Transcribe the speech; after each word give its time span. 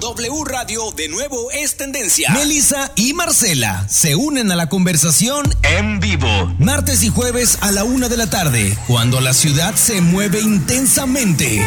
W 0.00 0.44
Radio 0.44 0.90
de 0.96 1.08
nuevo 1.08 1.50
es 1.50 1.76
tendencia. 1.76 2.30
Melissa 2.32 2.92
y 2.96 3.12
Marcela 3.14 3.86
se 3.88 4.16
unen 4.16 4.50
a 4.52 4.56
la 4.56 4.68
conversación 4.68 5.44
en 5.62 6.00
vivo. 6.00 6.28
Martes 6.58 7.02
y 7.02 7.08
jueves 7.08 7.58
a 7.60 7.70
la 7.70 7.84
una 7.84 8.08
de 8.08 8.16
la 8.16 8.28
tarde, 8.28 8.76
cuando 8.86 9.20
la 9.20 9.32
ciudad 9.32 9.74
se 9.76 10.00
mueve 10.00 10.40
intensamente. 10.40 11.64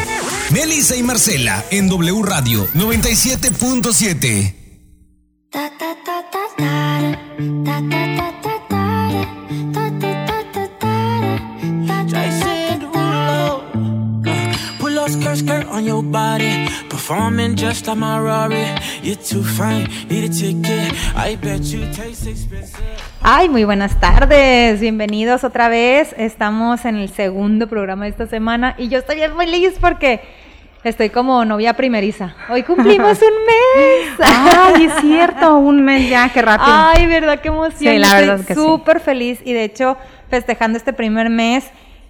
Melissa 0.52 0.96
y 0.96 1.04
Marcela 1.04 1.64
en 1.72 1.88
W 1.90 2.22
Radio 2.24 2.68
97.7. 2.74 4.58
on 15.78 15.86
your 15.86 16.02
body, 16.02 16.68
performing 17.08 17.56
just 17.56 17.88
like 17.88 17.98
my 17.98 18.20
Rari. 18.20 18.66
You're 19.02 19.16
too 19.16 19.44
fine, 19.44 19.88
need 20.10 20.26
a 20.26 20.30
ticket. 20.30 20.94
I 21.16 21.38
bet 21.38 21.62
you 21.64 21.86
taste 21.94 22.28
expensive. 22.28 22.84
Ay, 23.22 23.48
muy 23.50 23.64
buenas 23.64 23.98
tardes, 24.00 24.82
bienvenidos 24.82 25.44
otra 25.44 25.70
vez. 25.70 26.14
Estamos 26.18 26.84
en 26.86 26.98
el 26.98 27.10
segundo 27.10 27.68
programa 27.68 28.04
de 28.06 28.12
esta 28.12 28.28
semana 28.28 28.76
y 28.78 28.90
yo 28.90 29.00
estoy 29.00 29.16
bien 29.18 29.38
feliz 29.38 29.76
porque 29.80 30.20
estoy 30.84 31.10
como 31.10 31.46
novia 31.46 31.74
primeriza. 31.76 32.36
Hoy 32.50 32.64
cumplimos 32.64 33.20
un 33.22 33.46
mes. 33.48 34.20
Ay, 34.20 34.86
es 34.86 34.94
cierto, 35.00 35.58
un 35.58 35.86
mes 35.86 36.10
ya, 36.10 36.30
qué 36.34 36.42
rápido. 36.42 36.70
Ay, 36.70 37.06
verdad, 37.08 37.40
qué 37.40 37.48
emoción. 37.48 37.94
Sí, 37.94 38.00
la 38.00 38.16
verdad 38.16 38.40
estoy 38.42 38.48
que 38.48 38.56
sí. 38.56 38.60
súper 38.68 39.00
feliz 39.00 39.40
y 39.46 39.54
de 39.54 39.64
hecho 39.64 39.98
festejando 40.30 40.78
este 40.78 40.92
primer 40.92 41.30
mes 41.30 41.64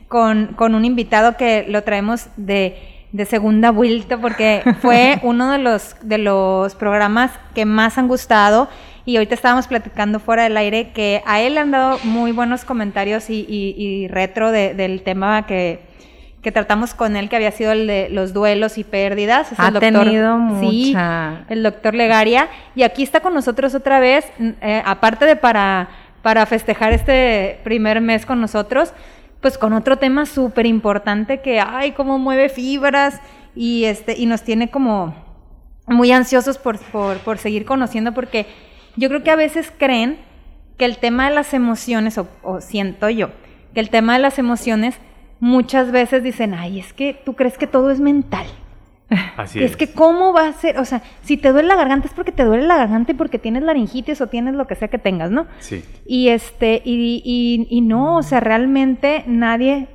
con, 0.08 0.54
con 0.56 0.74
un 0.74 0.86
invitado 0.86 1.38
que 1.38 1.66
lo 1.68 1.84
traemos 1.84 2.28
de 2.36 2.97
de 3.12 3.26
segunda 3.26 3.72
vuelta 3.72 4.18
porque 4.18 4.64
fue 4.82 5.20
uno 5.24 5.52
de 5.52 5.58
los, 5.60 5.96
de 6.02 6.18
los 6.18 6.76
programas 6.76 7.32
que 7.56 7.66
más 7.66 7.98
han 7.98 8.08
gustado 8.08 8.70
y 9.06 9.16
ahorita 9.16 9.36
estábamos 9.36 9.68
platicando 9.68 10.20
fuera 10.20 10.44
del 10.44 10.58
aire 10.58 10.92
que 10.92 11.24
a 11.26 11.40
él 11.40 11.56
le 11.56 11.62
han 11.62 11.72
dado 11.72 12.00
muy 12.04 12.34
buenos 12.34 12.66
comentarios 12.66 13.30
y, 13.30 13.46
y, 13.48 13.76
y 13.78 14.08
retro 14.10 14.52
de, 14.52 14.74
del 14.74 15.02
tema 15.02 15.46
que, 15.46 15.80
que 16.42 16.52
tratamos 16.52 16.94
con 16.94 17.16
él, 17.16 17.30
que 17.30 17.36
había 17.36 17.52
sido 17.52 17.72
el 17.72 17.88
de 17.88 18.10
los 18.10 18.34
duelos 18.34 18.78
y 18.78 18.84
pérdidas. 18.84 19.52
Es 19.52 19.60
ha 19.60 19.68
el 19.68 19.74
doctor, 19.74 20.04
tenido 20.06 20.38
sí, 20.60 20.88
mucha... 20.88 21.46
el 21.50 21.64
doctor 21.64 21.96
Legaria. 21.96 22.50
Y 22.76 22.84
aquí 22.84 23.04
está 23.04 23.22
con 23.22 23.34
nosotros 23.34 23.74
otra 23.76 24.00
vez, 24.00 24.26
eh, 24.62 24.82
aparte 24.86 25.26
de 25.26 25.36
para, 25.36 25.90
para 26.22 26.46
festejar 26.46 26.94
este 26.94 27.60
primer 27.64 28.02
mes 28.02 28.26
con 28.26 28.40
nosotros, 28.40 28.94
pues 29.48 29.58
con 29.58 29.72
otro 29.72 29.96
tema 29.96 30.26
súper 30.26 30.66
importante 30.66 31.40
que, 31.40 31.62
ay, 31.62 31.94
cómo 31.94 32.20
mueve 32.20 32.50
fibras 32.50 33.22
y, 33.56 33.86
este, 33.86 34.14
y 34.18 34.26
nos 34.26 34.44
tiene 34.44 34.70
como 34.70 35.16
muy 35.86 36.12
ansiosos 36.12 36.58
por, 36.58 36.78
por, 36.80 37.20
por, 37.20 37.38
seguir 37.38 37.64
conociendo 37.64 38.14
porque 38.14 38.46
yo 38.98 39.08
creo 39.08 39.24
que 39.24 39.32
a 39.32 39.38
veces 39.38 39.72
creen 39.78 40.18
que 40.78 40.84
el 40.84 40.98
tema 40.98 41.30
de 41.30 41.36
las 41.36 41.54
emociones, 41.54 42.18
o, 42.18 42.28
o 42.44 42.60
siento 42.60 43.10
yo, 43.10 43.30
que 43.74 43.80
el 43.80 43.90
tema 43.90 44.16
de 44.16 44.20
las 44.20 44.38
emociones 44.38 44.96
muchas 45.40 45.94
veces 45.94 46.24
dicen, 46.24 46.54
ay, 46.54 46.82
es 46.82 46.92
que 46.92 47.14
tú 47.14 47.34
crees 47.38 47.58
que 47.58 47.68
todo 47.68 47.90
es 47.90 48.02
mental. 48.02 48.48
Así 49.38 49.60
es. 49.60 49.72
es. 49.72 49.78
que 49.78 49.92
cómo 49.92 50.34
va 50.34 50.48
a 50.48 50.54
ser, 50.54 50.78
o 50.78 50.86
sea, 50.86 51.02
si 51.22 51.38
te 51.38 51.52
duele 51.52 51.68
la 51.68 51.76
garganta 51.76 52.08
es 52.08 52.14
porque 52.14 52.32
te 52.32 52.44
duele 52.44 52.66
la 52.66 52.78
garganta 52.78 53.12
y 53.12 53.16
porque 53.16 53.40
tienes 53.40 53.64
laringitis 53.64 54.20
o 54.22 54.28
tienes 54.28 54.56
lo 54.56 54.68
que 54.68 54.76
sea 54.76 54.90
que 54.90 54.98
tengas, 54.98 55.32
¿no? 55.32 55.48
Sí. 55.60 55.84
Y 56.06 56.30
este, 56.30 56.82
y, 56.84 57.22
y, 57.24 57.68
y 57.70 57.82
no, 57.82 58.18
o 58.18 58.24
sea, 58.24 58.40
realmente 58.40 59.24
nadie, 59.28 59.88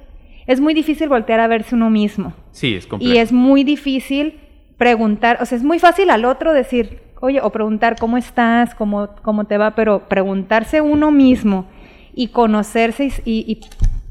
es 0.46 0.60
muy 0.60 0.74
difícil 0.74 1.08
voltear 1.08 1.40
a 1.40 1.46
verse 1.46 1.74
uno 1.74 1.90
mismo. 1.90 2.32
Sí, 2.52 2.74
es 2.74 2.86
complejo. 2.86 3.14
Y 3.14 3.18
es 3.18 3.32
muy 3.32 3.64
difícil 3.64 4.40
preguntar, 4.78 5.38
o 5.40 5.46
sea, 5.46 5.58
es 5.58 5.64
muy 5.64 5.78
fácil 5.78 6.10
al 6.10 6.24
otro 6.24 6.52
decir, 6.52 7.02
oye, 7.20 7.40
o 7.40 7.50
preguntar 7.50 7.96
cómo 7.98 8.16
estás, 8.16 8.74
cómo, 8.74 9.10
cómo 9.22 9.44
te 9.44 9.58
va, 9.58 9.74
pero 9.74 10.08
preguntarse 10.08 10.80
uno 10.80 11.10
mismo 11.10 11.66
y 12.14 12.28
conocerse 12.28 13.04
y, 13.04 13.10
y, 13.24 13.52
y 13.52 13.60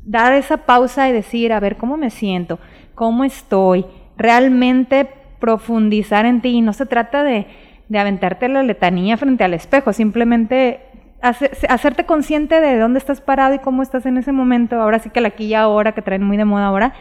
dar 0.06 0.34
esa 0.34 0.58
pausa 0.58 1.10
y 1.10 1.12
decir, 1.12 1.52
a 1.54 1.60
ver, 1.60 1.78
¿cómo 1.78 1.98
me 1.98 2.10
siento? 2.10 2.60
¿Cómo 2.96 3.24
estoy? 3.24 3.86
Realmente 4.18 5.10
profundizar 5.40 6.26
en 6.26 6.42
ti 6.42 6.50
y 6.50 6.62
no 6.62 6.74
se 6.74 6.86
trata 6.86 7.24
de, 7.24 7.48
de 7.90 8.00
aventarte 8.00 8.48
la 8.48 8.64
letanía 8.64 9.18
frente 9.18 9.44
al 9.44 9.54
espejo, 9.54 9.92
simplemente 9.94 10.82
hace, 11.22 11.52
hacerte 11.70 12.06
consciente 12.06 12.60
de 12.60 12.78
dónde 12.78 13.00
estás 13.00 13.22
parado 13.22 13.54
y 13.56 13.60
cómo 13.60 13.84
estás 13.84 14.06
en 14.06 14.18
ese 14.18 14.32
momento, 14.32 14.82
ahora 14.82 15.00
sí 15.00 15.10
que 15.10 15.22
la 15.22 15.30
aquí 15.30 15.46
y 15.46 15.54
ahora, 15.54 15.94
que 15.94 16.02
traen 16.02 16.24
muy 16.24 16.38
de 16.38 16.46
moda 16.46 16.68
ahora, 16.68 16.94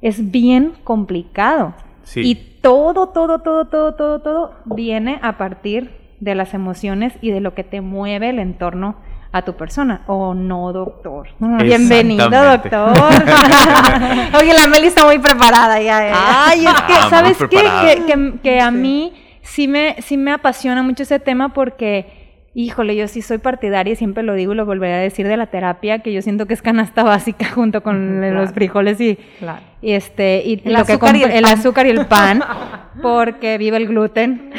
es 0.00 0.30
bien 0.30 0.72
complicado. 0.84 1.74
Sí. 2.02 2.20
Y 2.24 2.34
todo, 2.60 3.08
todo, 3.08 3.40
todo, 3.40 3.66
todo, 3.66 3.94
todo, 3.94 4.20
todo 4.20 4.54
viene 4.64 5.18
a 5.22 5.38
partir 5.38 5.90
de 6.20 6.34
las 6.34 6.54
emociones 6.54 7.12
y 7.20 7.30
de 7.30 7.40
lo 7.40 7.54
que 7.54 7.64
te 7.64 7.80
mueve 7.80 8.30
el 8.30 8.38
entorno 8.38 8.96
a 9.32 9.42
tu 9.42 9.54
persona. 9.54 10.02
O 10.06 10.34
no, 10.34 10.72
doctor. 10.72 11.28
Bienvenido, 11.38 12.28
doctor. 12.28 12.92
Oye, 14.40 14.52
la 14.54 14.66
Meli 14.68 14.88
está 14.88 15.04
muy 15.06 15.18
preparada 15.18 15.80
ya. 15.80 16.08
¿eh? 16.08 16.12
Ay, 16.14 16.66
es 16.66 16.80
que, 16.82 16.92
Ah, 16.94 17.06
¿sabes 17.10 17.38
qué? 17.38 17.46
Que, 17.48 18.02
que, 18.06 18.32
que 18.42 18.60
a 18.60 18.70
mí 18.70 19.12
sí 19.42 19.68
me, 19.68 19.96
sí 20.02 20.16
me 20.16 20.32
apasiona 20.32 20.82
mucho 20.82 21.02
ese 21.04 21.18
tema 21.18 21.48
porque, 21.54 22.44
híjole, 22.54 22.94
yo 22.94 23.08
sí 23.08 23.22
soy 23.22 23.38
partidaria 23.38 23.94
y 23.94 23.96
siempre 23.96 24.22
lo 24.22 24.34
digo 24.34 24.52
y 24.52 24.56
lo 24.56 24.66
volveré 24.66 24.94
a 24.94 24.98
decir 24.98 25.26
de 25.26 25.36
la 25.38 25.46
terapia, 25.46 26.00
que 26.00 26.12
yo 26.12 26.20
siento 26.20 26.46
que 26.46 26.52
es 26.54 26.60
canasta 26.62 27.02
básica 27.02 27.46
junto 27.50 27.82
con 27.82 28.18
Claro. 28.18 28.40
los 28.42 28.52
frijoles 28.52 29.00
y, 29.00 29.16
Claro. 29.38 29.60
y 29.80 29.92
este 29.92 30.42
y 30.44 30.60
El 30.64 30.74
lo 30.74 30.84
que 30.84 30.98
y 31.16 31.22
el 31.22 31.44
azúcar 31.46 31.86
y 31.86 31.90
el 31.90 32.04
pan 32.06 32.42
porque 33.02 33.56
vive 33.56 33.78
el 33.78 33.88
gluten 33.88 34.52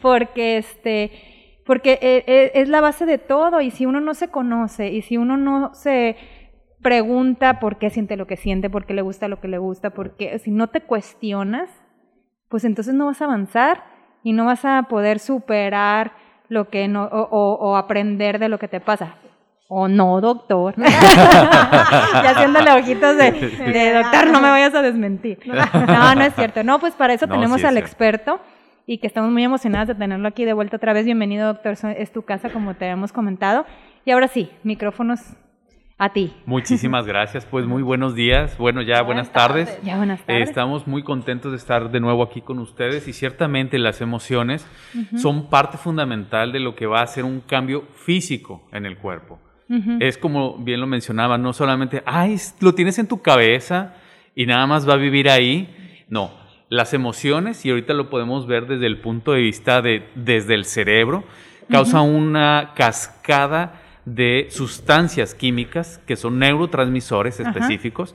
porque 0.00 0.56
este 0.58 1.12
porque 1.66 1.98
eh, 2.02 2.24
eh, 2.26 2.52
es 2.54 2.68
la 2.68 2.80
base 2.80 3.06
de 3.06 3.18
todo 3.18 3.60
y 3.60 3.70
si 3.70 3.86
uno 3.86 4.00
no 4.00 4.14
se 4.14 4.28
conoce 4.28 4.88
y 4.88 5.02
si 5.02 5.16
uno 5.16 5.36
no 5.36 5.74
se 5.74 6.16
pregunta 6.82 7.60
por 7.60 7.78
qué 7.78 7.88
siente 7.90 8.16
lo 8.16 8.26
que 8.26 8.36
siente, 8.36 8.68
por 8.68 8.84
qué 8.86 8.92
le 8.94 9.02
gusta 9.02 9.28
lo 9.28 9.40
que 9.40 9.48
le 9.48 9.58
gusta, 9.58 9.90
porque 9.90 10.38
si 10.38 10.50
no 10.50 10.66
te 10.68 10.82
cuestionas, 10.82 11.70
pues 12.50 12.64
entonces 12.64 12.94
no 12.94 13.06
vas 13.06 13.22
a 13.22 13.24
avanzar 13.24 13.84
y 14.22 14.32
no 14.32 14.44
vas 14.44 14.64
a 14.64 14.82
poder 14.84 15.18
superar 15.18 16.12
lo 16.48 16.68
que 16.68 16.86
no 16.88 17.04
o, 17.04 17.22
o- 17.30 17.54
o 17.70 17.76
aprender 17.76 18.38
de 18.38 18.48
lo 18.50 18.58
que 18.58 18.68
te 18.68 18.80
pasa. 18.80 19.14
O 19.66 19.88
no, 19.88 20.20
doctor. 20.20 20.74
ya 20.76 22.30
haciéndole 22.30 22.70
ojitos 22.72 23.16
de, 23.16 23.32
de 23.32 23.92
doctor, 23.94 24.26
no 24.30 24.40
me 24.40 24.50
vayas 24.50 24.74
a 24.74 24.82
desmentir. 24.82 25.38
No, 25.88 26.14
no 26.14 26.22
es 26.22 26.34
cierto. 26.34 26.62
No, 26.62 26.78
pues 26.78 26.94
para 26.94 27.14
eso 27.14 27.26
No, 27.26 27.34
tenemos 27.34 27.56
sí 27.60 27.62
es 27.62 27.68
al 27.68 27.74
cierto. 27.74 27.86
experto 27.88 28.40
y 28.86 28.98
que 28.98 29.06
estamos 29.06 29.30
muy 29.30 29.42
emocionadas 29.44 29.88
de 29.88 29.94
tenerlo 29.94 30.28
aquí 30.28 30.44
de 30.44 30.52
vuelta 30.52 30.76
otra 30.76 30.92
vez. 30.92 31.04
Bienvenido, 31.04 31.46
doctor. 31.46 31.76
Es 31.96 32.12
tu 32.12 32.22
casa, 32.22 32.50
como 32.50 32.74
te 32.74 32.86
hemos 32.86 33.12
comentado. 33.12 33.64
Y 34.04 34.10
ahora 34.10 34.28
sí, 34.28 34.50
micrófonos 34.62 35.20
a 35.96 36.12
ti. 36.12 36.34
Muchísimas 36.44 37.06
gracias. 37.06 37.46
Pues 37.46 37.66
muy 37.66 37.82
buenos 37.82 38.14
días. 38.14 38.58
Bueno, 38.58 38.82
ya 38.82 39.00
buenas 39.02 39.32
tardes. 39.32 39.78
Ya, 39.82 39.96
buenas 39.96 40.20
Eh, 40.20 40.24
tardes. 40.26 40.48
estamos 40.50 40.86
muy 40.86 41.02
contentos 41.02 41.52
de 41.52 41.56
estar 41.56 41.90
de 41.90 42.00
nuevo 42.00 42.22
aquí 42.22 42.40
con 42.42 42.58
ustedes 42.58 43.08
y 43.08 43.12
ciertamente 43.14 43.78
las 43.78 44.00
emociones 44.02 44.66
son 45.16 45.48
parte 45.48 45.78
fundamental 45.78 46.52
de 46.52 46.60
lo 46.60 46.74
que 46.74 46.86
va 46.86 47.00
a 47.00 47.04
hacer 47.04 47.24
un 47.24 47.40
cambio 47.40 47.82
físico 47.94 48.68
en 48.72 48.84
el 48.86 48.98
cuerpo. 48.98 49.38
Ujú. 49.70 49.96
Es 50.00 50.18
como 50.18 50.58
bien 50.58 50.80
lo 50.80 50.86
mencionaba, 50.86 51.38
no 51.38 51.54
solamente, 51.54 52.02
ay, 52.04 52.36
lo 52.60 52.74
tienes 52.74 52.98
en 52.98 53.08
tu 53.08 53.22
cabeza 53.22 53.94
y 54.34 54.44
nada 54.44 54.66
más 54.66 54.86
va 54.86 54.92
a 54.92 54.96
vivir 54.98 55.30
ahí. 55.30 56.04
No, 56.10 56.30
las 56.68 56.94
emociones, 56.94 57.64
y 57.64 57.70
ahorita 57.70 57.94
lo 57.94 58.10
podemos 58.10 58.46
ver 58.46 58.66
desde 58.66 58.86
el 58.86 58.98
punto 58.98 59.32
de 59.32 59.40
vista 59.40 59.82
de 59.82 60.08
desde 60.14 60.54
el 60.54 60.64
cerebro, 60.64 61.24
causa 61.70 62.00
una 62.00 62.72
cascada 62.74 63.80
de 64.04 64.48
sustancias 64.50 65.34
químicas 65.34 66.00
que 66.06 66.16
son 66.16 66.38
neurotransmisores 66.38 67.40
específicos. 67.40 68.14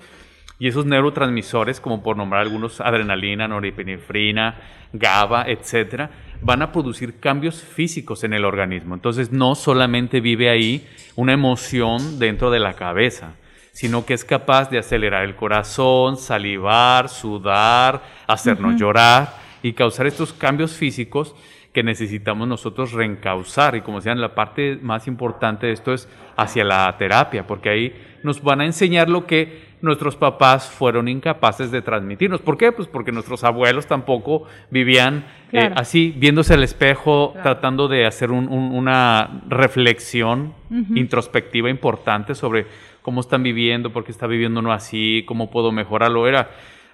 Y 0.61 0.67
esos 0.67 0.85
neurotransmisores, 0.85 1.79
como 1.79 2.03
por 2.03 2.17
nombrar 2.17 2.41
algunos, 2.41 2.81
adrenalina, 2.81 3.47
norepinefrina, 3.47 4.59
GABA, 4.91 5.45
etcétera, 5.47 6.11
van 6.41 6.61
a 6.61 6.73
producir 6.73 7.19
cambios 7.19 7.61
físicos 7.61 8.25
en 8.25 8.33
el 8.33 8.43
organismo. 8.43 8.93
Entonces, 8.93 9.31
no 9.31 9.55
solamente 9.55 10.19
vive 10.19 10.49
ahí 10.49 10.85
una 11.15 11.31
emoción 11.31 12.19
dentro 12.19 12.51
de 12.51 12.59
la 12.59 12.73
cabeza, 12.73 13.35
sino 13.79 14.05
que 14.05 14.13
es 14.13 14.25
capaz 14.25 14.69
de 14.69 14.77
acelerar 14.77 15.23
el 15.23 15.37
corazón, 15.37 16.17
salivar, 16.17 17.07
sudar, 17.07 18.01
hacernos 18.27 18.75
llorar 18.75 19.33
y 19.63 19.71
causar 19.71 20.05
estos 20.05 20.33
cambios 20.33 20.73
físicos 20.73 21.33
que 21.71 21.81
necesitamos 21.81 22.45
nosotros 22.45 22.91
reencauzar. 22.91 23.75
Y 23.77 23.81
como 23.81 23.99
decían, 23.99 24.19
la 24.19 24.35
parte 24.35 24.77
más 24.81 25.07
importante 25.07 25.67
de 25.67 25.71
esto 25.73 25.93
es 25.93 26.09
hacia 26.35 26.65
la 26.65 26.93
terapia, 26.97 27.47
porque 27.47 27.69
ahí 27.69 27.93
nos 28.21 28.43
van 28.43 28.59
a 28.59 28.65
enseñar 28.65 29.07
lo 29.07 29.25
que 29.25 29.69
nuestros 29.81 30.17
papás 30.17 30.69
fueron 30.69 31.07
incapaces 31.07 31.71
de 31.71 31.81
transmitirnos. 31.81 32.41
¿Por 32.41 32.57
qué? 32.57 32.73
Pues 32.73 32.89
porque 32.89 33.13
nuestros 33.13 33.45
abuelos 33.45 33.85
tampoco 33.87 34.43
vivían 34.69 35.23
eh, 35.53 35.71
así, 35.77 36.13
viéndose 36.17 36.53
al 36.53 36.63
espejo, 36.63 37.33
tratando 37.43 37.87
de 37.87 38.05
hacer 38.05 38.29
un- 38.31 38.49
un- 38.49 38.75
una 38.75 39.41
reflexión 39.47 40.53
introspectiva 40.97 41.69
importante 41.69 42.35
sobre 42.35 42.67
cómo 43.01 43.21
están 43.21 43.43
viviendo, 43.43 43.91
por 43.91 44.03
qué 44.03 44.11
está 44.11 44.27
viviendo 44.27 44.59
uno 44.59 44.71
así, 44.71 45.23
cómo 45.27 45.49
puedo 45.49 45.71
mejorarlo. 45.71 46.27
Era 46.27 46.49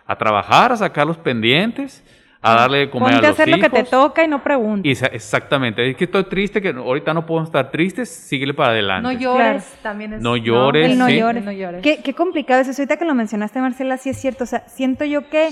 a 0.05 0.15
trabajar, 0.17 0.71
a 0.71 0.77
sacar 0.77 1.07
los 1.07 1.17
pendientes, 1.17 2.03
a 2.41 2.55
darle 2.55 2.77
de 2.79 2.89
comer 2.91 3.13
Ponte 3.13 3.25
a 3.25 3.29
los 3.29 3.39
hacer 3.39 3.49
lo 3.49 3.57
que 3.57 3.69
te 3.69 3.83
toca 3.83 4.23
y 4.23 4.27
no 4.27 4.43
preguntes. 4.43 5.01
Y 5.01 5.05
exactamente, 5.05 5.89
es 5.89 5.97
que 5.97 6.03
estoy 6.03 6.25
triste, 6.25 6.61
que 6.61 6.69
ahorita 6.69 7.13
no 7.13 7.25
podemos 7.25 7.49
estar 7.49 7.71
tristes, 7.71 8.09
síguele 8.09 8.53
para 8.53 8.69
adelante. 8.69 9.01
No 9.01 9.11
llores, 9.11 9.77
también 9.81 10.13
es. 10.13 10.21
No 10.21 10.37
llores, 10.37 10.95
no 10.95 11.07
sí. 11.07 11.17
llores. 11.17 11.43
No 11.43 11.51
llores. 11.51 11.81
Qué, 11.81 12.01
qué 12.03 12.13
complicado 12.13 12.61
es 12.61 12.67
eso. 12.67 12.81
Ahorita 12.81 12.97
que 12.97 13.05
lo 13.05 13.15
mencionaste, 13.15 13.59
Marcela, 13.59 13.97
sí 13.97 14.09
es 14.09 14.17
cierto. 14.17 14.43
O 14.43 14.47
sea, 14.47 14.67
siento 14.67 15.05
yo 15.05 15.29
que 15.29 15.49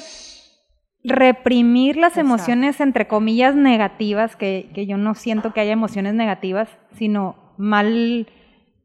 reprimir 1.04 1.98
las 1.98 2.14
Exacto. 2.14 2.28
emociones, 2.28 2.80
entre 2.80 3.08
comillas, 3.08 3.56
negativas, 3.56 4.36
que, 4.36 4.70
que 4.74 4.86
yo 4.86 4.98
no 4.98 5.16
siento 5.16 5.52
que 5.52 5.62
haya 5.62 5.74
emociones 5.74 6.14
negativas, 6.14 6.70
sino 6.96 7.54
mal, 7.58 8.28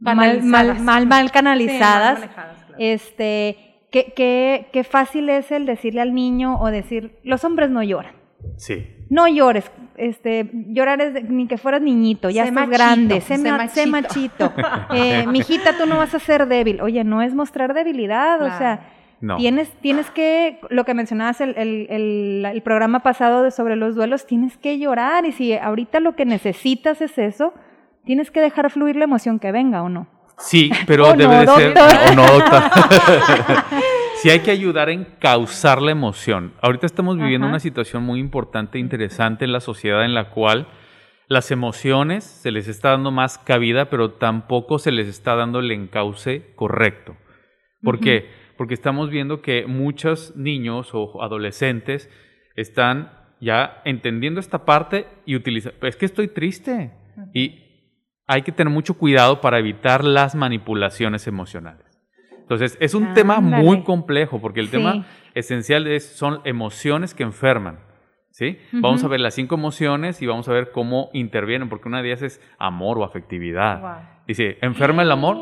mal, 0.00 0.16
mal, 0.16 0.26
Canalizadas. 0.26 0.80
mal, 0.82 1.06
mal 1.06 1.26
Sí, 1.26 1.32
canalizadas. 1.32 2.12
mal 2.20 2.28
manejadas, 2.28 2.56
claro. 2.64 2.74
Este, 2.78 3.56
qué, 3.90 4.12
qué, 4.16 4.66
qué 4.72 4.84
fácil 4.84 5.28
es 5.28 5.50
el 5.50 5.66
decirle 5.66 6.00
al 6.00 6.14
niño 6.14 6.58
o 6.60 6.70
decir, 6.70 7.18
los 7.24 7.44
hombres 7.44 7.70
no 7.70 7.82
lloran. 7.82 8.12
Sí. 8.56 8.86
No 9.10 9.26
llores, 9.26 9.70
este, 9.96 10.50
llorar 10.52 11.00
es 11.00 11.14
de- 11.14 11.22
ni 11.22 11.48
que 11.48 11.56
fueras 11.58 11.80
niñito, 11.82 12.28
ya 12.30 12.42
Sé 12.44 12.50
estás 12.50 12.68
machito, 12.68 12.84
grande, 12.84 13.20
sé, 13.22 13.36
sé 13.38 13.50
ma- 13.50 13.68
sé 13.68 13.86
machito. 13.86 14.52
machito. 14.56 14.94
Eh, 14.94 15.26
mijita, 15.26 15.76
tú 15.78 15.86
no 15.86 15.96
vas 15.96 16.14
a 16.14 16.18
ser 16.18 16.46
débil. 16.46 16.80
Oye, 16.82 17.02
no 17.04 17.22
es 17.22 17.34
mostrar 17.34 17.72
debilidad, 17.74 18.40
o 18.42 18.56
sea, 18.58 18.92
No. 19.20 19.36
tienes, 19.38 19.68
tienes 19.80 20.08
que, 20.10 20.60
lo 20.70 20.84
que 20.84 20.94
mencionabas 20.94 21.40
el, 21.40 21.54
el, 21.56 21.86
el, 21.90 22.44
el 22.52 22.62
programa 22.62 23.00
pasado 23.00 23.42
de 23.42 23.50
sobre 23.50 23.74
los 23.76 23.96
duelos, 23.96 24.26
tienes 24.26 24.56
que 24.58 24.78
llorar 24.78 25.24
y 25.24 25.32
si 25.32 25.54
ahorita 25.54 25.98
lo 26.00 26.14
que 26.14 26.24
necesitas 26.26 27.00
es 27.00 27.16
eso, 27.18 27.54
tienes 28.08 28.30
que 28.30 28.40
dejar 28.40 28.70
fluir 28.70 28.96
la 28.96 29.04
emoción 29.04 29.38
que 29.38 29.52
venga 29.52 29.82
o 29.82 29.90
no. 29.90 30.08
Sí, 30.38 30.70
pero 30.86 31.08
Oh, 31.08 31.12
debe 31.12 31.44
no, 31.44 31.56
de 31.58 31.74
ser. 31.74 31.74
Oh, 31.78 32.14
no, 32.14 32.22
doctor. 32.26 32.62
sí, 34.22 34.30
hay 34.30 34.40
que 34.40 34.50
ayudar 34.50 34.88
en 34.88 35.04
causar 35.18 35.82
la 35.82 35.90
emoción. 35.90 36.54
Ahorita 36.62 36.86
estamos 36.86 37.18
viviendo 37.18 37.44
Ajá. 37.46 37.52
una 37.52 37.60
situación 37.60 38.04
muy 38.04 38.18
importante 38.18 38.78
e 38.78 38.80
interesante 38.80 39.44
en 39.44 39.52
la 39.52 39.60
sociedad 39.60 40.06
en 40.06 40.14
la 40.14 40.30
cual 40.30 40.68
las 41.26 41.50
emociones 41.50 42.24
se 42.24 42.50
les 42.50 42.66
está 42.66 42.92
dando 42.92 43.10
más 43.10 43.36
cabida, 43.36 43.90
pero 43.90 44.12
tampoco 44.12 44.78
se 44.78 44.90
les 44.90 45.06
está 45.06 45.34
dando 45.34 45.58
el 45.58 45.70
encauce 45.70 46.54
correcto. 46.56 47.14
¿Por 47.82 48.00
qué? 48.00 48.30
Porque 48.56 48.72
estamos 48.72 49.10
viendo 49.10 49.42
que 49.42 49.66
muchos 49.66 50.34
niños 50.34 50.92
o 50.94 51.22
adolescentes 51.22 52.08
están 52.56 53.12
ya 53.38 53.82
entendiendo 53.84 54.40
esta 54.40 54.64
parte 54.64 55.06
y 55.26 55.36
utilizan. 55.36 55.74
Es 55.82 55.96
que 55.96 56.06
estoy 56.06 56.28
triste. 56.28 56.92
Y 57.34 57.67
hay 58.28 58.42
que 58.42 58.52
tener 58.52 58.72
mucho 58.72 58.94
cuidado 58.94 59.40
para 59.40 59.58
evitar 59.58 60.04
las 60.04 60.34
manipulaciones 60.36 61.26
emocionales. 61.26 61.84
Entonces, 62.38 62.78
es 62.80 62.94
un 62.94 63.12
tema 63.14 63.40
muy 63.40 63.82
complejo 63.82 64.40
porque 64.40 64.60
el 64.60 64.66
Sí. 64.66 64.72
tema 64.72 65.04
esencial 65.34 65.86
es, 65.86 66.06
son 66.16 66.40
emociones 66.44 67.14
que 67.14 67.22
enferman. 67.24 67.80
¿sí? 68.30 68.58
Vamos 68.72 69.02
a 69.02 69.08
ver 69.08 69.18
las 69.20 69.34
cinco 69.34 69.56
emociones 69.56 70.22
y 70.22 70.26
vamos 70.26 70.48
a 70.48 70.52
ver 70.52 70.70
cómo 70.70 71.10
intervienen, 71.12 71.68
porque 71.68 71.88
una 71.88 72.00
de 72.02 72.08
ellas 72.08 72.22
es 72.22 72.40
amor 72.58 72.98
o 72.98 73.04
afectividad. 73.04 73.80
Wow. 73.80 73.90
Dice, 74.28 74.58
¿enferma 74.60 75.02
el 75.02 75.10
amor? 75.10 75.36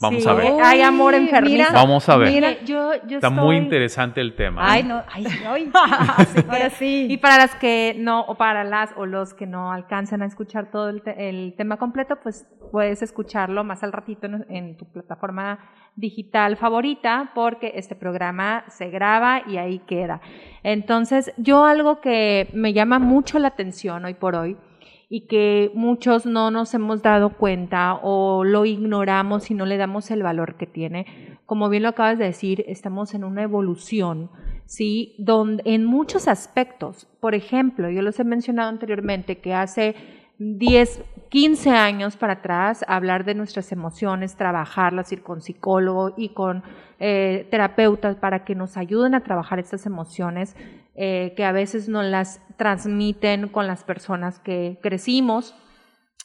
Vamos 0.00 0.22
Sí, 0.22 0.28
a 0.28 0.32
ver. 0.32 0.52
Hay 0.64 0.80
amor 0.80 1.14
enfermizo. 1.14 1.52
mira, 1.52 1.68
Vamos 1.72 2.08
a 2.08 2.16
ver. 2.16 2.32
Mire, 2.32 2.58
yo, 2.64 2.92
yo 3.06 3.18
Está 3.18 3.28
muy 3.28 3.56
interesante 3.56 4.20
el 4.22 4.34
tema. 4.34 4.62
Ay, 4.64 4.80
¿eh? 4.80 4.84
no, 4.84 5.02
ay, 5.12 5.26
ay. 5.46 5.70
Que- 6.34 6.40
Ahora 6.48 6.70
sí. 6.70 7.06
Y 7.10 7.18
para 7.18 7.36
las 7.36 7.54
que 7.56 7.94
no, 7.98 8.22
o 8.22 8.36
para 8.36 8.64
las 8.64 8.90
o 8.96 9.04
los 9.04 9.34
que 9.34 9.46
no 9.46 9.72
alcanzan 9.72 10.22
a 10.22 10.26
escuchar 10.26 10.70
todo 10.70 10.88
el, 10.88 11.02
te- 11.02 11.28
el 11.28 11.54
tema 11.56 11.76
completo, 11.76 12.16
pues 12.22 12.48
puedes 12.72 13.02
escucharlo 13.02 13.62
más 13.62 13.82
al 13.82 13.92
ratito 13.92 14.26
en, 14.26 14.46
en 14.48 14.76
tu 14.78 14.86
plataforma 14.90 15.58
digital 15.96 16.56
favorita, 16.56 17.32
porque 17.34 17.72
este 17.74 17.94
programa 17.94 18.64
se 18.68 18.88
graba 18.88 19.42
y 19.46 19.58
ahí 19.58 19.80
queda. 19.80 20.20
Entonces, 20.62 21.32
yo 21.36 21.64
algo 21.66 22.00
que 22.00 22.48
me 22.54 22.72
llama 22.72 22.98
mucho 22.98 23.38
la 23.38 23.48
atención 23.48 24.04
hoy 24.04 24.14
por 24.14 24.34
hoy 24.34 24.56
y 25.12 25.22
que 25.22 25.72
muchos 25.74 26.24
no 26.24 26.52
nos 26.52 26.72
hemos 26.72 27.02
dado 27.02 27.36
cuenta 27.36 27.98
o 28.00 28.44
lo 28.44 28.64
ignoramos 28.64 29.50
y 29.50 29.54
no 29.54 29.66
le 29.66 29.76
damos 29.76 30.08
el 30.12 30.22
valor 30.22 30.54
que 30.54 30.68
tiene. 30.68 31.38
Como 31.46 31.68
bien 31.68 31.82
lo 31.82 31.88
acabas 31.88 32.16
de 32.16 32.26
decir, 32.26 32.64
estamos 32.68 33.12
en 33.12 33.24
una 33.24 33.42
evolución, 33.42 34.30
¿sí? 34.66 35.16
Donde 35.18 35.64
en 35.66 35.84
muchos 35.84 36.28
aspectos, 36.28 37.08
por 37.18 37.34
ejemplo, 37.34 37.90
yo 37.90 38.02
los 38.02 38.20
he 38.20 38.24
mencionado 38.24 38.68
anteriormente, 38.68 39.38
que 39.38 39.52
hace 39.52 39.96
10, 40.42 41.02
15 41.28 41.68
años 41.68 42.16
para 42.16 42.34
atrás, 42.34 42.82
hablar 42.88 43.26
de 43.26 43.34
nuestras 43.34 43.72
emociones, 43.72 44.36
trabajarlas, 44.36 45.12
ir 45.12 45.22
con 45.22 45.42
psicólogo 45.42 46.14
y 46.16 46.30
con 46.30 46.62
eh, 46.98 47.46
terapeutas 47.50 48.16
para 48.16 48.42
que 48.44 48.54
nos 48.54 48.78
ayuden 48.78 49.14
a 49.14 49.22
trabajar 49.22 49.58
estas 49.58 49.84
emociones 49.84 50.56
eh, 50.94 51.34
que 51.36 51.44
a 51.44 51.52
veces 51.52 51.90
nos 51.90 52.06
las 52.06 52.40
transmiten 52.56 53.48
con 53.48 53.66
las 53.66 53.84
personas 53.84 54.38
que 54.38 54.78
crecimos. 54.82 55.54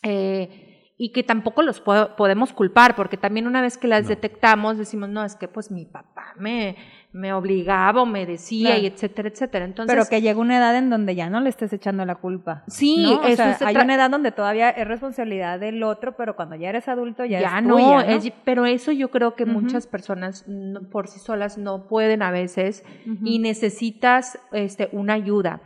eh, 0.02 0.75
y 0.98 1.10
que 1.12 1.24
tampoco 1.24 1.62
los 1.62 1.82
podemos 1.82 2.54
culpar, 2.54 2.96
porque 2.96 3.18
también 3.18 3.48
una 3.48 3.62
vez 3.62 3.78
que 3.78 3.88
las 3.88 4.04
No. 4.04 4.10
detectamos 4.10 4.78
decimos, 4.78 5.10
no, 5.10 5.26
es 5.26 5.36
que 5.36 5.50
pues 5.50 5.70
mi 5.70 5.84
papá 5.84 6.34
me, 6.38 6.78
me 7.12 7.34
obligaba 7.34 8.02
o 8.02 8.06
me 8.06 8.26
decía 8.26 8.70
Claro. 8.70 8.82
y 8.84 8.86
etcétera, 8.88 9.28
etcétera. 9.28 9.66
Entonces, 9.66 9.94
Pero 9.94 10.08
que 10.10 10.22
llega 10.22 10.40
una 10.40 10.58
edad 10.58 10.74
en 10.78 10.90
donde 10.90 11.14
ya 11.14 11.30
no 11.30 11.42
le 11.42 11.50
estés 11.50 11.74
echando 11.74 12.06
la 12.06 12.16
culpa. 12.16 12.64
Sí, 12.68 13.04
¿no? 13.04 13.20
O 13.20 13.24
eso 13.26 13.36
sea, 13.36 13.54
se 13.58 13.66
hay 13.66 13.76
una 13.76 13.96
edad 13.96 14.10
donde 14.10 14.32
todavía 14.32 14.70
es 14.70 14.88
responsabilidad 14.88 15.60
del 15.60 15.84
otro, 15.84 16.16
pero 16.16 16.38
cuando 16.38 16.56
ya 16.56 16.70
eres 16.70 16.88
adulto 16.88 17.26
ya, 17.26 17.42
ya 17.42 17.58
es 17.60 17.66
no, 17.66 17.76
tuya, 17.76 17.86
¿no? 17.96 18.00
es- 18.02 18.32
pero 18.46 18.66
eso 18.66 18.94
yo 18.94 19.12
creo 19.12 19.36
que 19.36 19.46
muchas 19.46 19.88
personas 19.88 20.46
no- 20.48 20.80
por 20.84 21.10
sí 21.10 21.20
solas 21.20 21.58
no 21.58 21.88
pueden 21.90 22.22
a 22.22 22.32
veces 22.32 22.86
y 23.22 23.40
necesitas 23.40 24.40
este, 24.54 24.88
una 24.94 25.14
ayuda. 25.14 25.60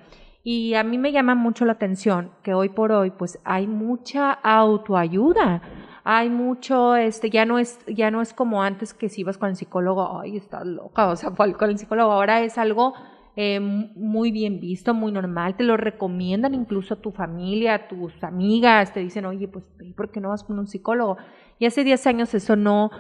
Y 0.44 0.74
a 0.76 0.84
mí 0.84 0.98
me 0.98 1.12
llama 1.12 1.36
mucho 1.36 1.66
la 1.66 1.74
atención 1.74 2.32
que 2.44 2.54
hoy 2.54 2.70
por 2.70 2.92
hoy 2.92 3.12
pues 3.12 3.40
hay 3.44 3.68
mucha 3.68 4.32
autoayuda. 4.32 5.62
Hay 6.04 6.30
mucho, 6.30 6.96
este, 6.96 7.30
ya 7.30 7.46
no 7.46 7.60
es, 7.60 7.80
ya 7.86 8.10
no 8.10 8.22
es 8.22 8.34
como 8.34 8.64
antes 8.64 8.94
que 8.94 9.10
si 9.10 9.22
ibas 9.22 9.38
con 9.38 9.50
el 9.50 9.56
psicólogo, 9.56 10.22
ay, 10.22 10.38
estás 10.38 10.66
loca, 10.66 11.08
o 11.08 11.16
sea, 11.16 11.32
con 11.32 11.70
el 11.70 11.78
psicólogo, 11.78 12.12
ahora 12.12 12.42
es 12.42 12.58
algo 12.58 12.94
eh, 13.36 13.60
muy 13.60 14.32
bien 14.32 14.60
visto, 14.60 14.94
muy 14.94 15.12
normal, 15.12 15.56
te 15.56 15.64
lo 15.64 15.78
recomiendan 15.78 16.56
incluso 16.56 16.96
a 16.96 16.98
tu 16.98 17.12
familia, 17.12 17.76
a 17.76 17.88
tus 17.88 18.24
amigas, 18.24 18.92
te 18.94 19.02
dicen, 19.02 19.26
oye, 19.26 19.48
pues, 19.48 19.66
¿y 19.82 19.94
¿por 19.94 20.10
qué 20.10 20.20
no 20.20 20.30
vas 20.30 20.44
con 20.44 20.58
un 20.58 20.68
psicólogo? 20.68 21.18
Y 21.60 21.66
hace 21.66 21.84
10 21.84 22.08
años 22.08 22.34
eso 22.34 22.56
no, 22.56 22.92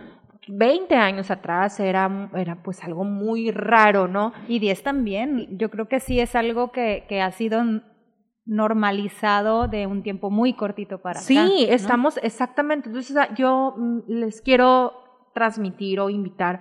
20 0.51 0.96
años 0.96 1.31
atrás 1.31 1.80
era, 1.80 2.30
era 2.36 2.62
pues 2.63 2.84
algo 2.84 3.04
muy 3.04 3.51
raro, 3.51 4.07
¿no? 4.07 4.34
Y 4.48 4.60
10 4.60 4.84
también. 4.84 5.57
Yo 5.57 5.69
creo 5.69 5.88
que 5.88 6.00
sí 6.00 6.19
es 6.19 6.36
algo 6.36 6.72
que, 6.72 7.06
que 7.07 7.22
ha 7.22 7.31
sido 7.31 7.63
normalizado 8.46 9.68
de 9.68 9.86
un 9.86 10.01
tiempo 10.01 10.32
muy 10.32 10.53
cortito 10.53 11.01
para 11.01 11.20
Sí, 11.20 11.38
acá. 11.38 11.48
¿no? 11.48 11.74
estamos 11.75 12.20
exactamente. 12.24 12.89
Entonces 12.89 13.15
yo 13.38 13.75
mm, 13.77 14.00
les 14.08 14.41
quiero 14.41 14.94
transmitir 15.34 16.00
o 16.00 16.10
invitar 16.10 16.60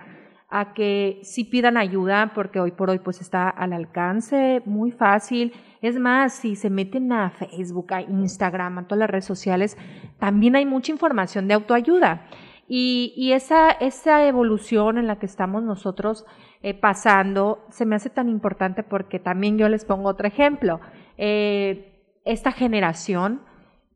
a 0.51 0.73
que 0.73 1.19
sí 1.23 1.43
pidan 1.43 1.77
ayuda 1.77 2.31
porque 2.33 2.59
hoy 2.59 2.71
por 2.71 2.89
hoy 2.89 2.99
pues 2.99 3.21
está 3.21 3.49
al 3.49 3.73
alcance 3.73 4.61
muy 4.65 4.91
fácil. 4.91 5.53
Es 5.81 5.99
más, 5.99 6.33
si 6.33 6.55
se 6.55 6.69
meten 6.69 7.11
a 7.11 7.29
Facebook, 7.29 7.93
a 7.93 8.01
Instagram, 8.01 8.79
a 8.79 8.83
todas 8.87 8.99
las 8.99 9.09
redes 9.09 9.25
sociales, 9.25 9.77
también 10.19 10.55
hay 10.55 10.65
mucha 10.65 10.91
información 10.91 11.47
de 11.47 11.53
autoayuda. 11.55 12.25
Y, 12.71 13.31
esa, 13.33 13.71
esa 13.71 14.27
evolución 14.27 14.99
en 14.99 15.07
la 15.07 15.17
que 15.17 15.25
estamos 15.25 15.63
nosotros 15.63 16.25
eh, 16.61 16.75
pasando 16.75 17.65
se 17.69 17.85
me 17.85 17.95
hace 17.95 18.11
tan 18.11 18.29
importante 18.29 18.83
porque 18.83 19.19
también 19.19 19.57
yo 19.57 19.67
les 19.69 19.85
pongo 19.85 20.07
otro 20.09 20.27
ejemplo. 20.27 20.79
Eh, 21.17 22.19
esta 22.25 22.51
generación 22.51 23.41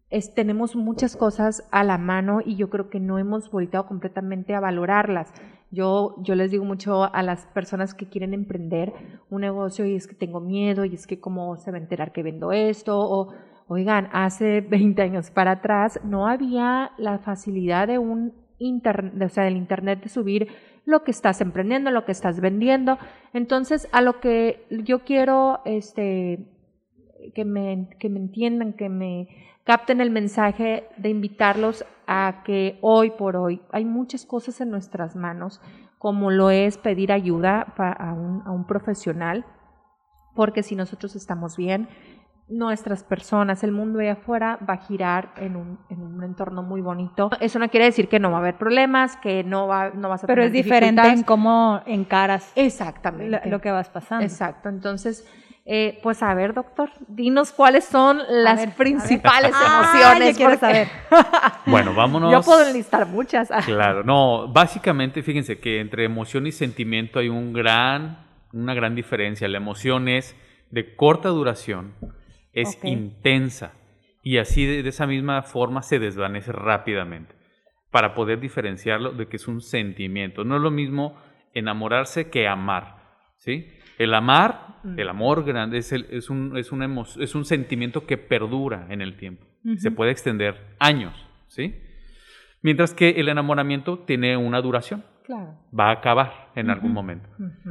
es- 0.09 0.33
tenemos 0.33 0.75
muchas 0.75 1.15
cosas 1.15 1.67
a 1.71 1.83
la 1.83 1.99
mano 1.99 2.39
y 2.43 2.55
yo 2.55 2.71
creo 2.71 2.89
que 2.89 2.99
no 2.99 3.19
hemos 3.19 3.51
volteado 3.51 3.85
completamente 3.85 4.55
a 4.55 4.59
valorarlas. 4.59 5.31
Yo, 5.69 6.15
yo 6.23 6.33
les 6.33 6.49
digo 6.49 6.65
mucho 6.65 7.03
a 7.13 7.21
las 7.21 7.45
personas 7.47 7.93
que 7.93 8.07
quieren 8.09 8.33
emprender 8.33 8.91
un 9.29 9.41
negocio 9.41 9.85
y 9.85 9.95
es 9.95 10.07
que 10.07 10.15
tengo 10.15 10.39
miedo 10.39 10.83
y 10.85 10.95
es 10.95 11.05
que 11.05 11.19
cómo 11.19 11.57
se 11.57 11.69
va 11.69 11.77
a 11.77 11.81
enterar 11.81 12.11
que 12.11 12.23
vendo 12.23 12.51
esto 12.51 12.99
o 12.99 13.33
oigan, 13.67 14.09
hace 14.13 14.61
20 14.61 15.01
años 15.03 15.29
para 15.31 15.51
atrás 15.51 15.99
no 16.03 16.27
había 16.27 16.91
la 16.97 17.19
facilidad 17.19 17.87
de 17.87 17.97
un 17.99 18.33
internet, 18.63 19.13
o 19.21 19.29
sea, 19.29 19.43
del 19.43 19.57
internet 19.57 20.01
de 20.03 20.09
subir 20.09 20.47
lo 20.85 21.03
que 21.03 21.11
estás 21.11 21.41
emprendiendo, 21.41 21.91
lo 21.91 22.05
que 22.05 22.11
estás 22.11 22.39
vendiendo. 22.39 22.97
Entonces, 23.33 23.87
a 23.91 24.01
lo 24.01 24.19
que 24.19 24.65
yo 24.69 24.99
quiero 24.99 25.61
este 25.65 26.49
que 27.33 27.45
me, 27.45 27.89
que 27.99 28.09
me 28.09 28.19
entiendan, 28.19 28.73
que 28.73 28.89
me 28.89 29.27
capten 29.63 30.01
el 30.01 30.11
mensaje 30.11 30.87
de 30.97 31.09
invitarlos 31.09 31.85
a 32.05 32.43
que 32.45 32.77
hoy 32.81 33.11
por 33.11 33.37
hoy 33.37 33.61
hay 33.71 33.85
muchas 33.85 34.25
cosas 34.25 34.59
en 34.61 34.69
nuestras 34.69 35.15
manos, 35.15 35.61
como 35.97 36.31
lo 36.31 36.49
es 36.49 36.77
pedir 36.77 37.11
ayuda 37.13 37.73
a, 37.77 38.13
un, 38.13 38.41
a 38.45 38.51
un 38.51 38.67
profesional, 38.67 39.45
porque 40.35 40.63
si 40.63 40.75
nosotros 40.75 41.15
estamos 41.15 41.55
bien, 41.55 41.87
nuestras 42.49 43.03
personas, 43.03 43.63
el 43.63 43.71
mundo 43.71 43.99
allá 43.99 44.13
afuera 44.13 44.59
va 44.67 44.75
a 44.75 44.77
girar 44.77 45.33
en 45.37 45.55
un, 45.55 45.79
en 45.89 46.01
un 46.01 46.23
entorno 46.23 46.61
muy 46.61 46.81
bonito. 46.81 47.29
Eso 47.39 47.57
no 47.57 47.69
quiere 47.69 47.85
decir 47.85 48.09
que 48.09 48.19
no 48.19 48.29
va 48.31 48.37
a 48.37 48.39
haber 48.41 48.57
problemas, 48.57 49.15
que 49.17 49.43
no, 49.43 49.67
va, 49.67 49.91
no 49.91 50.09
vas 50.09 50.23
a 50.23 50.27
Pero 50.27 50.43
tener 50.43 50.47
es 50.57 50.63
diferente 50.65 51.07
en 51.07 51.23
cómo 51.23 51.81
encaras 51.85 52.51
Exactamente. 52.55 53.41
lo, 53.45 53.51
lo 53.51 53.61
que 53.61 53.71
vas 53.71 53.89
pasando. 53.89 54.23
Exacto. 54.25 54.69
Entonces, 54.69 55.25
Eh, 55.65 55.99
pues 56.03 56.21
a 56.21 56.33
ver, 56.33 56.53
doctor, 56.53 56.89
dinos 57.07 57.53
cuáles 57.53 57.85
son 57.85 58.19
las 58.29 58.57
ver, 58.57 58.75
principales 58.75 59.53
Ah, 59.55 59.93
emociones. 59.93 60.37
porque 60.37 60.57
saber. 60.57 60.87
Bueno, 61.65 61.93
vámonos. 61.93 62.33
Yo 62.33 62.41
puedo 62.41 62.67
enlistar 62.67 63.07
muchas. 63.07 63.49
Ah, 63.49 63.61
Claro, 63.65 64.03
no, 64.03 64.49
básicamente 64.51 65.23
fíjense 65.23 65.59
que 65.61 65.79
entre 65.79 66.03
emoción 66.03 66.45
y 66.47 66.51
sentimiento 66.51 67.19
hay 67.19 67.29
un 67.29 67.53
gran, 67.53 68.17
una 68.51 68.73
gran 68.73 68.93
diferencia. 68.93 69.47
La 69.47 69.55
emoción 69.57 70.09
es 70.09 70.35
de 70.71 70.97
corta 70.97 71.29
duración, 71.29 71.93
es 72.53 72.79
intensa 72.83 73.73
y 74.23 74.37
así 74.37 74.65
de, 74.65 74.83
de 74.83 74.89
esa 74.89 75.05
misma 75.07 75.41
forma 75.43 75.81
se 75.81 75.99
desvanece 75.99 76.51
rápidamente 76.51 77.35
para 77.91 78.13
poder 78.15 78.39
diferenciarlo 78.39 79.11
de 79.11 79.27
que 79.27 79.35
es 79.37 79.47
un 79.47 79.61
sentimiento. 79.61 80.43
No 80.43 80.55
es 80.55 80.61
lo 80.61 80.71
mismo 80.71 81.15
enamorarse 81.53 82.29
que 82.29 82.47
amar, 82.47 82.97
¿sí? 83.37 83.67
El 83.99 84.13
amar, 84.13 84.73
Mm. 84.83 84.99
el 84.99 85.07
amor 85.09 85.43
grande 85.45 85.77
es, 85.77 85.91
el- 85.93 86.07
es, 86.09 86.29
un, 86.29 86.57
es, 86.57 86.71
emo- 86.73 87.21
es 87.21 87.35
un 87.35 87.45
sentimiento 87.45 88.05
que 88.05 88.17
perdura 88.17 88.87
en 88.89 89.01
el 89.01 89.15
tiempo. 89.17 89.45
Se 89.77 89.91
puede 89.91 90.11
extender 90.11 90.75
años, 90.79 91.13
¿sí? 91.47 91.75
Mientras 92.61 92.93
que 92.93 93.11
el 93.11 93.29
enamoramiento 93.29 93.99
tiene 93.99 94.35
una 94.35 94.61
duración, 94.61 95.05
claro. 95.25 95.57
va 95.77 95.89
a 95.89 95.91
acabar 95.91 96.51
en 96.55 96.69
algún 96.69 96.91
momento. 96.91 97.29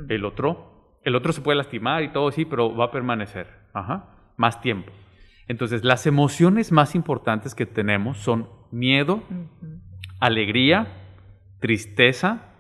El 0.09 0.25
otro, 0.25 0.99
el 1.05 1.17
otro 1.17 1.33
se 1.33 1.41
puede 1.43 1.57
lastimar 1.59 2.03
y 2.03 2.09
todo 2.13 2.31
sí, 2.31 2.45
pero 2.47 2.75
va 2.75 2.87
a 2.87 2.91
permanecer, 2.91 3.47
Ajá. 3.75 4.09
Más 4.37 4.61
tiempo. 4.61 4.93
Entonces, 5.49 5.85
las 5.85 6.07
emociones 6.07 6.73
más 6.73 6.95
importantes 6.95 7.55
que 7.55 7.67
tenemos 7.67 8.19
son 8.19 8.49
miedo, 8.71 9.23
alegría, 10.21 10.87
tristeza, 11.61 12.53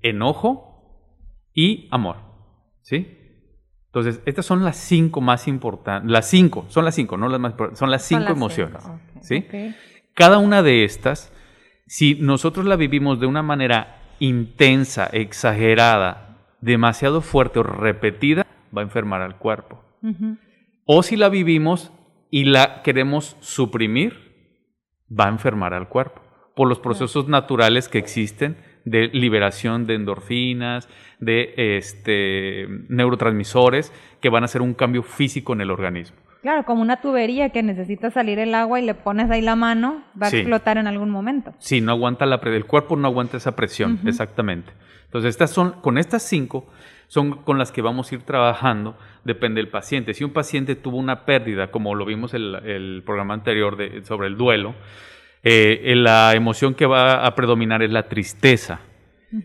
enojo 0.00 0.70
y 1.54 1.88
amor, 1.90 2.16
¿sí? 2.82 3.16
Entonces, 3.86 4.22
estas 4.24 4.46
son 4.46 4.64
las 4.64 4.76
cinco 4.76 5.20
más 5.20 5.48
importantes, 5.48 6.10
las 6.10 6.28
cinco, 6.28 6.64
son 6.68 6.84
las 6.84 6.94
cinco, 6.94 7.16
no 7.16 7.28
las 7.28 7.40
más 7.40 7.52
importantes, 7.52 7.78
son 7.78 7.90
las 7.90 8.02
Son 8.02 8.20
cinco 8.20 8.30
las 8.30 8.36
emociones, 8.36 8.82
cinco. 9.20 9.48
¿sí? 9.50 9.74
Cada 10.14 10.38
una 10.38 10.62
de 10.62 10.84
estas, 10.84 11.32
si 11.86 12.14
nosotros 12.14 12.66
la 12.66 12.76
vivimos 12.76 13.18
de 13.20 13.26
una 13.26 13.42
manera 13.42 14.00
intensa, 14.20 15.06
exagerada, 15.06 16.38
demasiado 16.60 17.20
fuerte 17.20 17.58
o 17.58 17.62
repetida, 17.62 18.46
va 18.76 18.82
a 18.82 18.84
enfermar 18.84 19.22
al 19.22 19.36
cuerpo. 19.38 19.82
O 20.92 21.04
si 21.04 21.16
la 21.16 21.28
vivimos 21.28 21.92
y 22.32 22.46
la 22.46 22.82
queremos 22.82 23.36
suprimir, 23.38 24.34
va 25.08 25.26
a 25.26 25.28
enfermar 25.28 25.72
al 25.72 25.88
cuerpo 25.88 26.20
por 26.56 26.68
los 26.68 26.80
procesos 26.80 27.28
naturales 27.28 27.88
que 27.88 27.98
existen 27.98 28.56
de 28.84 29.06
liberación 29.06 29.86
de 29.86 29.94
endorfinas, 29.94 30.88
de 31.20 31.54
este, 31.76 32.66
neurotransmisores 32.88 33.92
que 34.20 34.30
van 34.30 34.42
a 34.42 34.46
hacer 34.46 34.62
un 34.62 34.74
cambio 34.74 35.04
físico 35.04 35.52
en 35.52 35.60
el 35.60 35.70
organismo. 35.70 36.16
Claro, 36.42 36.64
como 36.64 36.82
una 36.82 37.00
tubería 37.00 37.50
que 37.50 37.62
necesita 37.62 38.10
salir 38.10 38.40
el 38.40 38.52
agua 38.52 38.80
y 38.80 38.84
le 38.84 38.94
pones 38.94 39.30
ahí 39.30 39.42
la 39.42 39.54
mano, 39.54 40.02
va 40.20 40.26
a 40.26 40.30
explotar 40.30 40.76
en 40.76 40.88
algún 40.88 41.10
momento. 41.10 41.54
Sí, 41.58 41.80
no 41.80 41.92
aguanta 41.92 42.26
la 42.26 42.40
el 42.42 42.64
cuerpo 42.64 42.96
no 42.96 43.06
aguanta 43.06 43.36
esa 43.36 43.54
presión, 43.54 44.00
exactamente. 44.06 44.72
Entonces, 45.04 45.30
estas 45.30 45.50
son, 45.50 45.72
con 45.82 45.98
estas 45.98 46.24
cinco, 46.24 46.66
son 47.06 47.42
con 47.42 47.58
las 47.58 47.70
que 47.70 47.82
vamos 47.82 48.10
a 48.10 48.14
ir 48.14 48.22
trabajando, 48.22 48.96
depende 49.24 49.60
del 49.60 49.68
paciente. 49.70 50.14
Si 50.14 50.24
un 50.24 50.32
paciente 50.32 50.74
tuvo 50.76 50.96
una 50.98 51.24
pérdida, 51.24 51.70
como 51.70 51.94
lo 51.94 52.04
vimos 52.04 52.34
el, 52.34 52.54
el 52.64 53.02
programa 53.04 53.34
anterior 53.34 53.76
de- 53.76 54.04
sobre 54.04 54.28
el 54.28 54.36
duelo, 54.36 54.74
eh, 55.42 55.94
la 55.96 56.34
emoción 56.34 56.74
que 56.74 56.86
va 56.86 57.24
a 57.26 57.34
predominar 57.34 57.82
es 57.82 57.90
la 57.90 58.08
tristeza. 58.08 58.80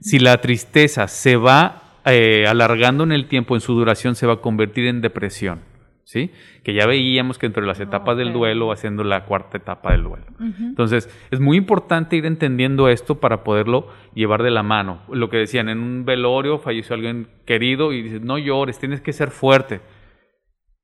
Si 0.01 0.17
la 0.19 0.37
tristeza 0.41 1.07
se 1.07 1.35
va 1.35 1.99
eh, 2.05 2.45
alargando 2.47 3.03
en 3.03 3.11
el 3.11 3.27
tiempo, 3.27 3.55
en 3.55 3.61
su 3.61 3.73
duración, 3.73 4.15
se 4.15 4.25
va 4.27 4.33
a 4.33 4.41
convertir 4.41 4.85
en 4.87 5.01
depresión. 5.01 5.59
¿Sí? 6.05 6.29
Que 6.63 6.75
ya 6.75 6.85
veíamos 6.85 7.39
que 7.39 7.47
entre 7.47 7.65
las 7.65 7.79
etapas 7.79 8.15
del 8.15 8.31
duelo 8.31 8.67
va 8.67 8.75
siendo 8.75 9.03
la 9.03 9.25
cuarta 9.25 9.57
etapa 9.57 9.91
del 9.91 10.03
duelo. 10.03 10.25
Entonces, 10.39 11.09
es 11.31 11.39
muy 11.39 11.57
importante 11.57 12.15
ir 12.15 12.27
entendiendo 12.27 12.89
esto 12.89 13.19
para 13.19 13.43
poderlo 13.43 13.87
llevar 14.13 14.43
de 14.43 14.51
la 14.51 14.61
mano. 14.61 15.01
Lo 15.11 15.31
que 15.31 15.37
decían, 15.37 15.67
en 15.67 15.79
un 15.79 16.05
velorio 16.05 16.59
falleció 16.59 16.93
alguien 16.93 17.27
querido 17.45 17.91
y 17.91 18.03
dices, 18.03 18.21
no 18.21 18.37
llores, 18.37 18.77
tienes 18.77 19.01
que 19.01 19.13
ser 19.13 19.31
fuerte. 19.31 19.81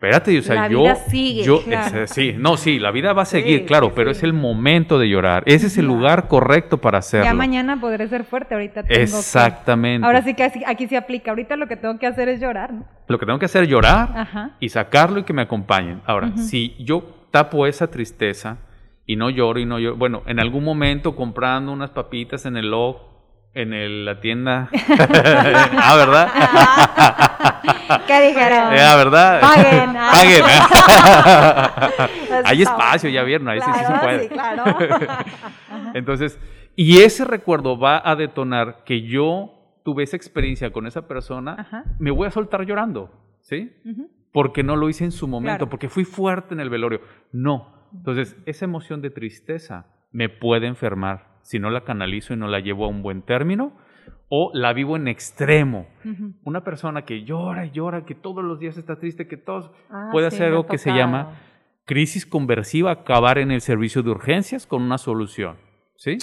Espérate, 0.01 0.39
o 0.39 0.41
sea, 0.41 0.55
La 0.55 0.67
yo... 0.67 0.81
vida 0.81 0.95
sigue, 0.95 1.43
yo 1.43 1.61
claro. 1.63 2.01
es- 2.05 2.09
sí, 2.09 2.33
no, 2.35 2.57
sí, 2.57 2.79
la 2.79 2.89
vida 2.89 3.13
va 3.13 3.21
a 3.21 3.25
seguir, 3.25 3.59
Sí, 3.59 3.65
claro, 3.65 3.89
sí, 3.89 3.93
pero 3.95 4.09
es 4.09 4.23
el 4.23 4.33
momento 4.33 4.97
de 4.97 5.07
llorar. 5.07 5.43
Ese 5.45 5.67
es 5.67 5.77
el 5.77 5.85
lugar 5.85 6.27
correcto 6.27 6.79
para 6.79 6.97
hacerlo. 6.97 7.25
Ya 7.25 7.35
mañana 7.35 7.79
podré 7.79 8.07
ser 8.07 8.23
fuerte, 8.23 8.55
ahorita 8.55 8.81
tengo 8.81 8.95
que- 8.95 9.03
Exactamente. 9.03 10.03
Ahora 10.07 10.23
sí 10.23 10.33
que 10.33 10.41
aquí 10.65 10.87
se 10.87 10.97
aplica. 10.97 11.29
Ahorita 11.29 11.55
lo 11.55 11.67
que 11.67 11.75
tengo 11.75 11.99
que 11.99 12.07
hacer 12.07 12.29
es 12.29 12.41
llorar. 12.41 12.73
¿no? 12.73 12.85
Lo 13.07 13.19
que 13.19 13.27
tengo 13.27 13.37
que 13.37 13.45
hacer 13.45 13.65
es 13.65 13.69
llorar 13.69 14.09
Ajá. 14.17 14.55
y 14.59 14.69
sacarlo 14.69 15.19
y 15.19 15.23
que 15.23 15.33
me 15.33 15.43
acompañen. 15.43 16.01
Ahora, 16.07 16.35
si 16.35 16.75
yo 16.79 17.03
tapo 17.29 17.67
esa 17.67 17.91
tristeza 17.91 18.57
y 19.05 19.17
no 19.17 19.29
lloro 19.29 19.59
y 19.59 19.65
no 19.67 19.77
lloro, 19.77 19.97
bueno, 19.97 20.23
en 20.25 20.39
algún 20.39 20.63
momento 20.63 21.15
comprando 21.15 21.71
unas 21.71 21.91
papitas 21.91 22.47
en 22.47 22.57
el 22.57 22.71
log, 22.71 23.10
en 23.53 23.73
el- 23.73 24.05
la 24.05 24.19
tienda. 24.19 24.69
ah, 25.77 25.95
¿verdad? 25.97 26.29
¿Qué 28.07 28.27
dijeron? 28.27 28.73
Ah, 28.73 28.95
¿verdad? 28.95 29.41
Paguen. 29.41 29.93
Paguen. 30.11 30.43
Hay 32.45 32.61
espacio, 32.61 33.09
ya 33.09 33.23
vieron, 33.23 33.49
ahí 33.49 33.59
sí, 33.61 33.69
sí 33.73 33.85
se 33.85 33.93
puede. 33.99 34.19
sí, 34.23 34.29
claro. 34.29 34.63
Entonces, 35.93 36.39
y 36.75 36.99
ese 37.01 37.25
recuerdo 37.25 37.77
va 37.77 38.01
a 38.03 38.15
detonar 38.15 38.83
que 38.85 39.01
yo 39.01 39.53
tuve 39.83 40.03
esa 40.03 40.15
experiencia 40.15 40.71
con 40.71 40.87
esa 40.87 41.07
persona, 41.07 41.55
Ajá. 41.59 41.83
me 41.99 42.11
voy 42.11 42.27
a 42.27 42.31
soltar 42.31 42.65
llorando, 42.65 43.11
¿sí? 43.41 43.71
Porque 44.31 44.63
no 44.63 44.75
lo 44.77 44.87
hice 44.89 45.03
en 45.03 45.11
su 45.11 45.27
momento, 45.27 45.57
Claro. 45.57 45.69
porque 45.69 45.89
fui 45.89 46.05
fuerte 46.05 46.53
en 46.53 46.59
el 46.61 46.69
velorio. 46.69 47.01
No. 47.33 47.73
Entonces, 47.93 48.37
esa 48.45 48.63
emoción 48.65 49.01
de 49.01 49.09
tristeza 49.09 49.87
me 50.11 50.29
puede 50.29 50.67
enfermar 50.67 51.30
si 51.41 51.59
no 51.59 51.69
la 51.69 51.81
canalizo 51.81 52.33
y 52.33 52.37
no 52.37 52.47
la 52.47 52.59
llevo 52.59 52.85
a 52.85 52.87
un 52.87 53.01
buen 53.01 53.21
término 53.21 53.73
o 54.29 54.51
la 54.53 54.71
vivo 54.71 54.95
en 54.95 55.07
extremo. 55.09 55.87
Una 56.43 56.63
persona 56.63 57.03
que 57.03 57.23
llora 57.23 57.65
y 57.65 57.71
llora, 57.71 58.05
que 58.05 58.15
todos 58.15 58.43
los 58.43 58.59
días 58.59 58.77
está 58.77 58.97
triste, 58.97 59.27
que 59.27 59.37
todos 59.37 59.71
Ah, 59.89 60.09
puede 60.11 60.29
sí, 60.29 60.37
hacer 60.37 60.47
algo 60.47 60.67
que 60.67 60.77
se 60.77 60.91
llama 60.91 61.37
crisis 61.85 62.25
conversiva, 62.25 62.91
acabar 62.91 63.37
en 63.37 63.51
el 63.51 63.59
servicio 63.59 64.03
de 64.03 64.11
urgencias 64.11 64.65
con 64.65 64.81
una 64.81 64.97
solución. 64.97 65.57
¿Sí? 65.97 66.17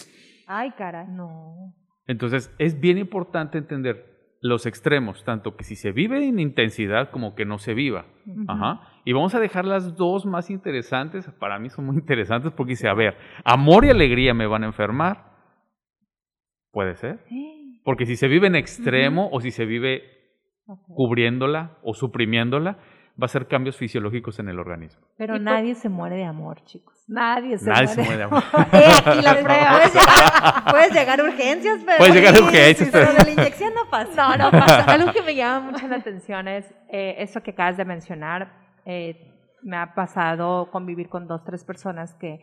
Ay, 0.47 0.71
caray. 0.79 1.07
No. 1.09 1.75
Entonces, 2.07 2.51
es 2.59 2.81
bien 2.81 2.97
importante 2.97 3.59
entender 3.59 4.08
los 4.41 4.67
extremos, 4.67 5.25
tanto 5.25 5.57
que 5.57 5.65
si 5.65 5.75
se 5.75 5.91
vive 5.93 6.27
en 6.27 6.39
intensidad 6.39 7.11
como 7.11 7.35
que 7.35 7.45
no 7.45 7.59
se 7.59 7.75
viva. 7.75 8.07
Ajá. 8.47 8.81
Y 9.05 9.13
vamos 9.13 9.35
a 9.35 9.41
dejar 9.41 9.65
las 9.65 9.97
dos 9.97 10.27
más 10.27 10.51
interesantes, 10.51 11.29
para 11.39 11.59
mí 11.59 11.71
son 11.71 11.87
muy 11.87 11.97
interesantes 11.97 12.53
porque 12.53 12.71
dice, 12.71 12.89
a 12.89 12.95
ver, 12.95 13.17
amor 13.45 13.85
y 13.85 13.91
alegría 13.91 14.35
me 14.35 14.47
van 14.47 14.65
a 14.65 14.67
enfermar. 14.67 15.29
Puede 16.71 16.95
ser. 16.95 17.25
Porque 17.85 18.07
si 18.07 18.17
se 18.17 18.29
vive 18.29 18.47
en 18.47 18.55
extremo 18.55 19.29
o 19.33 19.41
si 19.41 19.51
se 19.51 19.65
vive 19.65 20.03
cubriéndola 20.87 21.79
o 21.83 21.95
suprimiéndola, 21.95 22.79
va 23.21 23.23
a 23.23 23.27
hacer 23.27 23.49
cambios 23.49 23.77
fisiológicos 23.77 24.39
en 24.39 24.49
el 24.49 24.59
organismo. 24.59 25.03
Pero 25.17 25.39
nadie 25.39 25.75
se 25.75 25.89
muere 25.89 26.17
de 26.17 26.25
amor, 26.25 26.63
chicos. 26.65 26.95
Nadie 27.09 27.59
se 27.59 27.69
Nadie 27.69 27.87
muere. 27.87 27.95
se 27.95 28.03
muere 28.03 28.17
de 28.19 28.23
amor. 28.25 28.43
Eh, 28.73 28.85
aquí 29.07 29.23
la 29.23 29.35
prueba. 29.43 29.71
Puedes 29.73 29.95
llegar, 29.95 30.65
puedes 30.71 30.93
llegar 30.93 31.21
a 31.21 31.25
urgencias, 31.25 31.81
pero. 31.85 31.99
Puedes 31.99 32.15
llegar 32.15 32.37
a 32.37 32.39
urgencias, 32.41 32.79
sí, 32.79 32.91
pero 32.93 33.07
pero- 33.07 33.19
de 33.19 33.25
la 33.25 33.31
inyección 33.43 33.73
no 33.75 33.91
pasa. 33.91 34.37
No, 34.37 34.45
no 34.45 34.51
pasa. 34.53 34.85
Algo 34.93 35.13
que 35.13 35.23
me 35.23 35.35
llama 35.35 35.71
mucho 35.73 35.89
la 35.89 35.97
atención 35.97 36.47
es 36.49 36.65
eh, 36.91 37.17
eso 37.19 37.43
que 37.43 37.51
acabas 37.53 37.77
de 37.77 37.85
mencionar. 37.85 38.53
Eh, 38.85 39.35
me 39.63 39.77
ha 39.77 39.95
pasado 39.95 40.71
convivir 40.71 41.09
con 41.09 41.27
dos, 41.27 41.43
tres 41.45 41.65
personas 41.65 42.15
que 42.15 42.39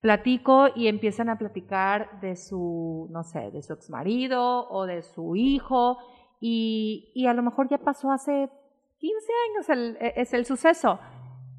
platico 0.00 0.68
y 0.76 0.86
empiezan 0.88 1.28
a 1.30 1.38
platicar 1.38 2.20
de 2.20 2.36
su, 2.36 3.08
no 3.10 3.24
sé, 3.24 3.50
de 3.50 3.62
su 3.62 3.72
ex 3.72 3.88
marido 3.90 4.68
o 4.68 4.86
de 4.86 5.02
su 5.02 5.34
hijo 5.34 5.98
y, 6.40 7.10
y 7.14 7.26
a 7.26 7.34
lo 7.34 7.42
mejor 7.42 7.68
ya 7.68 7.78
pasó 7.78 8.12
hace 8.12 8.48
15 8.98 9.32
años 9.50 9.68
el, 9.68 9.96
e- 10.00 10.12
es 10.16 10.32
el 10.34 10.44
suceso. 10.44 10.98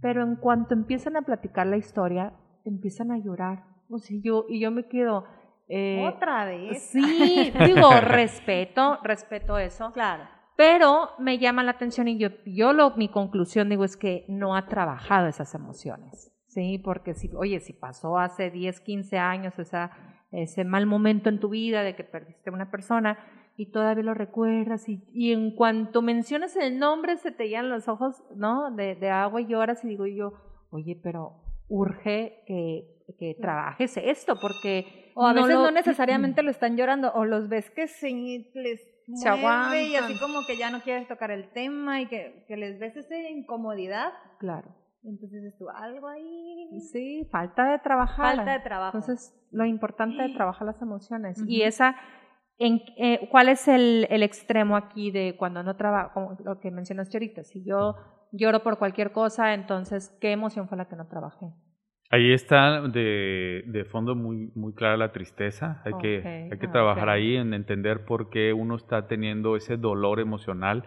Pero 0.01 0.23
en 0.23 0.35
cuanto 0.37 0.73
empiezan 0.73 1.17
a 1.17 1.21
platicar 1.23 1.67
la 1.67 1.77
historia, 1.77 2.33
empiezan 2.65 3.11
a 3.11 3.17
llorar. 3.17 3.63
O 3.89 3.99
sea, 3.99 4.17
yo, 4.23 4.45
y 4.47 4.59
yo 4.61 4.71
me 4.71 4.87
quedo... 4.87 5.25
eh, 5.67 6.05
Otra 6.15 6.45
vez. 6.45 6.81
Sí, 6.91 7.51
digo, 7.65 7.89
respeto, 8.01 8.99
respeto 9.03 9.57
eso. 9.57 9.91
Claro. 9.91 10.23
Pero 10.55 11.09
me 11.19 11.37
llama 11.37 11.63
la 11.63 11.71
atención 11.71 12.07
y 12.07 12.17
yo, 12.17 12.29
yo 12.45 12.73
lo, 12.73 12.91
mi 12.97 13.09
conclusión 13.09 13.69
digo 13.69 13.83
es 13.85 13.95
que 13.97 14.25
no 14.27 14.55
ha 14.55 14.67
trabajado 14.67 15.27
esas 15.27 15.53
emociones, 15.55 16.33
¿sí? 16.47 16.77
Porque 16.79 17.13
si, 17.13 17.29
oye, 17.33 17.59
si 17.61 17.71
pasó 17.73 18.17
hace 18.17 18.51
10, 18.51 18.81
15 18.81 19.17
años 19.17 19.57
esa, 19.57 19.91
ese 20.31 20.65
mal 20.65 20.85
momento 20.85 21.29
en 21.29 21.39
tu 21.39 21.47
vida 21.49 21.83
de 21.83 21.95
que 21.95 22.03
perdiste 22.03 22.49
a 22.49 22.53
una 22.53 22.71
persona 22.71 23.17
y 23.59 23.71
todavía 23.71 24.03
lo 24.05 24.13
recuerdas 24.13 24.87
y, 24.87 25.03
y 25.11 25.33
en 25.33 25.53
cuanto 25.53 26.01
mencionas 26.01 26.55
el 26.55 26.79
nombre 26.79 27.17
se 27.17 27.31
te 27.31 27.49
llenan 27.49 27.69
los 27.69 27.87
ojos, 27.89 28.23
¿no? 28.35 28.71
De, 28.71 28.95
de 28.95 29.09
agua 29.09 29.41
y 29.41 29.47
lloras 29.47 29.83
y 29.83 29.89
digo 29.89 30.05
yo, 30.07 30.31
oye, 30.71 30.97
pero 31.03 31.41
urge 31.67 32.43
que, 32.47 33.03
que 33.19 33.35
trabajes 33.35 33.97
esto 33.97 34.35
porque... 34.41 35.11
O 35.15 35.27
a 35.27 35.33
veces 35.33 35.55
lo- 35.55 35.63
no 35.63 35.71
necesariamente 35.81 36.41
lo 36.41 36.51
están 36.51 36.77
llorando, 36.77 37.11
o 37.13 37.25
los 37.25 37.49
ves 37.49 37.69
que 37.71 37.87
se 37.87 38.09
les 38.53 38.79
Se 38.81 39.29
mueve 39.29 39.83
y 39.83 39.95
aguantan. 39.95 40.03
así 40.05 40.19
como 40.19 40.45
que 40.47 40.55
ya 40.57 40.69
no 40.71 40.79
quieres 40.81 41.07
tocar 41.09 41.29
el 41.31 41.49
tema 41.51 41.99
y 42.01 42.07
que, 42.07 42.45
que 42.47 42.55
les 42.55 42.79
ves 42.79 42.95
esa 42.95 43.15
incomodidad. 43.29 44.13
Claro. 44.39 44.69
Entonces 45.03 45.41
dices 45.43 45.57
tú, 45.59 45.69
algo 45.69 46.07
ahí. 46.07 46.79
Sí, 46.93 47.27
falta 47.31 47.71
de 47.71 47.79
trabajar. 47.79 48.35
Falta 48.37 48.51
de 48.53 48.59
trabajo. 48.61 48.97
Entonces, 48.97 49.33
lo 49.51 49.65
importante 49.65 50.21
de 50.23 50.29
trabajar 50.33 50.65
las 50.67 50.81
emociones. 50.81 51.37
Y 51.47 51.59
Ujú. 51.59 51.67
esa, 51.67 51.95
en, 52.59 52.81
eh, 52.97 53.27
¿cuál 53.31 53.49
es 53.49 53.67
el, 53.67 54.05
el 54.09 54.21
extremo 54.21 54.75
aquí 54.75 55.11
de 55.11 55.35
cuando 55.37 55.63
no 55.63 55.75
trabajo, 55.75 56.11
como 56.13 56.37
lo 56.43 56.59
que 56.59 56.71
mencionaste 56.71 57.17
ahorita? 57.17 57.43
Si 57.43 57.63
yo 57.63 57.95
lloro 58.31 58.61
por 58.61 58.77
cualquier 58.77 59.11
cosa, 59.11 59.53
entonces, 59.53 60.15
¿qué 60.21 60.31
emoción 60.31 60.67
fue 60.67 60.77
la 60.77 60.87
que 60.87 60.95
no 60.95 61.07
trabajé? 61.07 61.47
Ahí 62.11 62.33
está 62.33 62.81
de, 62.81 63.63
de 63.67 63.85
fondo 63.85 64.15
muy, 64.15 64.51
muy 64.55 64.73
clara 64.73 64.97
la 64.97 65.11
tristeza. 65.11 65.81
Hay 65.85 65.93
que, 65.93 66.17
Ok, 66.19 66.25
hay 66.51 66.57
que 66.59 66.67
ah, 66.67 66.71
trabajar 66.71 67.07
ok. 67.07 67.13
ahí 67.15 67.35
en 67.37 67.53
entender 67.53 68.03
por 68.03 68.29
qué 68.29 68.51
uno 68.51 68.75
está 68.75 69.07
teniendo 69.07 69.55
ese 69.55 69.77
dolor 69.77 70.19
emocional, 70.19 70.85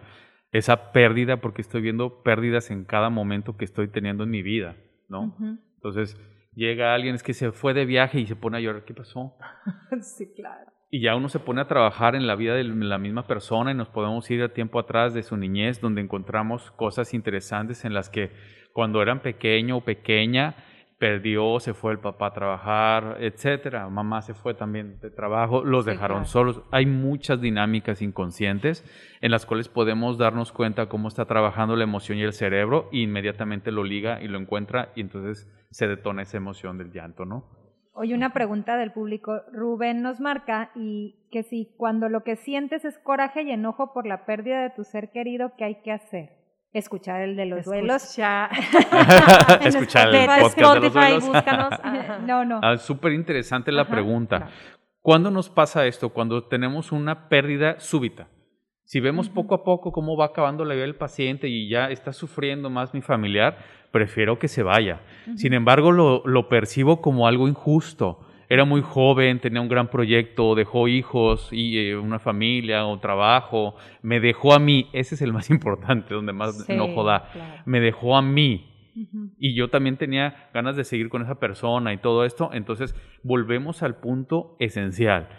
esa 0.51 0.91
pérdida, 0.91 1.37
porque 1.37 1.61
estoy 1.61 1.81
viendo 1.81 2.21
pérdidas 2.23 2.71
en 2.71 2.83
cada 2.85 3.09
momento 3.09 3.57
que 3.57 3.65
estoy 3.65 3.87
teniendo 3.87 4.25
en 4.25 4.29
mi 4.29 4.43
vida, 4.43 4.75
¿no? 5.07 5.23
Ujú. 5.23 5.57
Entonces 5.75 6.17
llega 6.53 6.93
alguien, 6.93 7.15
es 7.15 7.23
que 7.23 7.33
se 7.33 7.51
fue 7.51 7.73
de 7.73 7.85
viaje 7.85 8.19
y 8.19 8.27
se 8.27 8.35
pone 8.35 8.57
a 8.57 8.59
llorar, 8.59 8.83
¿qué 8.83 8.93
pasó? 8.93 9.35
sí, 10.01 10.31
claro. 10.35 10.71
Y 10.93 10.99
ya 10.99 11.15
uno 11.15 11.27
se 11.27 11.39
pone 11.39 11.59
a 11.59 11.65
trabajar 11.65 12.13
en 12.13 12.27
la 12.27 12.35
vida 12.35 12.53
de 12.53 12.63
la 12.65 12.99
misma 12.99 13.25
persona 13.25 13.71
y 13.71 13.73
nos 13.73 13.89
podemos 13.89 14.29
ir 14.29 14.43
a 14.43 14.53
tiempo 14.53 14.77
atrás 14.77 15.15
de 15.15 15.23
su 15.23 15.35
niñez, 15.35 15.81
donde 15.81 16.01
encontramos 16.01 16.69
cosas 16.69 17.15
interesantes 17.15 17.83
en 17.83 17.95
las 17.95 18.11
que 18.11 18.29
cuando 18.73 19.01
eran 19.01 19.19
pequeño 19.19 19.77
o 19.77 19.81
pequeña, 19.81 20.53
perdió, 20.99 21.59
se 21.59 21.73
fue 21.73 21.93
el 21.93 21.97
papá 21.97 22.27
a 22.27 22.33
trabajar, 22.33 23.17
etcétera. 23.21 23.89
Mamá 23.89 24.21
se 24.21 24.35
fue 24.35 24.53
también 24.53 24.99
de 24.99 25.09
trabajo, 25.09 25.63
los 25.63 25.85
Sí, 25.85 25.89
dejaron 25.89 26.17
claro. 26.25 26.29
solos. 26.29 26.61
Hay 26.69 26.85
muchas 26.85 27.41
dinámicas 27.41 28.03
inconscientes 28.03 28.85
en 29.19 29.31
las 29.31 29.47
cuales 29.47 29.69
podemos 29.69 30.19
darnos 30.19 30.51
cuenta 30.51 30.89
cómo 30.89 31.07
está 31.07 31.25
trabajando 31.25 31.75
la 31.75 31.85
emoción 31.85 32.19
y 32.19 32.21
el 32.21 32.33
cerebro 32.33 32.89
e 32.91 32.99
inmediatamente 32.99 33.71
lo 33.71 33.83
liga 33.83 34.21
y 34.21 34.27
lo 34.27 34.37
encuentra 34.37 34.91
y 34.95 35.01
entonces 35.01 35.51
se 35.71 35.87
detona 35.87 36.21
esa 36.21 36.37
emoción 36.37 36.77
del 36.77 36.91
llanto, 36.91 37.25
¿no? 37.25 37.62
Oye, 37.95 38.15
una 38.15 38.33
pregunta 38.33 38.75
del 38.77 38.91
público. 38.91 39.41
Rubén 39.51 40.01
nos 40.01 40.19
marca 40.19 40.71
y 40.75 41.15
que 41.31 41.43
si 41.43 41.73
cuando 41.77 42.09
lo 42.09 42.23
que 42.23 42.35
sientes 42.35 42.85
es 42.85 42.97
coraje 42.97 43.43
y 43.43 43.51
enojo 43.51 43.93
por 43.93 44.07
la 44.07 44.25
pérdida 44.25 44.61
de 44.63 44.71
tu 44.71 44.83
ser 44.83 45.11
querido, 45.11 45.53
¿qué 45.57 45.65
hay 45.65 45.75
que 45.83 45.91
hacer? 45.91 46.29
Escuchar 46.73 47.21
el 47.21 47.35
de 47.35 47.45
los 47.45 47.65
duelos. 47.65 48.01
Escucha- 48.17 48.49
Escuchar 49.63 50.07
el 50.15 50.25
podcast 50.25 50.55
de 50.57 50.61
los 50.61 50.73
Spotify, 50.73 50.99
duelos. 50.99 51.27
búscanos. 51.27 51.73
No, 52.25 52.45
no. 52.45 52.59
Ah, 52.63 52.77
Súper 52.77 53.11
interesante 53.13 53.71
la 53.71 53.83
Ajá, 53.83 53.91
pregunta. 53.91 54.49
¿Cuándo 55.01 55.29
nos 55.29 55.49
pasa 55.49 55.85
esto? 55.85 56.09
Cuando 56.09 56.47
tenemos 56.47 56.91
una 56.91 57.27
pérdida 57.29 57.79
súbita. 57.79 58.27
Si 58.85 58.99
vemos 58.99 59.29
poco 59.29 59.55
a 59.55 59.63
poco 59.63 59.91
cómo 59.91 60.17
va 60.17 60.25
acabando 60.25 60.65
la 60.65 60.73
vida 60.73 60.83
del 60.83 60.95
paciente 60.95 61.47
y 61.47 61.67
ya 61.69 61.89
está 61.89 62.13
sufriendo 62.13 62.69
más 62.69 62.93
mi 62.93 63.01
familiar, 63.01 63.57
prefiero 63.91 64.37
que 64.39 64.47
se 64.47 64.61
vaya. 64.63 65.01
Sin 65.35 65.53
embargo, 65.53 65.91
lo, 65.91 66.21
lo 66.25 66.49
percibo 66.49 67.01
como 67.01 67.27
algo 67.27 67.47
injusto. 67.47 68.19
Era 68.49 68.65
muy 68.65 68.81
joven, 68.81 69.39
tenía 69.39 69.61
un 69.61 69.69
gran 69.69 69.87
proyecto, 69.87 70.53
dejó 70.53 70.87
hijos 70.87 71.47
y 71.51 71.77
eh, 71.79 71.97
una 71.97 72.19
familia 72.19 72.85
o 72.85 72.99
trabajo. 72.99 73.75
Me 74.01 74.19
dejó 74.19 74.53
a 74.53 74.59
mí, 74.59 74.89
ese 74.93 75.15
es 75.15 75.21
el 75.21 75.33
más 75.33 75.49
importante, 75.49 76.13
donde 76.13 76.33
más 76.33 76.65
Sí, 76.65 76.73
enojo 76.73 77.03
da. 77.03 77.29
claro. 77.31 77.61
Me 77.65 77.79
dejó 77.79 78.15
a 78.17 78.21
mí, 78.21 78.69
y 79.39 79.55
yo 79.55 79.69
también 79.71 79.97
tenía 79.97 80.49
ganas 80.53 80.75
de 80.75 80.83
seguir 80.83 81.09
con 81.09 81.23
esa 81.23 81.39
persona 81.39 81.93
y 81.93 81.97
todo 81.97 82.25
esto, 82.25 82.51
entonces 82.53 82.93
volvemos 83.23 83.81
al 83.81 83.95
punto 83.95 84.55
esencial. 84.59 85.29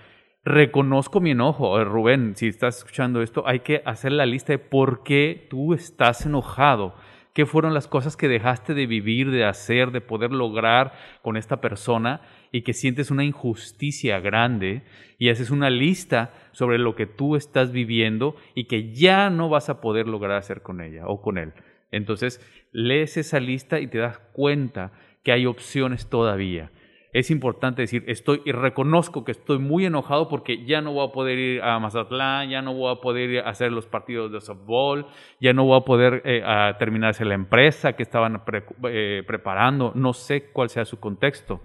Reconozco 0.45 1.23
mi 1.23 1.31
enojo, 1.31 1.81
Eh, 1.81 1.85
Rubén, 1.85 2.37
si 2.37 2.49
estás 2.49 2.79
escuchando 2.79 3.23
esto, 3.23 3.45
hay 3.47 3.61
que 3.61 3.81
hacer 3.87 4.13
la 4.13 4.27
lista 4.27 4.53
de 4.53 4.59
por 4.59 5.03
qué 5.03 5.47
tú 5.49 5.73
estás 5.73 6.27
enojado, 6.27 6.95
qué 7.33 7.47
fueron 7.47 7.73
las 7.73 7.89
cosas 7.89 8.15
que 8.15 8.29
dejaste 8.29 8.75
de 8.75 8.87
vivir, 8.87 9.31
de 9.31 9.47
hacer, 9.47 9.91
de 9.91 10.03
poder 10.03 10.33
lograr 10.33 10.93
con 11.23 11.39
esta 11.39 11.63
persona 11.63 12.21
y 12.53 12.61
que 12.61 12.75
sientes 12.75 13.11
una 13.11 13.25
injusticia 13.25 14.21
grande 14.21 14.83
y 15.19 15.31
haces 15.31 15.51
una 15.51 15.71
lista 15.71 16.35
sobre 16.53 16.77
lo 16.77 16.95
que 16.95 17.07
tú 17.07 17.37
estás 17.37 17.73
viviendo 17.73 18.37
y 18.55 18.65
que 18.65 18.93
ya 18.93 19.31
no 19.31 19.49
vas 19.49 19.71
a 19.71 19.81
poder 19.81 20.07
lograr 20.09 20.37
hacer 20.37 20.61
con 20.61 20.83
ella 20.83 21.07
o 21.07 21.23
con 21.23 21.39
él. 21.39 21.55
Entonces, 21.91 22.39
lees 22.71 23.17
esa 23.17 23.41
lista 23.41 23.81
y 23.81 23.87
te 23.87 23.97
das 23.97 24.19
cuenta 24.35 24.93
que 25.23 25.33
hay 25.33 25.47
opciones 25.47 26.11
todavía. 26.11 26.71
Es 27.15 27.31
importante 27.31 27.81
decir, 27.81 28.03
estoy 28.09 28.43
y 28.45 28.51
reconozco 28.51 29.25
que 29.25 29.31
estoy 29.31 29.59
muy 29.61 29.87
enojado 29.87 30.29
porque 30.29 30.65
ya 30.67 30.81
no 30.81 30.93
voy 30.93 31.07
a 31.09 31.13
poder 31.13 31.39
ir 31.39 31.63
a 31.63 31.79
Mazatlán, 31.79 32.51
ya 32.51 32.61
no 32.61 32.75
voy 32.75 32.93
a 32.93 33.01
poder 33.01 33.31
ir 33.31 33.39
a 33.39 33.49
hacer 33.51 33.71
los 33.71 33.87
partidos 33.87 34.33
de 34.33 34.41
softball, 34.41 35.07
ya 35.41 35.53
no 35.53 35.65
voy 35.65 35.79
a 35.79 35.85
poder 35.85 36.23
eh, 36.25 36.43
a 36.45 36.77
terminarse 36.77 37.25
la 37.25 37.35
empresa 37.35 37.93
que 37.93 38.03
estaban 38.03 38.45
pre- 38.45 38.65
eh, 38.91 39.23
preparando, 39.27 39.93
no 39.95 40.13
sé 40.13 40.51
cuál 40.53 40.69
sea 40.71 40.85
su 40.85 40.99
contexto, 40.99 41.63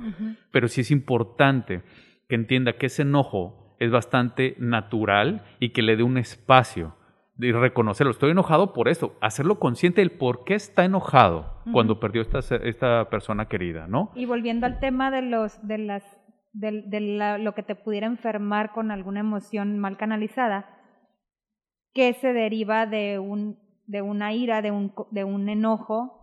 pero 0.51 0.67
sí 0.67 0.81
es 0.81 0.91
importante 0.91 1.81
que 2.27 2.35
entienda 2.35 2.73
que 2.73 2.85
ese 2.85 3.01
enojo 3.01 3.75
es 3.79 3.89
bastante 3.89 4.55
natural 4.59 5.43
y 5.59 5.69
que 5.69 5.81
le 5.81 5.95
dé 5.95 6.03
un 6.03 6.19
espacio 6.19 6.93
de 7.39 7.53
reconocerlo. 7.53 8.11
Estoy 8.11 8.31
enojado 8.31 8.73
por 8.73 8.89
esto, 8.89 9.15
hacerlo 9.21 9.59
consciente 9.59 10.01
del 10.01 10.11
por 10.11 10.43
qué 10.43 10.55
está 10.55 10.83
enojado 10.85 11.61
cuando 11.71 11.99
perdió 11.99 12.21
esta, 12.21 12.39
esta 12.57 13.09
persona 13.09 13.47
querida, 13.47 13.87
¿no? 13.87 14.11
Y 14.15 14.25
volviendo 14.25 14.65
al 14.65 14.79
tema 14.79 15.09
de 15.09 15.21
los 15.21 15.65
de 15.65 15.77
las 15.77 16.03
del- 16.51 16.89
de, 16.89 16.99
la- 16.99 17.37
lo 17.37 17.53
que 17.53 17.63
te 17.63 17.75
pudiera 17.75 18.07
enfermar 18.07 18.71
con 18.73 18.91
alguna 18.91 19.19
emoción 19.21 19.77
mal 19.79 19.97
canalizada, 19.97 20.65
que 21.93 22.13
se 22.13 22.33
deriva 22.33 22.85
de 22.85 23.19
un 23.19 23.57
de 23.87 24.01
una 24.01 24.33
ira, 24.33 24.61
de 24.61 24.71
un 24.71 24.93
de 25.11 25.23
un 25.23 25.47
enojo 25.49 26.18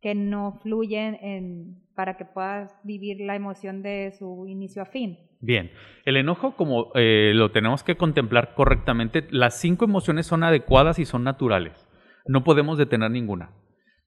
que 0.00 0.14
no 0.14 0.58
fluye 0.62 1.18
en, 1.20 1.82
para 1.94 2.16
que 2.16 2.24
puedas 2.24 2.74
vivir 2.84 3.18
la 3.20 3.36
emoción 3.36 3.82
de 3.82 4.12
su 4.18 4.46
inicio 4.46 4.82
a 4.82 4.86
fin. 4.86 5.18
Bien, 5.40 5.70
el 6.04 6.16
enojo 6.16 6.56
como 6.56 6.92
eh, 6.94 7.32
lo 7.34 7.50
tenemos 7.50 7.82
que 7.82 7.96
contemplar 7.96 8.54
correctamente, 8.54 9.26
las 9.30 9.60
cinco 9.60 9.84
emociones 9.84 10.26
son 10.26 10.42
adecuadas 10.42 10.98
y 10.98 11.04
son 11.04 11.24
naturales. 11.24 11.88
No 12.26 12.44
podemos 12.44 12.78
detener 12.78 13.10
ninguna. 13.10 13.50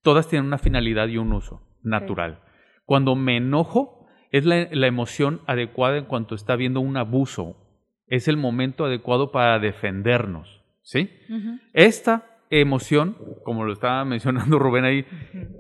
Todas 0.02 0.28
tienen 0.28 0.48
una 0.48 0.58
finalidad 0.58 1.08
y 1.08 1.18
un 1.18 1.34
uso 1.34 1.62
natural. 1.82 2.40
Cuando 2.86 3.16
me 3.16 3.38
enojo, 3.38 4.08
es 4.32 4.46
la, 4.46 4.68
la 4.72 4.88
emoción 4.88 5.42
adecuada 5.48 5.98
en 5.98 6.06
cuanto 6.06 6.36
está 6.36 6.54
habiendo 6.54 6.82
un 6.82 6.98
abuso. 6.98 7.58
Es 8.08 8.28
el 8.28 8.38
momento 8.38 8.86
adecuado 8.86 9.32
para 9.32 9.60
defendernos. 9.60 10.64
¿Sí? 10.84 11.10
Esta 11.72 12.33
emoción, 12.62 13.18
como 13.44 13.64
lo 13.66 13.74
estaba 13.74 14.04
mencionando 14.06 14.60
Rubén 14.60 14.86
ahí, 14.86 15.06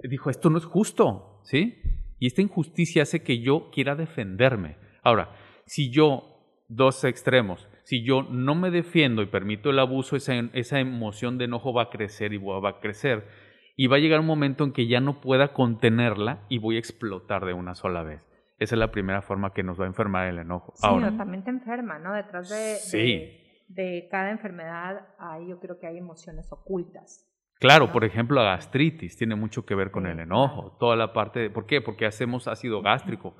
dijo, 0.03 0.29
esto 0.29 0.49
no 0.49 0.58
es 0.58 0.65
justo, 0.65 1.39
¿sí? 1.43 1.79
Y 2.19 2.27
esta 2.27 2.41
injusticia 2.41 3.03
hace 3.03 3.23
que 3.23 3.41
yo 3.41 3.69
quiera 3.71 3.95
defenderme. 3.95 4.77
Ahora, 5.03 5.36
si 5.65 5.91
yo, 5.91 6.39
dos 6.69 7.03
extremos, 7.03 7.67
si 7.84 8.03
yo 8.03 8.23
no 8.23 8.56
me 8.56 8.71
defiendo 8.71 9.21
y 9.21 9.25
permito 9.25 9.69
el 9.69 9.79
abuso, 9.79 10.15
esa, 10.15 10.34
esa 10.53 10.79
emoción 10.79 11.38
de 11.38 11.45
enojo 11.45 11.73
va 11.73 11.84
a 11.84 11.89
crecer 11.89 12.34
y 12.34 12.38
va 12.38 12.69
a 12.69 12.79
crecer. 12.79 13.27
Y 13.75 13.88
va 13.88 13.97
a 13.97 13.99
llegar 13.99 14.19
un 14.19 14.25
momento 14.27 14.63
en 14.63 14.71
que 14.71 14.88
ya 14.88 14.99
no 15.01 15.19
pueda 15.19 15.51
contenerla 15.51 16.45
y 16.47 16.60
voy 16.60 16.75
a 16.75 16.79
explotar 16.79 17.43
de 17.45 17.53
una 17.53 17.75
sola 17.75 18.03
vez. 18.03 18.25
Esa 18.60 18.75
es 18.75 18.79
la 18.79 18.91
primera 18.91 19.21
forma 19.21 19.51
que 19.51 19.63
nos 19.63 19.79
va 19.79 19.86
a 19.86 19.88
enfermar 19.88 20.27
el 20.27 20.38
enojo. 20.39 20.73
Sí, 20.75 20.88
Ahora, 20.88 21.08
pero 21.08 21.17
también 21.17 21.43
te 21.43 21.49
enferma, 21.49 21.99
¿no? 21.99 22.13
Detrás 22.13 22.49
de, 22.49 22.75
Sí. 22.75 22.97
de, 22.97 23.42
de 23.73 24.07
cada 24.12 24.31
enfermedad, 24.31 25.07
hay, 25.17 25.47
yo 25.49 25.59
creo 25.59 25.79
que 25.79 25.88
hay 25.88 25.97
emociones 25.97 26.51
ocultas. 26.51 27.29
Claro, 27.59 27.91
por 27.93 28.03
ejemplo, 28.03 28.36
la 28.43 28.51
gastritis 28.55 29.15
tiene 29.15 29.36
mucho 29.36 29.65
que 29.65 29.73
ver 29.75 29.89
con 29.91 30.03
Sí, 30.03 30.09
el 30.12 30.19
enojo, 30.19 30.75
toda 30.79 30.95
la 30.97 31.13
parte 31.13 31.39
de, 31.39 31.49
¿por 31.49 31.65
qué? 31.65 31.79
Porque 31.81 32.05
hacemos 32.05 32.47
ácido 32.47 32.81
gástrico, 32.81 33.36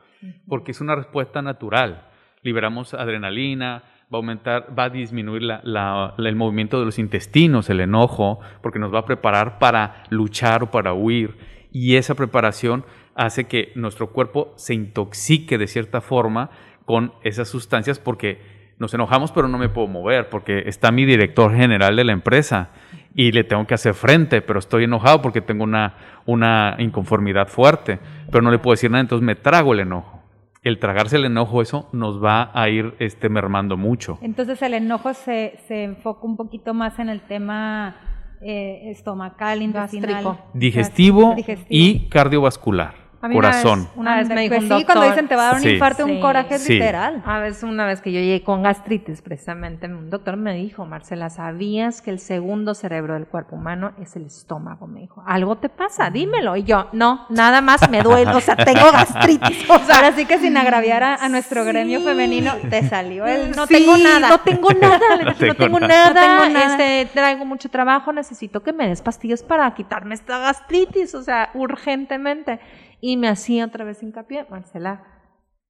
porque 0.48 0.72
es 0.72 0.80
una 0.80 0.96
respuesta 0.96 1.42
natural. 1.42 2.08
Liberamos 2.42 2.94
adrenalina, 2.94 3.84
va 4.14 4.18
a 4.18 4.22
aumentar, 4.22 4.78
va 4.78 4.86
a 4.86 4.90
disminuir 4.90 5.42
la- 5.44 5.60
la- 5.64 6.14
la- 6.18 6.30
el 6.30 6.36
movimiento 6.36 6.80
de 6.80 6.86
los 6.86 7.00
intestinos, 7.00 7.70
el 7.70 7.82
enojo, 7.82 8.40
porque 8.62 8.80
nos 8.80 8.94
va 8.94 9.00
a 9.00 9.06
preparar 9.06 9.60
para 9.60 10.04
luchar 10.10 10.64
o 10.64 10.72
para 10.72 10.94
huir. 10.94 11.36
Y 11.72 11.96
esa 11.96 12.16
preparación 12.16 12.86
hace 13.16 13.46
que 13.46 13.72
nuestro 13.76 14.12
cuerpo 14.14 14.54
se 14.56 14.74
intoxique 14.74 15.58
de 15.58 15.68
cierta 15.68 16.00
forma 16.02 16.50
con 16.86 17.14
esas 17.24 17.48
sustancias 17.50 17.98
porque 18.00 18.53
nos 18.80 18.94
enojamos 18.94 19.32
pero 19.32 19.48
no 19.48 19.58
me 19.58 19.70
puedo 19.70 19.88
mover 19.88 20.30
porque 20.30 20.64
está 20.68 20.92
mi 20.92 21.06
director 21.06 21.56
general 21.56 21.96
de 21.96 22.04
la 22.04 22.14
empresa 22.14 22.70
y 23.16 23.32
le 23.32 23.44
tengo 23.44 23.66
que 23.68 23.76
hacer 23.76 23.94
frente, 23.94 24.42
pero 24.42 24.60
estoy 24.60 24.86
enojado 24.86 25.22
porque 25.22 25.42
tengo 25.42 25.64
una, 25.64 25.96
una 26.26 26.76
inconformidad 26.80 27.48
fuerte, 27.48 28.00
pero 28.32 28.42
no 28.42 28.52
le 28.52 28.60
puedo 28.60 28.74
decir 28.74 28.90
nada, 28.90 29.02
entonces 29.02 29.26
me 29.26 29.36
trago 29.36 29.74
el 29.74 29.82
enojo. 29.82 30.22
El 30.64 30.80
tragarse 30.80 31.18
el 31.18 31.26
enojo, 31.26 31.62
eso 31.62 31.90
nos 31.92 32.24
va 32.24 32.50
a 32.54 32.70
ir 32.70 32.96
este, 33.00 33.28
mermando 33.28 33.76
mucho. 33.76 34.18
Entonces 34.22 34.62
el 34.62 34.74
enojo 34.74 35.14
se, 35.14 35.60
se 35.68 35.84
enfoca 35.84 36.26
un 36.26 36.38
poquito 36.38 36.74
más 36.74 37.00
en 37.00 37.10
el 37.10 37.22
tema 37.22 37.98
eh, 38.42 38.90
estomacal, 38.90 39.62
intestinal. 39.62 40.40
Digestivo. 40.54 41.36
y 41.70 42.10
cardiovascular. 42.10 43.03
A 43.24 43.28
mí 43.30 43.38
una 43.38 43.48
vez- 43.52 43.62
corazón. 43.64 43.88
Una 43.96 44.18
vez 44.18 44.28
me 44.30 44.42
dijo 44.42 44.56
Pues 44.56 44.70
un 44.70 44.78
sí, 44.80 44.86
cuando 44.86 45.06
dicen 45.06 45.28
te 45.30 45.36
va 45.36 45.44
a 45.44 45.46
dar 45.46 45.56
un 45.56 45.62
Sí. 45.62 45.70
infarto, 45.70 46.06
un 46.06 46.20
coraje 46.20 46.56
es 46.56 46.64
Sí. 46.64 46.74
literal. 46.74 47.24
A 47.26 47.40
veces, 47.40 47.64
una 47.64 47.86
vez 47.86 48.02
que 48.02 48.12
yo 48.12 48.20
llegué 48.20 48.44
con 48.44 48.64
gastritis, 48.64 49.22
precisamente, 49.22 49.88
un 49.88 50.10
doctor 50.10 50.36
me 50.38 50.54
dijo, 50.54 50.86
Marcela, 50.86 51.30
¿sabías 51.30 52.02
que 52.02 52.12
el 52.12 52.20
segundo 52.20 52.76
cerebro 52.76 53.14
del 53.14 53.26
cuerpo 53.26 53.56
humano 53.56 53.94
es 54.02 54.16
el 54.18 54.26
estómago? 54.26 54.88
Me 54.88 55.00
dijo, 55.00 55.24
¿algo 55.26 55.56
te 55.58 55.70
pasa? 55.70 56.10
Dímelo. 56.10 56.58
Y 56.58 56.64
yo, 56.64 56.90
no, 56.92 57.26
nada 57.30 57.62
más 57.62 57.90
me 57.90 58.02
duele, 58.02 58.30
o 58.32 58.42
sea, 58.42 58.56
tengo 58.58 58.92
gastritis. 58.92 59.64
O 59.70 59.80
sea, 59.80 59.96
Ahora 59.96 60.12
sí 60.12 60.26
que 60.26 60.38
sin 60.40 60.58
agraviar 60.58 61.02
a, 61.04 61.16
a 61.16 61.30
nuestro 61.30 61.64
gremio 61.64 62.02
femenino, 62.02 62.52
te 62.70 62.88
salió 62.90 63.26
el 63.26 63.52
no 63.56 63.66
Sí, 63.68 63.76
tengo 63.76 63.96
nada. 63.98 64.28
No 64.28 64.40
tengo 64.40 64.70
nada, 64.72 65.00
no, 65.24 65.34
tengo 65.36 65.54
tengo 65.56 65.80
nada. 65.80 66.14
nada, 66.14 66.36
No 66.36 66.42
tengo 66.44 66.60
nada. 66.60 66.76
Este, 66.92 67.10
traigo 67.14 67.46
mucho 67.46 67.70
trabajo, 67.70 68.12
necesito 68.12 68.62
que 68.64 68.74
me 68.74 68.88
des 68.90 69.02
pastillas 69.02 69.42
para 69.44 69.74
quitarme 69.74 70.14
esta 70.16 70.40
gastritis, 70.40 71.16
o 71.16 71.22
sea, 71.24 71.50
urgentemente. 71.54 72.60
Y 73.06 73.18
me 73.18 73.28
hacía 73.28 73.66
otra 73.66 73.84
vez 73.84 74.02
hincapié, 74.02 74.46
Marcela, 74.50 75.04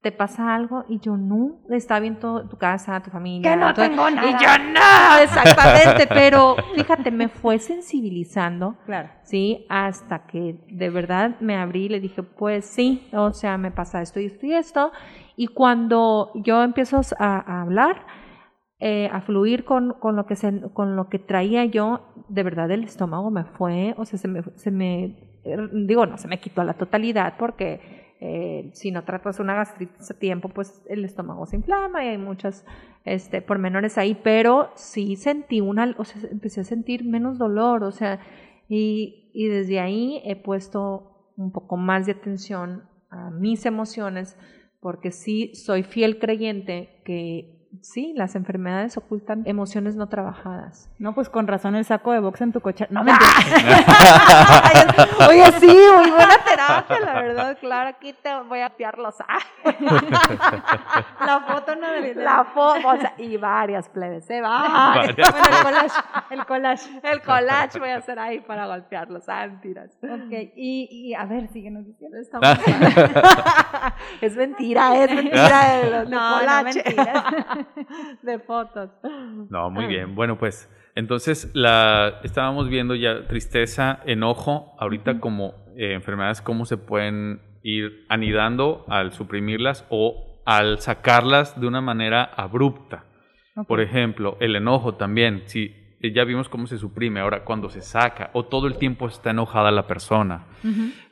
¿te 0.02 0.12
pasa 0.12 0.54
algo? 0.54 0.84
Y 0.88 1.00
yo, 1.00 1.16
no, 1.16 1.56
está 1.68 1.98
bien 1.98 2.20
todo, 2.20 2.48
tu 2.48 2.58
casa, 2.58 3.02
tu 3.02 3.10
familia. 3.10 3.50
Que 3.50 3.56
no 3.56 3.74
todo". 3.74 3.88
tengo 3.88 4.08
nada. 4.08 4.30
Y 4.30 4.32
yo, 4.34 4.72
no, 4.72 5.20
exactamente, 5.20 6.06
pero 6.06 6.54
fíjate, 6.76 7.10
me 7.10 7.28
fue 7.28 7.58
sensibilizando. 7.58 8.76
Claro. 8.86 9.08
Sí, 9.24 9.66
hasta 9.68 10.26
que 10.26 10.64
de 10.68 10.90
verdad 10.90 11.34
me 11.40 11.56
abrí 11.56 11.86
y 11.86 11.88
le 11.88 11.98
dije, 11.98 12.22
pues 12.22 12.66
sí, 12.66 13.08
o 13.12 13.32
sea, 13.32 13.58
me 13.58 13.72
pasa 13.72 14.00
esto 14.00 14.20
y 14.20 14.26
esto 14.26 14.46
y 14.46 14.54
esto. 14.54 14.92
Y 15.34 15.48
cuando 15.48 16.30
yo 16.36 16.62
empiezo 16.62 17.00
a, 17.18 17.52
a 17.52 17.62
hablar, 17.62 18.06
eh, 18.78 19.10
a 19.12 19.20
fluir 19.22 19.64
con, 19.64 19.94
con, 19.94 20.14
lo 20.14 20.26
que 20.26 20.36
se, 20.36 20.60
con 20.72 20.94
lo 20.94 21.08
que 21.08 21.18
traía 21.18 21.64
yo, 21.64 22.12
de 22.28 22.44
verdad 22.44 22.70
el 22.70 22.84
estómago 22.84 23.32
me 23.32 23.42
fue, 23.42 23.96
o 23.98 24.04
sea, 24.04 24.20
se 24.20 24.28
me, 24.28 24.44
se 24.54 24.70
me 24.70 25.33
digo, 25.72 26.06
no 26.06 26.18
se 26.18 26.28
me 26.28 26.40
quitó 26.40 26.64
la 26.64 26.74
totalidad 26.74 27.34
porque 27.38 27.80
eh, 28.20 28.70
si 28.72 28.90
no 28.90 29.04
tratas 29.04 29.38
una 29.40 29.54
gastritis 29.54 30.10
a 30.10 30.18
tiempo, 30.18 30.48
pues 30.48 30.82
el 30.88 31.04
estómago 31.04 31.46
se 31.46 31.56
inflama 31.56 32.04
y 32.04 32.08
hay 32.08 32.18
muchas 32.18 32.64
este, 33.04 33.42
pormenores 33.42 33.98
ahí, 33.98 34.18
pero 34.22 34.70
sí 34.76 35.16
sentí 35.16 35.60
una, 35.60 35.94
o 35.98 36.04
sea, 36.04 36.22
empecé 36.30 36.62
a 36.62 36.64
sentir 36.64 37.04
menos 37.04 37.38
dolor, 37.38 37.84
o 37.84 37.92
sea, 37.92 38.20
y, 38.68 39.30
y 39.34 39.48
desde 39.48 39.80
ahí 39.80 40.22
he 40.24 40.36
puesto 40.36 41.32
un 41.36 41.52
poco 41.52 41.76
más 41.76 42.06
de 42.06 42.12
atención 42.12 42.84
a 43.10 43.30
mis 43.30 43.66
emociones, 43.66 44.38
porque 44.80 45.10
sí 45.10 45.54
soy 45.54 45.82
fiel 45.82 46.18
creyente 46.18 47.02
que 47.04 47.63
sí, 47.82 48.12
las 48.16 48.34
enfermedades 48.34 48.96
ocultan 48.96 49.42
emociones 49.46 49.96
no 49.96 50.08
trabajadas. 50.08 50.90
No, 50.98 51.14
pues 51.14 51.28
con 51.28 51.46
razón 51.46 51.74
el 51.74 51.84
saco 51.84 52.12
de 52.12 52.20
box 52.20 52.40
en 52.42 52.52
tu 52.52 52.60
coche. 52.60 52.86
No, 52.90 53.02
Oye, 55.28 55.52
sí, 55.60 55.66
muy 55.96 56.10
buena 56.10 56.38
terapia, 56.44 57.00
la 57.00 57.14
verdad, 57.14 57.58
claro, 57.60 57.90
aquí 57.90 58.14
te 58.22 58.30
voy 58.48 58.60
a 58.60 58.70
piarlos. 58.70 59.14
La 59.64 61.40
foto 61.46 61.76
no 61.76 61.90
de 61.90 62.14
La 62.14 62.44
foto, 62.44 62.88
o 62.88 62.96
sea, 62.96 63.14
y 63.18 63.36
varias 63.36 63.88
plebes, 63.88 64.28
¿eh? 64.30 64.40
Varias. 64.40 65.16
Bueno, 65.62 65.78
el 66.30 66.44
collage. 66.44 66.44
El 66.44 66.44
collage. 66.44 67.00
El 67.02 67.22
collage 67.22 67.78
voy 67.78 67.90
a 67.90 67.96
hacer 67.96 68.18
ahí 68.18 68.40
para 68.40 68.66
golpearlos, 68.66 69.28
ah, 69.28 69.46
mentiras. 69.46 69.90
Ok, 70.02 70.32
y, 70.56 70.88
y 70.90 71.14
a 71.14 71.24
ver, 71.24 71.48
síguenos 71.48 71.86
diciendo. 71.86 72.18
Padre. 72.40 72.62
es 74.20 74.36
mentira, 74.36 74.96
es 75.04 75.14
mentira 75.14 75.82
los- 75.84 76.10
de 76.10 76.16
No, 76.16 76.30
no, 76.30 76.38
collage. 76.38 76.82
de 78.22 78.38
fotos. 78.38 78.90
No, 79.50 79.70
muy 79.70 79.86
bien. 79.86 80.14
Bueno, 80.14 80.38
pues 80.38 80.70
entonces 80.94 81.50
la 81.54 82.20
estábamos 82.22 82.68
viendo 82.68 82.94
ya 82.94 83.26
tristeza, 83.26 84.00
enojo, 84.06 84.74
ahorita 84.78 85.20
como 85.20 85.54
eh, 85.76 85.92
enfermedades, 85.94 86.40
cómo 86.40 86.66
se 86.66 86.76
pueden 86.76 87.40
ir 87.62 88.04
anidando 88.08 88.84
al 88.88 89.12
suprimirlas 89.12 89.86
o 89.88 90.40
al 90.44 90.80
sacarlas 90.80 91.58
de 91.60 91.66
una 91.66 91.80
manera 91.80 92.22
abrupta. 92.22 93.04
Por 93.66 93.80
ejemplo, 93.80 94.36
el 94.40 94.56
enojo 94.56 94.94
también, 94.94 95.42
si 95.46 95.83
ya 96.12 96.24
vimos 96.24 96.48
cómo 96.48 96.66
se 96.66 96.76
suprime, 96.78 97.20
ahora 97.20 97.44
cuando 97.44 97.70
se 97.70 97.80
saca 97.80 98.30
o 98.32 98.44
todo 98.44 98.66
el 98.66 98.76
tiempo 98.78 99.06
está 99.08 99.30
enojada 99.30 99.70
la 99.70 99.86
persona. 99.86 100.44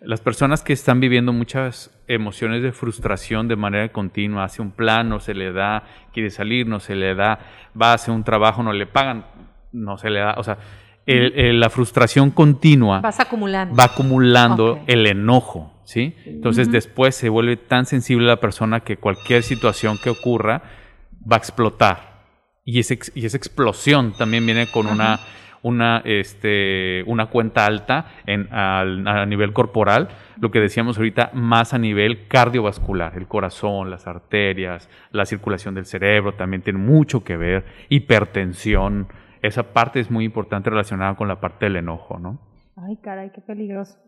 Las 0.01 0.21
personas 0.21 0.63
que 0.63 0.73
están 0.73 1.01
viviendo 1.01 1.33
muchas 1.33 1.91
emociones 2.09 2.63
de 2.63 2.73
frustración 2.73 3.49
de 3.49 3.57
manera 3.57 3.91
continua, 3.91 4.45
hace 4.45 4.61
un 4.63 4.71
plan, 4.71 5.09
no 5.09 5.21
se 5.21 5.35
le 5.35 5.53
da, 5.53 5.85
quiere 6.13 6.31
salir, 6.31 6.67
no 6.67 6.81
se 6.81 6.95
le 6.95 7.15
da, 7.15 7.39
va 7.81 7.93
a 7.93 7.95
hacer 7.95 8.13
un 8.15 8.25
trabajo, 8.25 8.63
no 8.63 8.73
le 8.73 8.87
pagan, 8.87 9.25
no 9.73 9.97
se 9.99 10.11
le 10.11 10.21
da, 10.21 10.35
o 10.37 10.43
sea, 10.43 10.59
el- 11.07 11.33
el- 11.37 11.61
la 11.61 11.69
frustración 11.71 12.31
continua 12.31 13.01
Vas 13.01 13.19
acumulando. 13.19 13.75
va 13.75 13.85
acumulando 13.85 14.81
el 14.87 15.07
enojo, 15.07 15.73
¿sí? 15.85 16.15
Entonces 16.27 16.71
después 16.71 17.15
se 17.17 17.29
vuelve 17.29 17.57
tan 17.57 17.87
sensible 17.87 18.27
la 18.27 18.37
persona 18.37 18.81
que 18.81 18.97
cualquier 18.99 19.43
situación 19.43 19.99
que 20.03 20.11
ocurra 20.11 20.63
va 21.31 21.37
a 21.37 21.39
explotar. 21.39 22.12
Y, 22.65 22.79
ese 22.79 22.99
y 23.15 23.27
esa 23.27 23.37
explosión 23.37 24.13
también 24.17 24.45
viene 24.47 24.67
con 24.69 24.87
una, 24.87 25.19
una, 25.63 26.01
este, 26.05 27.03
una 27.07 27.27
cuenta 27.27 27.67
alta 27.67 28.07
en, 28.27 28.53
al- 28.53 29.07
a 29.07 29.27
nivel 29.27 29.53
corporal, 29.53 30.09
lo 30.41 30.51
que 30.51 30.61
decíamos 30.61 30.97
ahorita, 30.97 31.31
más 31.35 31.75
a 31.75 31.79
nivel 31.79 32.29
cardiovascular, 32.29 33.17
el 33.17 33.27
corazón, 33.27 33.91
las 33.91 34.07
arterias, 34.07 34.89
la 35.11 35.27
circulación 35.27 35.75
del 35.75 35.87
cerebro 35.87 36.35
también 36.35 36.63
tiene 36.63 36.79
mucho 36.79 37.25
que 37.25 37.37
ver, 37.37 37.65
hipertensión, 37.89 39.09
esa 39.43 39.73
parte 39.73 39.99
es 40.01 40.11
muy 40.11 40.25
importante 40.25 40.71
relacionada 40.71 41.17
con 41.17 41.27
la 41.29 41.41
parte 41.41 41.67
del 41.67 41.77
enojo, 41.77 42.19
¿no? 42.19 42.39
Ay, 42.77 42.97
caray, 43.03 43.31
qué 43.35 43.41
peligroso. 43.41 43.99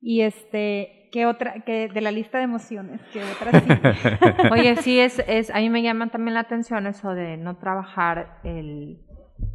Y 0.00 0.22
este, 0.22 1.01
¿qué 1.12 1.26
otra, 1.26 1.62
qué 1.64 1.88
de 1.88 2.00
la 2.00 2.10
lista 2.10 2.38
de 2.38 2.44
emociones? 2.44 3.00
¿Qué 3.12 3.20
otra 3.22 3.60
sí? 3.60 3.68
Oye, 4.52 4.76
sí, 4.76 4.98
es, 4.98 5.22
es, 5.28 5.50
a 5.50 5.58
mí 5.58 5.70
me 5.70 5.82
llama 5.82 6.08
también 6.08 6.34
la 6.34 6.40
atención 6.40 6.86
eso 6.86 7.10
de 7.14 7.36
no 7.36 7.56
trabajar 7.58 8.38
el, 8.42 8.98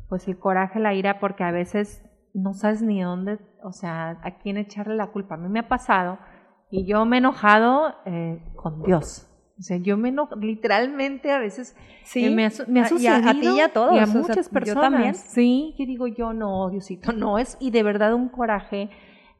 pues 0.08 0.28
el 0.28 0.38
coraje, 0.40 0.80
la 0.80 0.94
ira, 0.94 1.20
porque 1.20 1.44
a 1.44 1.52
veces 1.52 2.04
no 2.34 2.54
sabes 2.54 2.82
ni 2.82 3.02
dónde, 3.02 3.40
o 3.64 3.72
sea, 3.74 4.20
a 4.24 4.38
quién 4.38 4.58
echarle 4.58 4.96
la 4.96 5.08
culpa. 5.08 5.36
A 5.36 5.38
mí 5.38 5.50
me 5.50 5.60
ha 5.60 5.68
pasado 5.68 6.20
y 6.70 6.86
yo 6.86 7.04
me 7.06 7.18
he 7.18 7.20
enojado 7.20 7.96
eh, 8.06 8.40
con 8.56 8.84
Dios. 8.84 9.24
O 9.60 9.64
sea, 9.64 9.78
yo 9.78 9.98
me 9.98 10.10
enojo, 10.10 10.36
literalmente 10.36 11.32
a 11.32 11.40
veces 11.40 11.76
eh, 12.14 12.30
me 12.30 12.46
ha, 12.46 12.52
me 12.68 12.82
ha 12.82 12.84
y 13.00 13.08
a- 13.08 13.16
a 13.16 13.20
sucedido. 13.22 13.54
ti 13.54 13.58
y 13.58 13.60
a 13.62 13.74
todos, 13.74 13.96
Y 13.96 14.00
a 14.00 14.04
o 14.04 14.06
sea, 14.06 14.22
muchas 14.22 14.48
yo 14.50 14.54
personas. 14.54 14.92
también. 14.92 15.16
Sí, 15.16 15.74
que 15.78 15.88
digo 15.88 16.06
yo, 16.06 16.32
no, 16.34 16.70
Diosito, 16.70 17.12
no 17.14 17.40
es. 17.40 17.58
Y 17.60 17.72
de 17.72 17.82
verdad 17.82 18.14
un 18.14 18.30
coraje 18.30 18.92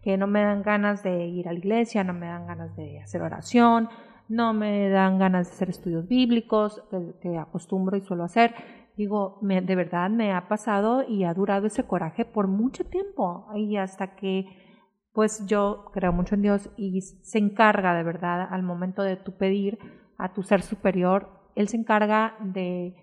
que 0.08 0.16
no 0.16 0.26
me 0.26 0.42
dan 0.42 0.64
ganas 0.64 1.04
de 1.04 1.28
ir 1.28 1.50
a 1.50 1.52
la 1.52 1.60
iglesia, 1.60 2.02
no 2.02 2.14
me 2.14 2.28
dan 2.28 2.48
ganas 2.48 2.74
de 2.78 3.02
hacer 3.02 3.22
oración, 3.22 3.90
no 4.30 4.54
me 4.54 4.88
dan 4.88 5.20
ganas 5.20 5.48
de 5.48 5.54
hacer 5.54 5.70
estudios 5.70 6.08
bíblicos, 6.08 6.82
que, 7.22 7.38
acostumbro 7.38 7.98
y 7.98 8.06
suelo 8.06 8.24
hacer. 8.24 8.56
Digo, 8.96 9.38
de 9.42 9.76
verdad 9.76 10.10
me 10.10 10.32
ha 10.32 10.48
pasado 10.48 11.04
y 11.06 11.26
ha 11.26 11.34
durado 11.34 11.68
ese 11.68 11.84
coraje 11.84 12.24
por 12.24 12.48
mucho 12.48 12.86
tiempo. 12.86 13.48
Y 13.54 13.76
hasta 13.76 14.16
que, 14.16 14.46
pues 15.12 15.46
yo 15.46 15.92
creo 15.92 16.14
mucho 16.14 16.36
en 16.36 16.44
Dios 16.44 16.70
y 16.78 17.02
se 17.02 17.40
encarga 17.40 17.94
de 17.94 18.04
verdad 18.04 18.48
al 18.50 18.64
momento 18.64 19.04
de 19.04 19.18
tu 19.18 19.36
pedir 19.36 19.78
a 20.18 20.32
tu 20.32 20.42
ser 20.42 20.62
superior, 20.62 21.52
Él 21.56 21.68
se 21.68 21.76
encarga 21.76 22.38
de, 22.40 22.96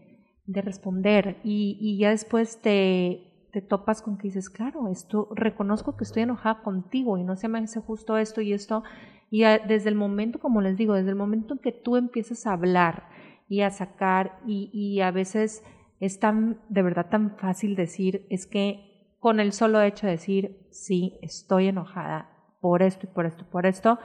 de 0.46 0.62
responder 0.62 1.36
y, 1.44 1.76
y 1.78 1.98
ya 1.98 2.08
después 2.08 2.62
te, 2.62 3.33
te 3.54 3.62
topas 3.62 4.02
con 4.02 4.18
que 4.18 4.24
dices, 4.24 4.50
claro, 4.50 4.88
esto 4.88 5.28
reconozco 5.30 5.96
que 5.96 6.02
estoy 6.02 6.24
enojada 6.24 6.64
contigo 6.64 7.18
y 7.18 7.22
no 7.22 7.36
se 7.36 7.46
me 7.46 7.60
hace 7.60 7.78
justo 7.78 8.18
esto 8.18 8.40
y 8.40 8.52
esto. 8.52 8.82
Y 9.30 9.44
desde 9.44 9.90
el 9.90 9.94
momento, 9.94 10.40
como 10.40 10.60
les 10.60 10.76
digo, 10.76 10.94
desde 10.94 11.10
el 11.10 11.14
momento 11.14 11.54
en 11.54 11.60
que 11.60 11.70
tú 11.70 11.96
empiezas 11.96 12.48
a 12.48 12.52
hablar 12.54 13.04
y 13.48 13.60
a 13.60 13.70
sacar 13.70 14.40
y, 14.44 14.70
y 14.72 15.02
a 15.02 15.12
veces 15.12 15.62
es 16.00 16.18
tan, 16.18 16.58
de 16.68 16.82
verdad 16.82 17.06
tan 17.08 17.36
fácil 17.36 17.76
decir, 17.76 18.26
es 18.28 18.44
que 18.48 19.14
con 19.20 19.38
el 19.38 19.52
solo 19.52 19.80
hecho 19.82 20.06
de 20.06 20.14
decir, 20.14 20.66
sí, 20.72 21.16
estoy 21.22 21.68
enojada 21.68 22.30
por 22.60 22.82
esto 22.82 23.06
y 23.06 23.14
por 23.14 23.24
esto 23.24 23.44
y 23.44 23.52
por 23.52 23.66
esto, 23.66 24.00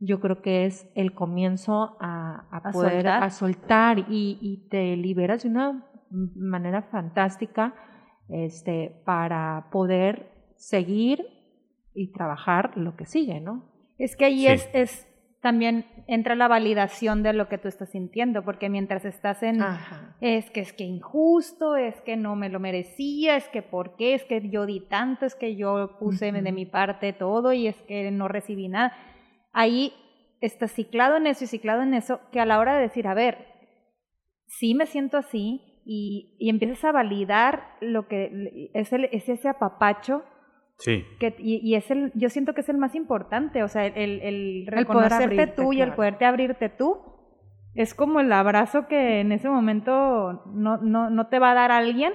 yo 0.00 0.18
creo 0.18 0.42
que 0.42 0.66
es 0.66 0.90
el 0.96 1.14
comienzo 1.14 1.96
a, 2.00 2.46
a 2.50 2.56
A 2.56 2.72
poder 2.72 3.02
soltar. 3.02 3.22
a 3.22 3.30
soltar 3.30 3.98
y, 4.00 4.36
y 4.40 4.68
te 4.68 4.96
liberas 4.96 5.44
de 5.44 5.48
una 5.50 5.86
manera 6.10 6.82
fantástica 6.82 7.72
este, 8.32 9.02
para 9.04 9.68
poder 9.70 10.30
seguir 10.56 11.24
y 11.94 12.12
trabajar 12.12 12.76
lo 12.76 12.96
que 12.96 13.06
sigue, 13.06 13.40
¿no? 13.40 13.64
Es 13.98 14.16
que 14.16 14.26
ahí 14.26 14.40
Sí. 14.40 14.46
es, 14.46 14.70
es 14.72 15.06
también 15.40 15.86
entra 16.06 16.34
la 16.34 16.48
validación 16.48 17.22
de 17.22 17.32
lo 17.32 17.48
que 17.48 17.56
tú 17.56 17.68
estás 17.68 17.90
sintiendo, 17.90 18.44
porque 18.44 18.68
mientras 18.68 19.04
estás 19.06 19.42
en 19.42 19.62
Ajá. 19.62 20.16
es 20.20 20.50
que 20.50 20.60
es 20.60 20.72
que 20.74 20.84
injusto, 20.84 21.76
es 21.76 21.98
que 22.02 22.16
no 22.16 22.36
me 22.36 22.50
lo 22.50 22.60
merecía, 22.60 23.36
es 23.36 23.48
que 23.48 23.62
por 23.62 23.96
qué, 23.96 24.14
es 24.14 24.24
que 24.24 24.50
yo 24.50 24.66
di 24.66 24.80
tanto, 24.80 25.24
es 25.24 25.34
que 25.34 25.56
yo 25.56 25.96
puse 25.98 26.30
de 26.30 26.52
mi 26.52 26.66
parte 26.66 27.14
todo 27.14 27.54
y 27.54 27.66
es 27.68 27.76
que 27.82 28.10
no 28.10 28.28
recibí 28.28 28.68
nada. 28.68 28.92
Ahí 29.52 29.94
estás 30.42 30.72
ciclado 30.72 31.16
en 31.16 31.26
eso 31.26 31.44
y 31.44 31.46
ciclado 31.46 31.82
en 31.82 31.94
eso, 31.94 32.20
que 32.32 32.40
a 32.40 32.44
la 32.46 32.58
hora 32.58 32.74
de 32.76 32.82
decir, 32.82 33.06
a 33.08 33.14
ver, 33.14 33.46
sí 34.46 34.74
me 34.74 34.84
siento 34.86 35.16
así 35.16 35.62
y, 35.84 36.36
y 36.38 36.50
empiezas 36.50 36.84
a 36.84 36.92
validar 36.92 37.62
lo 37.80 38.06
que 38.08 38.70
es, 38.74 38.92
el- 38.92 39.08
es 39.12 39.28
ese 39.28 39.48
apapacho 39.48 40.22
Sí. 40.82 41.04
Que, 41.18 41.34
y, 41.38 41.56
y 41.62 41.74
es 41.74 41.90
el, 41.90 42.10
yo 42.14 42.30
siento 42.30 42.54
que 42.54 42.62
es 42.62 42.68
el 42.70 42.78
más 42.78 42.94
importante, 42.94 43.62
o 43.62 43.68
sea, 43.68 43.84
el, 43.84 44.22
el 44.22 44.64
reconocerte 44.66 45.24
abrirte, 45.24 45.46
tú 45.48 45.74
y 45.74 45.80
el 45.82 45.88
claro. 45.88 45.96
poderte 45.96 46.24
abrirte 46.24 46.68
tú. 46.70 46.96
Es 47.74 47.92
como 47.94 48.18
el 48.20 48.32
abrazo 48.32 48.86
que 48.88 49.20
en 49.20 49.30
ese 49.32 49.50
momento 49.50 50.42
no, 50.54 50.78
no, 50.78 51.10
no 51.10 51.26
te 51.28 51.38
va 51.38 51.50
a 51.50 51.54
dar 51.54 51.70
alguien, 51.70 52.14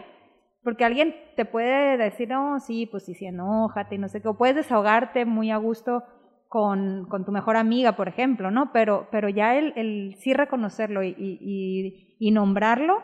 porque 0.63 0.84
alguien 0.84 1.13
te 1.36 1.45
puede 1.45 1.95
decir, 1.97 2.28
no, 2.30 2.60
sí, 2.60 2.88
pues 2.88 3.06
sí, 3.06 3.13
sí, 3.13 3.28
enójate 3.28 3.93
y 3.95 3.97
no 3.99 4.08
sé 4.08 4.19
qué, 4.23 4.30
o 4.30 4.38
puedes 4.38 4.56
desahogarte 4.56 5.25
muy 5.25 5.51
a 5.51 5.58
gusto 5.58 6.01
con, 6.47 7.06
con 7.08 7.23
tu 7.23 7.32
mejor 7.32 7.58
amiga, 7.58 7.95
por 7.95 8.08
ejemplo, 8.08 8.49
¿no? 8.49 8.71
Pero, 8.73 9.08
pero 9.12 9.30
ya 9.30 9.56
el, 9.60 9.73
el 9.75 10.15
sí 10.17 10.34
reconocerlo 10.34 11.04
y, 11.04 11.10
y, 11.10 11.38
y- 11.39 12.15
y 12.17 12.32
nombrarlo, 12.32 13.04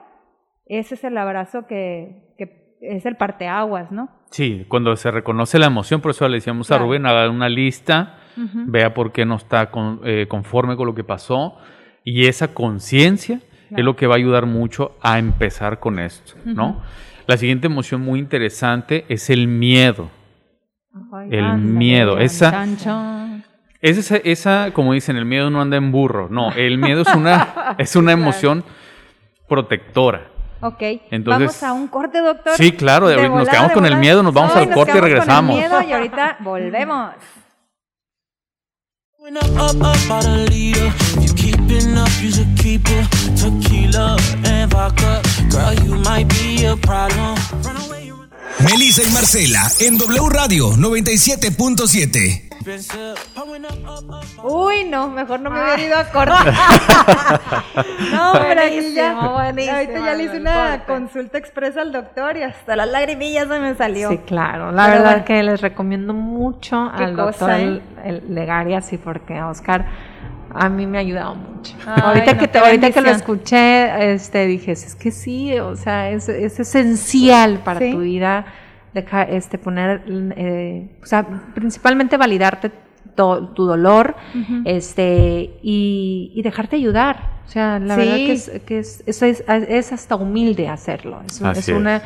ese 0.80 0.96
es 0.96 1.04
el 1.04 1.18
abrazo 1.18 1.66
que, 1.68 2.34
que 2.38 2.78
es 2.82 3.06
el 3.06 3.16
parteaguas, 3.16 3.92
¿no? 3.92 4.10
Sí, 4.32 4.66
cuando 4.70 4.96
se 4.96 5.12
reconoce 5.12 5.60
la 5.60 5.68
emoción, 5.68 6.02
por 6.02 6.12
eso 6.12 6.28
le 6.28 6.36
decíamos 6.38 6.72
a. 6.72 6.76
Rubén, 6.78 7.06
haga 7.06 7.30
una 7.30 7.50
lista, 7.50 8.18
vea 8.36 8.94
por 8.94 9.12
qué 9.12 9.26
no 9.26 9.36
está 9.36 9.70
con- 9.72 10.00
eh, 10.06 10.26
conforme 10.30 10.76
con 10.78 10.88
lo 10.88 10.96
que 10.96 11.04
pasó 11.04 11.58
y 12.04 12.26
esa 12.28 12.54
conciencia 12.54 13.42
es 13.70 13.84
lo 13.86 13.96
que 13.96 14.08
va 14.08 14.16
a 14.16 14.18
ayudar 14.18 14.46
mucho 14.46 14.98
a 15.02 15.20
empezar 15.20 15.80
con 15.80 16.00
esto, 16.00 16.34
¿no? 16.46 16.82
La 17.28 17.38
siguiente 17.38 17.68
emoción 17.68 18.02
muy 18.02 18.20
interesante 18.20 19.06
es 19.10 19.30
el 19.30 19.48
miedo. 19.48 20.10
El 21.30 21.58
miedo, 21.58 22.14
chan, 22.16 22.22
esa- 22.26 22.52
chan, 22.52 22.78
chan. 22.78 23.44
Es 23.82 23.98
esa, 23.98 24.18
esa, 24.18 24.72
como 24.74 24.94
dicen, 24.94 25.16
el 25.18 25.26
miedo 25.26 25.50
no 25.50 25.62
anda 25.62 25.76
en 25.78 25.92
burro. 25.92 26.28
No, 26.30 26.52
el 26.54 26.78
miedo 26.78 27.02
es 27.02 27.14
una, 27.16 27.76
es 27.78 27.96
una 27.96 28.12
emoción 28.12 28.64
protectora. 29.48 30.31
Ok, 30.62 30.82
Entonces- 31.12 31.48
vamos 31.48 31.64
a 31.64 31.74
un 31.74 31.88
corte, 31.88 32.20
doctor. 32.20 32.56
Sí, 32.56 32.72
claro, 32.74 33.08
de 33.08 33.16
ahorita 33.16 33.30
nos 33.30 33.40
volada, 33.40 33.52
quedamos 33.52 33.72
con 33.72 33.86
el 33.86 33.92
volada. 33.92 34.02
miedo, 34.02 34.24
nos 34.24 34.34
vamos 34.34 34.52
Ay, 34.56 34.64
al 34.64 34.70
nos 34.70 34.76
corte 34.78 34.92
y 34.92 34.94
quedamos 34.94 35.02
con 35.02 35.12
el 35.12 35.20
regresamos. 35.20 35.56
miedo 35.58 35.82
y 35.82 35.92
ahorita 35.94 36.38
volvemos. 36.42 37.12
Going 39.18 39.38
up, 39.38 39.52
up, 39.52 39.82
up 39.82 40.12
out 40.12 40.26
a 40.26 40.38
leader. 40.50 40.88
If 41.20 41.30
you 41.30 41.34
keeping 41.36 41.98
up, 41.98 42.10
you 42.22 42.32
should 42.32 42.56
keep 42.60 42.82
it. 42.90 43.08
Tequila 43.40 44.18
and 44.46 44.72
vodka. 44.74 45.22
Girl, 45.50 45.74
you 45.86 45.96
might 46.00 46.28
be 46.30 46.66
a 46.66 46.76
problem. 46.76 47.36
Run 47.64 47.78
away, 47.88 48.08
you 48.08 48.16
Melissa 48.64 49.04
y 49.04 49.12
Marcela 49.12 49.62
en 49.80 49.98
W 49.98 50.30
Radio 50.30 50.76
97.7. 50.76 52.50
Uy, 54.44 54.84
no, 54.86 55.08
mejor 55.10 55.40
no 55.40 55.50
me 55.50 55.62
hubiera 55.62 55.82
ido 55.84 55.98
a 55.98 56.06
corte. 56.06 56.32
no, 58.12 58.34
aquí 58.34 58.94
ya. 58.94 59.12
Ahorita 59.20 59.84
ya 60.00 60.14
le 60.14 60.24
hice 60.24 60.38
una 60.40 60.70
corte. 60.80 60.84
consulta 60.86 61.38
expresa 61.38 61.82
al 61.82 61.92
doctor 61.92 62.38
y 62.38 62.44
hasta 62.44 62.76
las 62.76 62.88
lagrimillas 62.90 63.48
se 63.48 63.60
me 63.60 63.76
salió. 63.76 64.10
Sí, 64.10 64.18
claro. 64.20 64.72
La 64.72 64.86
Pero 64.86 64.98
verdad 64.98 65.12
bueno. 65.12 65.26
que 65.26 65.44
les 65.44 65.62
recomiendo 65.62 66.14
mucho 66.14 66.90
al 66.94 67.16
cosa, 67.16 67.24
doctor 67.26 67.52
¿eh? 67.52 67.64
el- 67.64 67.82
el 68.04 68.36
Legaria, 68.36 68.82
sí, 68.82 68.98
porque 68.98 69.38
a 69.38 69.48
Oscar 69.50 69.86
a 70.54 70.68
mí 70.70 70.86
me 70.86 70.98
ha 70.98 71.02
ayudado 71.02 71.36
mucho. 71.36 71.76
Ay, 71.86 72.02
ahorita 72.04 72.34
no, 72.34 72.40
que, 72.40 72.48
te- 72.48 72.60
ahorita 72.60 72.92
que 72.92 73.02
lo 73.02 73.10
escuché, 73.10 74.14
este, 74.14 74.46
dije, 74.48 74.74
es 74.74 74.96
que 74.96 75.12
sí, 75.12 75.58
o 75.60 75.76
sea, 75.76 76.10
es, 76.10 76.28
es 76.30 76.60
esencial 76.60 77.60
para 77.64 77.80
Sí. 77.80 77.92
tu 77.92 78.00
vida 78.00 78.46
dejar, 78.94 79.30
este, 79.32 79.58
poner, 79.58 80.04
eh, 80.36 80.90
o 81.02 81.06
sea, 81.06 81.26
principalmente 81.54 82.18
validarte 82.18 82.72
to- 83.16 83.50
tu 83.50 83.66
dolor, 83.66 84.16
este, 84.66 85.52
y, 85.62 86.32
y 86.36 86.42
dejarte 86.42 86.76
ayudar. 86.76 87.32
O 87.46 87.50
sea, 87.52 87.80
la 87.80 87.96
Sí. 87.96 88.00
verdad 88.02 88.16
que 88.16 88.32
es, 88.32 88.52
que 88.66 88.80
es, 88.80 89.04
eso 89.06 89.26
es, 89.26 89.44
es 89.48 89.92
hasta 89.92 90.16
humilde 90.16 90.68
hacerlo. 90.70 91.22
Es, 91.26 91.42
es 91.42 91.68
es. 91.70 91.76
una 91.76 92.02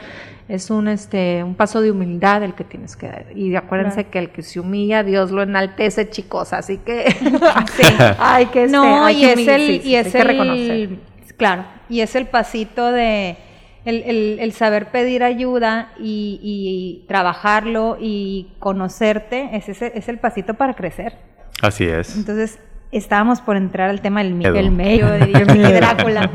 es 0.48 0.69
un 0.69 0.88
este 0.88 1.43
un 1.43 1.56
paso 1.56 1.82
de 1.82 1.89
humildad 1.89 2.43
el 2.43 2.54
que 2.54 2.63
tienes 2.63 2.95
que 2.95 3.08
dar. 3.08 3.26
Y 3.36 3.56
acuérdense 3.56 3.95
Claro. 4.06 4.12
que 4.12 4.19
el 4.19 4.30
que 4.30 4.41
se 4.43 4.60
humilla, 4.60 5.04
Dios 5.04 5.32
lo 5.32 5.41
enaltece, 5.43 6.10
chicos. 6.10 6.54
Así 6.54 6.78
que 6.80 7.06
hay 8.19 8.45
que 8.48 8.63
este, 8.65 8.78
No, 8.78 9.04
hay 9.06 9.17
y 9.17 9.28
que 9.28 9.34
es 9.34 9.48
el, 9.48 9.62
sí, 9.62 9.80
sí, 9.84 9.89
y 9.89 9.95
hay 9.95 10.06
es 10.06 10.12
que 10.13 10.19
el, 10.21 10.28
reconocer. 10.28 10.89
claro, 11.38 11.65
y 11.89 12.00
es 12.02 12.15
el 12.15 12.28
pasito 12.28 12.91
de 12.91 13.38
el, 13.86 14.04
el- 14.04 14.38
el 14.39 14.52
saber 14.52 14.88
pedir 14.91 15.24
ayuda 15.24 15.91
y, 16.00 16.39
y 16.43 17.06
trabajarlo 17.08 17.98
y 18.00 18.48
conocerte, 18.60 19.50
es, 19.54 19.69
ese, 19.69 19.91
es 19.95 20.10
el 20.10 20.17
pasito 20.19 20.56
para 20.56 20.74
crecer. 20.74 21.13
Así 21.62 21.86
es. 21.86 22.15
Entonces, 22.17 22.60
estábamos 22.91 23.41
por 23.41 23.58
entrar 23.58 23.89
al 23.89 24.02
tema 24.02 24.24
del 24.24 24.34
miedo. 24.34 24.54
Miedo. 24.54 24.65
El 24.65 24.71
medio, 24.71 25.12
diría 25.26 25.45
mi 25.45 25.60
Drácula. 25.71 26.30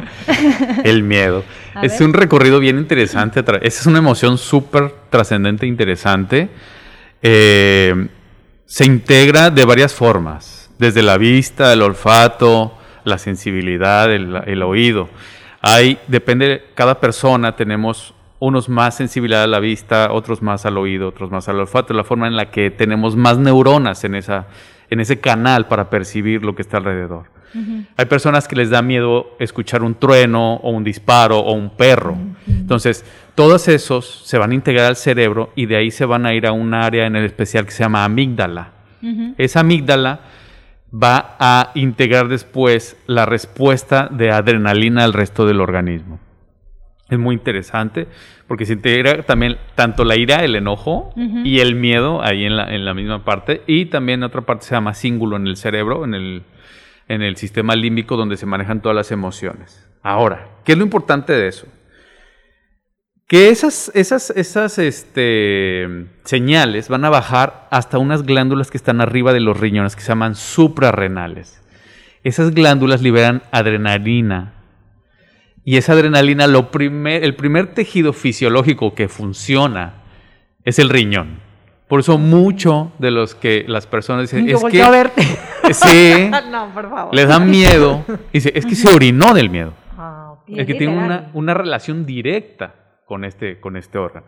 El 0.84 1.02
miedo. 1.02 1.44
Es 1.82 2.00
un 2.00 2.12
recorrido 2.12 2.58
bien 2.58 2.78
interesante. 2.78 3.40
Esa 3.40 3.80
es 3.80 3.86
una 3.86 3.98
emoción 3.98 4.38
súper 4.38 4.92
trascendente 5.10 5.66
e 5.66 5.68
interesante. 5.68 6.48
Eh, 7.22 8.08
se 8.66 8.84
integra 8.84 9.50
de 9.50 9.64
varias 9.64 9.94
formas, 9.94 10.70
desde 10.78 11.02
la 11.02 11.16
vista, 11.18 11.72
el 11.72 11.82
olfato, 11.82 12.76
la 13.04 13.18
sensibilidad, 13.18 14.12
el, 14.12 14.40
el 14.46 14.62
oído. 14.62 15.08
Hay, 15.62 15.98
depende, 16.08 16.64
cada 16.74 17.00
persona 17.00 17.56
tenemos 17.56 18.14
unos 18.38 18.68
más 18.68 18.96
sensibilidad 18.96 19.42
a 19.42 19.46
la 19.46 19.60
vista, 19.60 20.08
otros 20.12 20.40
más 20.42 20.64
al 20.64 20.78
oído, 20.78 21.08
otros 21.08 21.30
más 21.30 21.48
al 21.48 21.60
olfato, 21.60 21.92
la 21.92 22.04
forma 22.04 22.26
en 22.26 22.36
la 22.36 22.50
que 22.50 22.70
tenemos 22.70 23.14
más 23.14 23.38
neuronas 23.38 24.02
en, 24.04 24.14
esa, 24.14 24.46
en 24.88 25.00
ese 25.00 25.20
canal 25.20 25.68
para 25.68 25.90
percibir 25.90 26.42
lo 26.42 26.54
que 26.54 26.62
está 26.62 26.78
alrededor. 26.78 27.26
Hay 27.96 28.04
personas 28.06 28.46
que 28.46 28.54
les 28.54 28.70
da 28.70 28.80
miedo 28.80 29.34
escuchar 29.40 29.82
un 29.82 29.96
trueno 29.96 30.54
o 30.54 30.70
un 30.70 30.84
disparo 30.84 31.40
o 31.40 31.52
un 31.52 31.70
perro. 31.70 32.16
Entonces, 32.46 33.04
todos 33.34 33.66
esos 33.66 34.22
se 34.24 34.38
van 34.38 34.52
a 34.52 34.54
integrar 34.54 34.86
al 34.86 34.96
cerebro 34.96 35.52
y 35.56 35.66
de 35.66 35.76
ahí 35.76 35.90
se 35.90 36.04
van 36.04 36.26
a 36.26 36.32
ir 36.32 36.46
a 36.46 36.52
un 36.52 36.74
área 36.74 37.06
en 37.06 37.16
el 37.16 37.24
especial 37.24 37.64
que 37.64 37.72
se 37.72 37.82
llama 37.82 38.04
amígdala. 38.04 38.72
Esa 39.36 39.60
amígdala 39.60 40.20
va 40.92 41.36
a 41.38 41.70
integrar 41.74 42.28
después 42.28 42.96
la 43.06 43.26
respuesta 43.26 44.08
de 44.10 44.30
adrenalina 44.30 45.04
al 45.04 45.12
resto 45.12 45.46
del 45.46 45.60
organismo. 45.60 46.20
Es 47.08 47.18
muy 47.18 47.34
interesante 47.34 48.06
porque 48.46 48.66
se 48.66 48.74
integra 48.74 49.22
también 49.22 49.58
tanto 49.74 50.04
la 50.04 50.16
ira, 50.16 50.44
el 50.44 50.54
enojo 50.54 51.12
y 51.16 51.58
el 51.58 51.74
miedo 51.74 52.22
ahí 52.22 52.44
en 52.44 52.56
la, 52.56 52.72
en 52.74 52.84
la 52.84 52.94
misma 52.94 53.24
parte. 53.24 53.62
Y 53.66 53.86
también 53.86 54.22
otra 54.22 54.42
parte 54.42 54.66
se 54.66 54.74
llama 54.74 54.94
cíngulo 54.94 55.36
en 55.36 55.46
el 55.46 55.56
cerebro, 55.56 56.04
en 56.04 56.14
el, 56.14 56.42
en 57.08 57.22
el 57.22 57.36
sistema 57.36 57.74
límbico 57.74 58.16
donde 58.16 58.36
se 58.36 58.46
manejan 58.46 58.80
todas 58.80 58.94
las 58.94 59.10
emociones. 59.10 59.88
Ahora, 60.02 60.48
¿qué 60.64 60.72
es 60.72 60.78
lo 60.78 60.84
importante 60.84 61.32
de 61.32 61.48
eso? 61.48 61.66
Que 63.30 63.50
esas, 63.50 63.92
esas, 63.94 64.30
esas 64.30 64.76
este, 64.80 65.86
señales 66.24 66.88
van 66.88 67.04
a 67.04 67.10
bajar 67.10 67.68
hasta 67.70 67.98
unas 67.98 68.24
glándulas 68.24 68.72
que 68.72 68.76
están 68.76 69.00
arriba 69.00 69.32
de 69.32 69.38
los 69.38 69.60
riñones 69.60 69.94
que 69.94 70.02
se 70.02 70.08
llaman 70.08 70.34
suprarrenales. 70.34 71.62
Esas 72.24 72.50
glándulas 72.50 73.02
liberan 73.02 73.44
adrenalina. 73.52 74.54
Y 75.64 75.76
esa 75.76 75.92
adrenalina, 75.92 76.48
lo 76.48 76.72
primer, 76.72 77.22
el 77.22 77.36
primer 77.36 77.68
tejido 77.68 78.12
fisiológico 78.12 78.96
que 78.96 79.06
funciona 79.06 80.02
es 80.64 80.80
el 80.80 80.88
riñón. 80.88 81.38
Por 81.86 82.00
eso 82.00 82.18
mucho 82.18 82.90
de 82.98 83.12
los 83.12 83.36
que 83.36 83.64
las 83.68 83.86
personas 83.86 84.22
dicen, 84.22 84.48
Yo 84.48 84.56
es 84.56 84.64
que 84.64 84.82
a 84.82 84.90
verte. 84.90 85.22
sí, 85.70 86.28
no, 86.50 86.74
por 86.74 86.90
favor. 86.90 87.14
les 87.14 87.28
da 87.28 87.38
miedo. 87.38 88.04
Dice, 88.32 88.50
es 88.56 88.66
que 88.66 88.74
se 88.74 88.92
orinó 88.92 89.34
del 89.34 89.50
miedo. 89.50 89.72
Ah, 89.96 90.34
Es 90.48 90.66
que 90.66 90.74
tiene 90.74 90.98
una, 90.98 91.30
una 91.32 91.54
relación 91.54 92.04
directa 92.04 92.79
con 93.10 93.24
este, 93.24 93.58
con 93.58 93.76
este 93.76 93.98
órgano. 93.98 94.26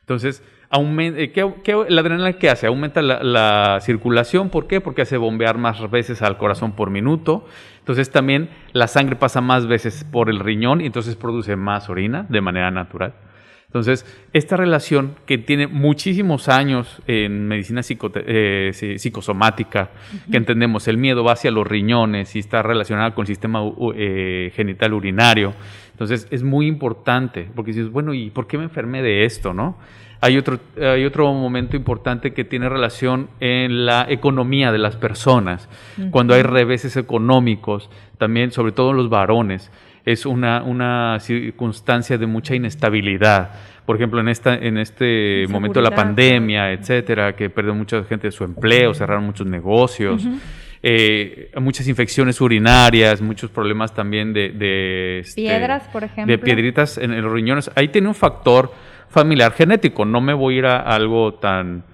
Entonces, 0.00 0.42
aumen- 0.70 1.14
eh, 1.16 1.32
¿qué, 1.32 1.50
qué- 1.64 1.86
la 1.88 2.02
adrenalina 2.02 2.34
qué 2.34 2.50
hace? 2.50 2.66
Aumenta 2.66 3.00
la, 3.00 3.22
la 3.22 3.78
circulación. 3.80 4.50
¿Por 4.50 4.66
qué? 4.66 4.82
Porque 4.82 5.00
hace 5.00 5.16
bombear 5.16 5.56
más 5.56 5.90
veces 5.90 6.20
al 6.20 6.36
corazón 6.36 6.72
por 6.72 6.90
minuto. 6.90 7.46
Entonces, 7.78 8.10
también 8.10 8.50
la 8.74 8.86
sangre 8.86 9.16
pasa 9.16 9.40
más 9.40 9.66
veces 9.66 10.04
por 10.04 10.28
el 10.28 10.40
riñón 10.40 10.82
y 10.82 10.86
entonces 10.86 11.16
produce 11.16 11.56
más 11.56 11.88
orina 11.88 12.26
de 12.28 12.42
manera 12.42 12.70
natural. 12.70 13.14
Entonces, 13.66 14.06
esta 14.32 14.56
relación 14.56 15.14
que 15.26 15.36
tiene 15.38 15.66
muchísimos 15.66 16.48
años 16.48 17.02
en 17.06 17.48
medicina 17.48 17.82
eh, 17.82 18.70
psicosomática, 18.98 19.90
que 20.30 20.36
entendemos, 20.38 20.88
el 20.88 20.96
miedo 20.96 21.22
va 21.22 21.32
hacia 21.32 21.50
los 21.50 21.66
riñones 21.66 22.34
y 22.34 22.38
está 22.38 22.62
relacionada 22.62 23.14
con 23.14 23.24
el 23.24 23.26
sistema 23.26 23.60
eh, 23.94 24.52
genital 24.54 24.94
urinario. 24.94 25.52
Entonces, 25.98 26.28
es 26.30 26.44
muy 26.44 26.68
importante, 26.68 27.50
porque 27.56 27.72
dices, 27.72 27.90
bueno, 27.90 28.14
¿y 28.14 28.30
por 28.30 28.46
qué 28.46 28.56
me 28.56 28.62
enfermé 28.62 29.02
de 29.02 29.24
esto, 29.24 29.52
no? 29.52 29.76
Hay 30.20 30.38
otro, 30.38 30.60
hay 30.80 31.04
otro 31.04 31.32
momento 31.32 31.76
importante 31.76 32.32
que 32.32 32.44
tiene 32.44 32.68
relación 32.68 33.28
en 33.40 33.84
la 33.84 34.06
economía 34.08 34.70
de 34.70 34.78
las 34.78 34.94
personas. 34.94 35.68
Cuando 36.12 36.34
hay 36.34 36.42
reveses 36.42 36.96
económicos, 36.96 37.90
también, 38.16 38.52
sobre 38.52 38.70
todo 38.70 38.92
en 38.92 38.96
los 38.96 39.10
varones, 39.10 39.72
es 40.04 40.24
una, 40.24 40.62
una 40.62 41.18
circunstancia 41.18 42.16
de 42.16 42.26
mucha 42.26 42.54
inestabilidad. 42.54 43.50
Por 43.84 43.96
ejemplo, 43.96 44.20
en, 44.20 44.28
esta, 44.28 44.54
en 44.54 44.78
este 44.78 45.46
momento 45.48 45.80
de 45.80 45.90
la 45.90 45.96
pandemia, 45.96 46.70
etcétera, 46.70 47.34
que 47.34 47.50
perdió 47.50 47.74
mucha 47.74 48.04
gente 48.04 48.30
su 48.30 48.44
empleo, 48.44 48.94
cerraron 48.94 49.24
muchos 49.24 49.48
negocios, 49.48 50.24
eh, 50.82 51.50
muchas 51.60 51.88
infecciones 51.88 52.40
urinarias, 52.40 53.20
muchos 53.20 53.50
problemas 53.50 53.94
también 53.94 54.32
de... 54.32 54.50
de, 54.50 55.18
este, 55.20 55.42
Piedras, 55.42 55.84
por 55.92 56.04
ejemplo. 56.04 56.30
de 56.30 56.38
piedritas 56.38 56.98
en, 56.98 57.20
los 57.20 57.32
riñones. 57.32 57.70
Ahí 57.74 57.88
tiene 57.88 58.08
un 58.08 58.14
factor 58.14 58.72
familiar 59.08 59.52
genético. 59.52 60.04
No 60.04 60.20
me 60.20 60.34
voy 60.34 60.54
a 60.54 60.58
ir 60.58 60.66
a 60.66 60.80
algo 60.80 61.34
tan, 61.34 61.84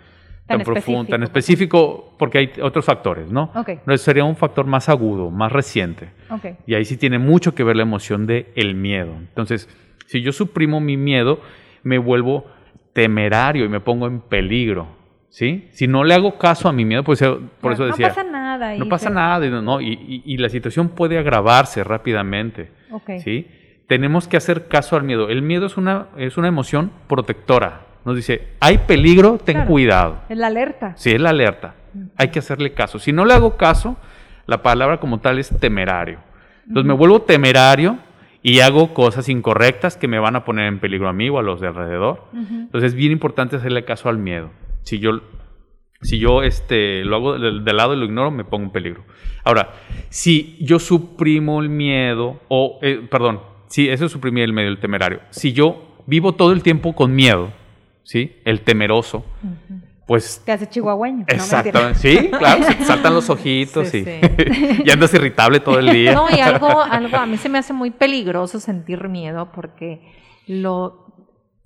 Tan 0.47 0.59
tan, 0.59 0.65
profundo, 0.65 1.11
tan 1.11 1.23
específico. 1.23 2.15
porque 2.19 2.39
hay 2.39 2.53
otros 2.61 2.85
factores, 2.85 3.31
¿no? 3.31 3.51
Ok. 3.55 3.71
Pero 3.85 3.99
sería 3.99 4.25
un 4.25 4.37
factor 4.37 4.67
más 4.67 4.89
agudo, 4.89 5.31
más 5.31 5.51
reciente. 5.51 6.11
Ok. 6.29 6.47
Y 6.67 6.75
ahí 6.75 6.85
sí 6.85 6.97
tiene 6.97 7.19
mucho 7.19 7.55
que 7.55 7.65
ver 7.65 7.77
la 7.77 7.83
emoción 7.83 8.27
de 8.27 8.53
el 8.55 8.75
miedo. 8.75 9.15
Entonces, 9.19 9.69
si 10.07 10.21
yo 10.21 10.33
suprimo 10.33 10.81
mi 10.81 10.99
miedo, 10.99 11.41
me 11.83 11.99
vuelvo 11.99 12.47
temerario 12.93 13.65
y 13.65 13.69
me 13.69 13.81
pongo 13.81 14.07
en 14.07 14.21
peligro, 14.21 14.89
¿sí? 15.35 15.69
Si 15.73 15.89
no 15.89 16.05
le 16.05 16.15
hago 16.15 16.39
caso 16.39 16.69
a 16.69 16.73
mi 16.73 16.85
miedo, 16.85 17.03
pues 17.03 17.21
eh, 17.23 17.37
por 17.61 17.73
eso 17.73 17.83
no 17.83 17.89
decía, 17.89 18.09
pasa 18.09 18.23
nada. 18.23 18.77
no 18.77 18.85
y 18.85 18.89
pasa 18.89 19.11
nada, 19.11 19.45
y 19.45 19.51
no, 19.51 19.61
no, 19.63 19.81
y, 19.81 19.89
y- 19.93 20.23
y 20.25 20.37
la 20.37 20.49
situación 20.49 20.91
puede 20.91 21.19
agravarse 21.19 21.83
rápidamente, 21.83 22.71
Ok. 22.93 23.11
¿sí? 23.19 23.49
Tenemos 23.89 24.29
que 24.29 24.37
hacer 24.37 24.69
caso 24.69 24.95
al 24.97 25.03
miedo. 25.03 25.29
El 25.29 25.43
miedo 25.43 25.67
es 25.67 25.77
una, 25.77 26.07
es 26.17 26.37
una 26.39 26.47
emoción 26.49 26.93
protectora. 27.09 27.81
Nos 28.05 28.15
dice, 28.17 28.49
hay 28.61 28.79
peligro, 28.79 29.39
ten 29.45 29.57
Claro. 29.57 29.69
cuidado. 29.71 30.17
Es 30.29 30.39
la 30.39 30.47
alerta. 30.47 30.93
Sí, 30.97 31.11
es 31.11 31.21
la 31.21 31.31
alerta. 31.31 31.75
Hay 32.17 32.29
que 32.29 32.39
hacerle 32.39 32.73
caso. 32.73 32.99
Si 32.99 33.13
no 33.13 33.25
le 33.25 33.35
hago 33.35 33.57
caso, 33.57 33.97
la 34.47 34.63
palabra 34.63 35.01
como 35.01 35.19
tal 35.19 35.39
es 35.39 35.51
temerario. 35.59 36.19
Entonces 36.67 36.87
me 36.87 36.95
vuelvo 36.95 37.23
temerario 37.23 37.99
y 38.43 38.61
hago 38.61 38.95
cosas 38.95 39.29
incorrectas 39.29 39.97
que 39.97 40.07
me 40.09 40.19
van 40.19 40.37
a 40.37 40.45
poner 40.45 40.67
en 40.67 40.79
peligro 40.81 41.09
a 41.09 41.13
mí 41.13 41.29
o 41.29 41.39
a 41.39 41.43
los 41.43 41.61
de 41.61 41.67
alrededor. 41.69 42.25
Entonces 42.35 42.93
es 42.93 42.95
bien 42.95 43.13
importante 43.13 43.57
hacerle 43.57 43.85
caso 43.85 44.09
al 44.09 44.19
miedo. 44.19 44.51
Si 44.85 44.99
yo, 44.99 45.21
si 46.01 46.19
yo 46.19 46.43
este, 46.43 47.05
lo 47.05 47.17
hago 47.17 47.39
del, 47.39 47.65
del 47.65 47.77
lado 47.77 47.95
y 47.95 47.99
lo 47.99 48.05
ignoro, 48.05 48.31
me 48.31 48.45
pongo 48.45 48.65
en 48.65 48.71
peligro. 48.71 49.05
Ahora, 49.45 49.75
si 50.09 50.57
yo 50.61 50.79
suprimo 50.79 51.61
el 51.61 51.69
miedo, 51.69 52.41
o, 52.49 52.79
eh, 52.83 53.07
perdón, 53.11 53.41
sí, 53.67 53.89
eso 53.89 54.07
es 54.07 54.13
suprimir 54.13 54.45
el 54.45 54.53
miedo, 54.53 54.69
el 54.69 54.79
temerario. 54.79 55.21
Si 55.31 55.53
yo 55.53 55.97
vivo 56.07 56.33
todo 56.35 56.53
el 56.53 56.63
tiempo 56.63 56.95
con 56.95 57.15
miedo, 57.15 57.51
¿sí? 58.05 58.37
El 58.45 58.63
temeroso, 58.63 59.25
pues 60.07 60.43
Te 60.45 60.53
hace 60.53 60.69
chihuahueño. 60.69 61.25
Exactamente, 61.29 61.99
sí, 61.99 62.31
claro, 62.31 62.63
se 62.65 62.75
te 62.75 62.85
saltan 62.85 63.15
los 63.15 63.31
ojitos 63.31 63.89
Sí, 63.89 64.05
y, 64.05 64.83
y 64.89 64.91
andas 64.91 65.15
irritable 65.15 65.61
todo 65.61 65.79
el 65.79 65.91
día. 65.91 66.13
No, 66.13 66.27
y 66.31 66.41
algo, 66.41 66.83
algo, 66.83 67.17
a 67.17 67.27
mí 67.27 67.37
se 67.39 67.49
me 67.49 67.59
hace 67.59 67.73
muy 67.73 67.91
peligroso 67.91 68.61
sentir 68.61 69.09
miedo 69.09 69.51
porque 69.53 70.01
lo, 70.47 71.07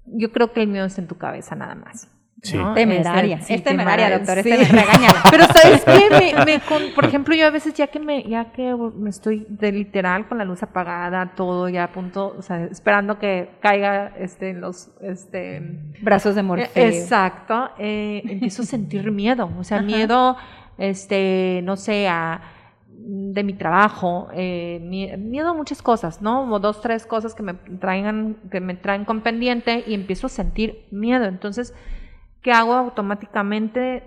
yo 0.07 0.31
creo 0.31 0.53
que 0.53 0.63
el 0.63 0.69
miedo 0.69 0.87
está 0.87 1.01
en 1.01 1.09
tu 1.09 1.17
cabeza 1.19 1.57
nada 1.57 1.75
más. 1.75 2.09
Sí. 2.43 2.57
¿no? 2.57 2.73
Temeraria. 2.75 3.37
Este, 3.37 3.47
sí, 3.49 3.55
es 3.55 3.65
temeraria, 3.65 4.07
temeraria, 4.07 4.19
doctor. 4.19 4.43
sí. 4.45 4.51
Este 4.63 4.73
me 4.75 4.83
regañala. 4.83 5.23
Pero 5.31 5.45
sabes 5.47 5.85
qué, 5.85 6.35
me, 6.37 6.45
me 6.45 6.61
con- 6.61 6.95
por 6.95 7.05
ejemplo, 7.05 7.35
yo 7.35 7.47
a 7.47 7.51
veces 7.51 7.75
ya 7.75 7.89
que 7.89 7.99
me, 7.99 8.23
ya 8.23 8.53
que 8.53 8.75
me 8.97 9.11
estoy 9.11 9.45
de 9.49 9.73
literal 9.73 10.29
con 10.29 10.39
la 10.39 10.45
luz 10.45 10.63
apagada, 10.63 11.33
todo 11.35 11.69
ya 11.69 11.85
a 11.85 11.93
punto, 11.93 12.35
o 12.39 12.43
sea, 12.43 12.65
esperando 12.65 13.19
que 13.19 13.51
caiga 13.61 14.13
este 14.19 14.51
en 14.51 14.61
los, 14.61 14.91
este, 15.03 15.61
Brazos 16.01 16.35
de 16.37 16.43
Morfeo. 16.45 16.67
eh, 16.75 16.89
Exacto, 16.89 17.71
eh, 17.79 18.23
empiezo 18.25 18.63
a 18.63 18.67
sentir 18.67 19.11
miedo, 19.11 19.51
o 19.59 19.65
sea, 19.65 19.83
miedo, 19.83 20.37
este, 20.79 21.61
no 21.65 21.77
sé, 21.77 22.09
a, 22.09 22.41
de 23.01 23.43
mi 23.43 23.55
trabajo, 23.55 24.29
eh, 24.35 24.81
mie- 24.83 25.17
miedo 25.17 25.49
a 25.51 25.55
muchas 25.55 25.83
cosas, 25.83 26.21
¿no? 26.23 26.51
O 26.53 26.59
dos, 26.61 26.81
tres 26.83 27.05
cosas 27.07 27.35
que 27.35 27.43
me 27.43 27.55
traigan, 27.55 28.37
que 28.51 28.61
me 28.61 28.75
traen 28.75 29.05
con 29.05 29.23
pendiente 29.23 29.83
y 29.87 29.95
empiezo 29.95 30.27
a 30.27 30.31
sentir 30.31 30.87
miedo. 30.91 31.25
Entonces, 31.25 31.75
¿qué 32.43 32.53
hago 32.53 32.75
automáticamente? 32.75 34.05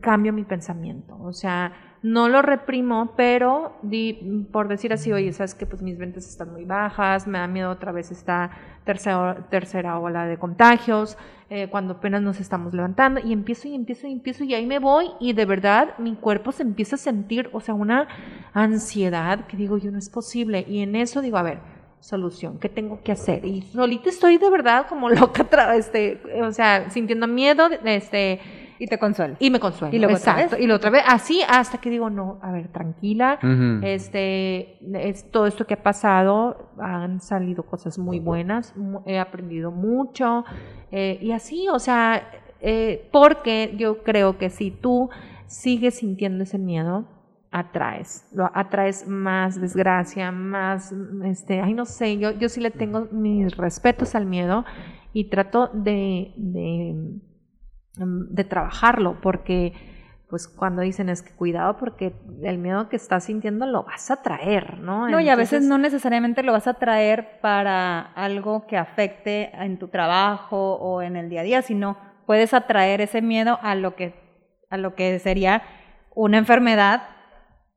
Cambio 0.00 0.32
mi 0.32 0.44
pensamiento, 0.44 1.16
o 1.20 1.32
sea, 1.32 1.72
no 2.02 2.28
lo 2.28 2.42
reprimo, 2.42 3.12
pero 3.16 3.76
di- 3.82 4.46
por 4.52 4.68
decir 4.68 4.92
así, 4.92 5.12
oye, 5.12 5.32
sabes 5.32 5.54
que 5.54 5.66
pues 5.66 5.82
mis 5.82 5.98
ventas 5.98 6.28
están 6.28 6.52
muy 6.52 6.64
bajas, 6.64 7.26
me 7.26 7.38
da 7.38 7.46
miedo 7.46 7.70
otra 7.70 7.90
vez 7.92 8.10
esta 8.10 8.50
tercera, 8.84 9.46
tercera 9.50 9.98
ola 9.98 10.26
de 10.26 10.36
contagios, 10.36 11.16
eh, 11.50 11.68
cuando 11.70 11.94
apenas 11.94 12.22
nos 12.22 12.38
estamos 12.40 12.74
levantando, 12.74 13.20
y 13.24 13.32
empiezo 13.32 13.68
y 13.68 13.74
empiezo 13.74 14.06
y 14.06 14.12
empiezo, 14.12 14.44
y 14.44 14.54
ahí 14.54 14.66
me 14.66 14.78
voy, 14.78 15.10
y 15.20 15.32
de 15.32 15.44
verdad 15.46 15.94
mi 15.98 16.14
cuerpo 16.16 16.52
se 16.52 16.62
empieza 16.62 16.96
a 16.96 16.98
sentir, 16.98 17.48
o 17.52 17.60
sea, 17.60 17.74
una 17.74 18.06
ansiedad 18.52 19.46
que 19.46 19.56
digo, 19.56 19.78
yo 19.78 19.90
no 19.90 19.98
es 19.98 20.10
posible, 20.10 20.64
y 20.68 20.80
en 20.82 20.94
eso 20.96 21.20
digo, 21.22 21.38
a 21.38 21.42
ver, 21.42 21.58
solución, 22.00 22.58
¿qué 22.58 22.68
tengo 22.68 23.00
que 23.02 23.12
hacer? 23.12 23.44
Y 23.44 23.62
solita 23.62 24.08
estoy 24.08 24.38
de 24.38 24.50
verdad 24.50 24.86
como 24.88 25.08
loca, 25.10 25.74
este, 25.76 26.20
o 26.42 26.52
sea, 26.52 26.90
sintiendo 26.90 27.26
miedo, 27.26 27.68
de- 27.68 27.96
este, 27.96 28.40
Y 28.78 28.86
te 28.86 28.98
consuela. 28.98 29.36
y 29.40 29.50
me 29.50 29.58
consuelo. 29.58 29.94
Y 29.94 29.98
luego 29.98 30.16
otra 30.16 30.32
Exacto. 30.34 30.56
vez. 30.56 30.64
Y 30.64 30.68
la 30.68 30.76
otra 30.76 30.90
vez, 30.90 31.02
así 31.06 31.42
hasta 31.48 31.78
que 31.78 31.90
digo, 31.90 32.08
no, 32.10 32.38
a 32.42 32.52
ver, 32.52 32.68
tranquila. 32.68 33.38
Este, 33.82 34.78
es, 35.08 35.30
todo 35.30 35.46
esto 35.46 35.66
que 35.66 35.74
ha 35.74 35.82
pasado, 35.82 36.70
han 36.78 37.20
salido 37.20 37.64
cosas 37.64 37.98
muy 37.98 38.20
buenas, 38.20 38.74
he 39.06 39.18
aprendido 39.18 39.70
mucho. 39.72 40.44
eh, 40.92 41.18
y 41.20 41.32
así, 41.32 41.66
o 41.68 41.78
sea, 41.78 42.30
eh, 42.60 43.08
porque 43.12 43.74
yo 43.76 44.02
creo 44.04 44.38
que 44.38 44.50
si 44.50 44.70
tú 44.70 45.10
sigues 45.46 45.94
sintiendo 45.96 46.44
ese 46.44 46.58
miedo, 46.58 47.04
atraes, 47.50 48.28
lo 48.32 48.50
atraes 48.54 49.06
más 49.08 49.60
desgracia, 49.60 50.30
más, 50.32 50.92
este, 51.24 51.60
ay 51.60 51.74
no 51.74 51.84
sé, 51.84 52.18
yo, 52.18 52.32
yo 52.32 52.48
sí 52.48 52.60
le 52.60 52.70
tengo 52.70 53.08
mis 53.10 53.56
respetos 53.56 54.14
al 54.14 54.26
miedo 54.26 54.64
y 55.12 55.30
trato 55.30 55.68
de, 55.72 56.32
de 56.36 56.94
mm, 56.94 58.34
de 58.34 58.44
trabajarlo, 58.44 59.20
porque 59.20 59.72
pues 60.28 60.46
cuando 60.46 60.82
dicen 60.82 61.08
es 61.08 61.22
que 61.22 61.32
cuidado 61.32 61.78
porque 61.78 62.14
el 62.42 62.58
miedo 62.58 62.90
que 62.90 62.96
estás 62.96 63.24
sintiendo 63.24 63.64
lo 63.66 63.84
vas 63.84 64.10
a 64.10 64.22
traer, 64.22 64.78
¿no? 64.78 65.08
No, 65.08 65.20
y 65.20 65.28
a 65.30 65.36
veces 65.36 65.62
no 65.62 65.78
necesariamente 65.78 66.42
lo 66.42 66.52
vas 66.52 66.66
a 66.66 66.74
traer 66.74 67.40
para 67.40 68.00
algo 68.12 68.66
que 68.66 68.76
afecte 68.76 69.50
en 69.56 69.78
tu 69.78 69.88
trabajo 69.88 70.74
o 70.74 71.00
en 71.00 71.16
el 71.16 71.30
día 71.30 71.40
a 71.40 71.44
día, 71.44 71.62
sino 71.62 71.96
puedes 72.26 72.52
atraer 72.52 73.00
ese 73.00 73.22
miedo 73.22 73.58
a 73.62 73.74
lo 73.74 73.96
que, 73.96 74.14
a 74.68 74.76
lo 74.76 74.94
que 74.94 75.18
sería 75.18 75.62
una 76.14 76.36
enfermedad 76.36 77.04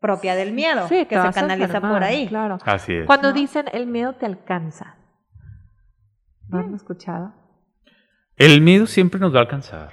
propia 0.02 0.36
del 0.36 0.52
miedo, 0.52 0.88
Sí, 0.90 1.06
que 1.06 1.16
se 1.22 1.32
canaliza 1.32 1.66
enfermar, 1.68 1.92
por 1.94 2.04
ahí. 2.04 2.28
Claro. 2.28 2.58
Así 2.66 2.94
es. 2.94 3.06
Cuando 3.06 3.32
dicen 3.32 3.66
el 3.72 3.86
miedo 3.88 4.14
te 4.14 4.26
alcanza. 4.26 4.96
¿No 6.50 6.60
han 6.60 6.74
escuchado? 6.76 7.34
El 8.36 8.62
miedo 8.62 8.88
siempre 8.88 9.20
nos 9.20 9.34
va 9.34 9.38
a 9.38 9.42
alcanzar. 9.44 9.90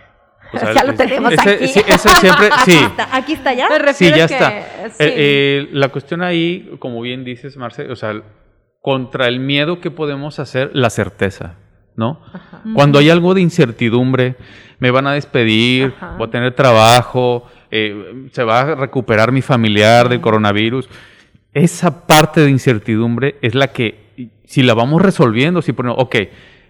O 0.53 0.59
sea, 0.59 0.73
Ya 0.75 0.85
lo 0.85 0.95
tenemos 0.95 1.33
ese- 1.33 1.51
aquí. 1.51 1.69
sí, 1.69 1.81
eso 1.87 2.09
siempre, 2.09 2.49
sí. 2.65 2.73
Está- 2.73 3.15
aquí 3.17 3.33
está 3.35 3.53
ya. 3.55 3.69
Me 3.69 3.93
Sí, 3.93 4.09
ya 4.09 4.27
que- 4.27 4.35
está. 4.35 4.51
sí. 4.91 5.05
Eh, 5.05 5.15
eh, 5.17 5.69
la 5.73 5.89
cuestión 5.91 6.23
ahí, 6.23 6.75
como 6.81 7.01
bien 7.03 7.23
dices, 7.25 7.57
Marce, 7.57 7.91
o 7.91 7.95
sea, 7.97 8.15
contra 8.81 9.29
el 9.29 9.41
miedo, 9.41 9.81
¿qué 9.81 9.91
podemos 9.91 10.39
hacer? 10.39 10.71
La 10.73 10.89
certeza, 10.89 11.57
¿no? 11.97 12.21
Cuando 12.75 12.99
hay 12.99 13.11
algo 13.11 13.35
de 13.35 13.43
incertidumbre, 13.43 14.37
me 14.79 14.91
van 14.91 15.07
a 15.07 15.13
despedir, 15.13 15.93
Ajá. 15.97 16.15
voy 16.17 16.29
a 16.29 16.31
tener 16.31 16.55
trabajo, 16.55 17.45
eh, 17.71 18.29
se 18.33 18.45
va 18.45 18.61
a 18.61 18.75
recuperar 18.75 19.33
mi 19.33 19.43
familiar 19.43 20.09
del 20.09 20.21
coronavirus. 20.21 20.89
Esa 21.55 22.07
parte 22.07 22.41
de 22.43 22.51
incertidumbre 22.51 23.37
es 23.43 23.55
la 23.55 23.69
que, 23.69 24.31
si 24.45 24.63
la 24.63 24.75
vamos 24.75 25.03
resolviendo, 25.03 25.63
si 25.63 25.73
ponemos, 25.73 25.99
ok, 26.01 26.17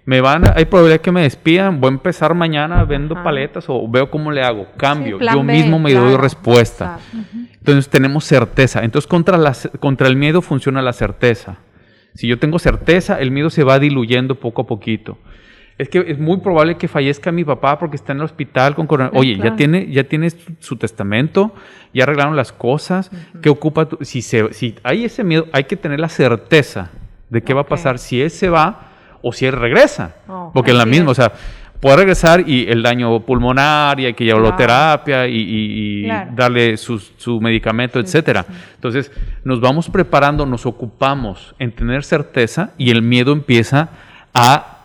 me 0.06 0.20
van 0.20 0.46
a- 0.46 0.54
hay 0.56 0.64
probabilidad 0.64 1.00
que 1.02 1.12
me 1.12 1.22
despidan, 1.22 1.80
voy 1.80 1.88
a 1.90 1.92
empezar 1.94 2.34
mañana, 2.34 2.84
vendo 2.84 3.14
Ajá. 3.14 3.24
paletas 3.24 3.64
o 3.68 3.86
veo 3.88 4.10
cómo 4.10 4.30
le 4.32 4.42
hago, 4.42 4.66
cambio, 4.76 5.18
Sí, 5.18 5.26
yo 5.30 5.42
B, 5.44 5.52
mismo 5.52 5.78
me 5.78 5.92
doy 5.92 6.16
respuesta. 6.16 6.98
Entonces 7.58 7.88
tenemos 7.90 8.24
certeza. 8.24 8.82
Entonces 8.84 9.06
contra, 9.06 9.36
la, 9.36 9.54
contra 9.80 10.08
el 10.08 10.16
miedo 10.16 10.40
funciona 10.40 10.80
la 10.80 10.92
certeza. 10.94 11.58
Si 12.14 12.26
yo 12.26 12.38
tengo 12.38 12.58
certeza, 12.58 13.20
el 13.20 13.30
miedo 13.30 13.50
se 13.50 13.64
va 13.64 13.78
diluyendo 13.78 14.36
poco 14.36 14.62
a 14.62 14.66
poquito. 14.66 15.18
Es 15.78 15.88
que 15.88 16.04
es 16.08 16.18
muy 16.18 16.38
probable 16.38 16.76
que 16.76 16.88
fallezca 16.88 17.30
mi 17.30 17.44
papá 17.44 17.78
porque 17.78 17.94
está 17.96 18.12
en 18.12 18.18
el 18.18 18.24
hospital 18.24 18.74
con 18.74 18.86
coronavirus. 18.88 19.20
Oye, 19.20 19.34
claro. 19.36 19.50
ya 19.50 19.56
tiene, 19.56 19.86
ya 19.92 20.04
tiene 20.04 20.28
su, 20.58 20.76
testamento, 20.76 21.54
ya 21.94 22.02
arreglaron 22.02 22.34
las 22.34 22.52
cosas. 22.52 23.10
¿Qué 23.40 23.48
ocupa? 23.48 23.86
tu- 23.86 23.98
si, 24.04 24.20
se, 24.22 24.52
si 24.52 24.74
hay 24.82 25.04
ese 25.04 25.22
miedo, 25.22 25.46
hay 25.52 25.64
que 25.64 25.76
tener 25.76 26.00
la 26.00 26.08
certeza 26.08 26.90
de 27.30 27.42
qué 27.42 27.54
va 27.54 27.60
a 27.60 27.66
pasar 27.66 27.98
si 28.00 28.20
él 28.20 28.30
se 28.30 28.48
va 28.48 28.88
o 29.22 29.32
si 29.32 29.46
él 29.46 29.52
regresa. 29.52 30.16
Oh, 30.26 30.50
porque 30.52 30.72
es 30.72 30.76
la 30.76 30.84
misma, 30.86 31.12
o 31.12 31.14
sea, 31.14 31.32
puede 31.80 31.96
regresar 31.98 32.42
y 32.48 32.66
el 32.68 32.82
daño 32.82 33.20
pulmonar 33.20 34.00
y 34.00 34.06
hay 34.06 34.14
que 34.14 34.24
llevarlo 34.24 34.48
a 34.48 34.56
Claro. 34.56 34.72
terapia 34.72 35.28
y, 35.28 35.36
y- 35.36 36.00
y 36.00 36.04
Claro. 36.06 36.30
darle 36.34 36.76
su, 36.76 36.98
su 36.98 37.40
medicamento, 37.40 38.00
etcétera. 38.00 38.44
Entonces, 38.74 39.12
nos 39.44 39.60
vamos 39.60 39.88
preparando, 39.88 40.44
nos 40.44 40.66
ocupamos 40.66 41.54
en 41.60 41.70
tener 41.70 42.02
certeza 42.02 42.72
y 42.78 42.90
el 42.90 43.02
miedo 43.02 43.32
empieza 43.32 43.90
a, 44.34 44.77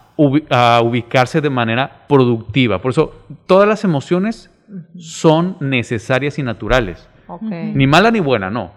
a 0.49 0.81
ubicarse 0.83 1.41
de 1.41 1.49
manera 1.49 2.05
productiva. 2.07 2.79
Por 2.81 2.91
eso, 2.91 3.13
todas 3.45 3.67
las 3.67 3.83
emociones 3.83 4.49
son 4.97 5.57
necesarias 5.59 6.39
y 6.39 6.43
naturales. 6.43 7.07
Ok. 7.27 7.41
Ni 7.43 7.87
mala 7.87 8.11
ni 8.11 8.19
buena, 8.19 8.49
no. 8.49 8.71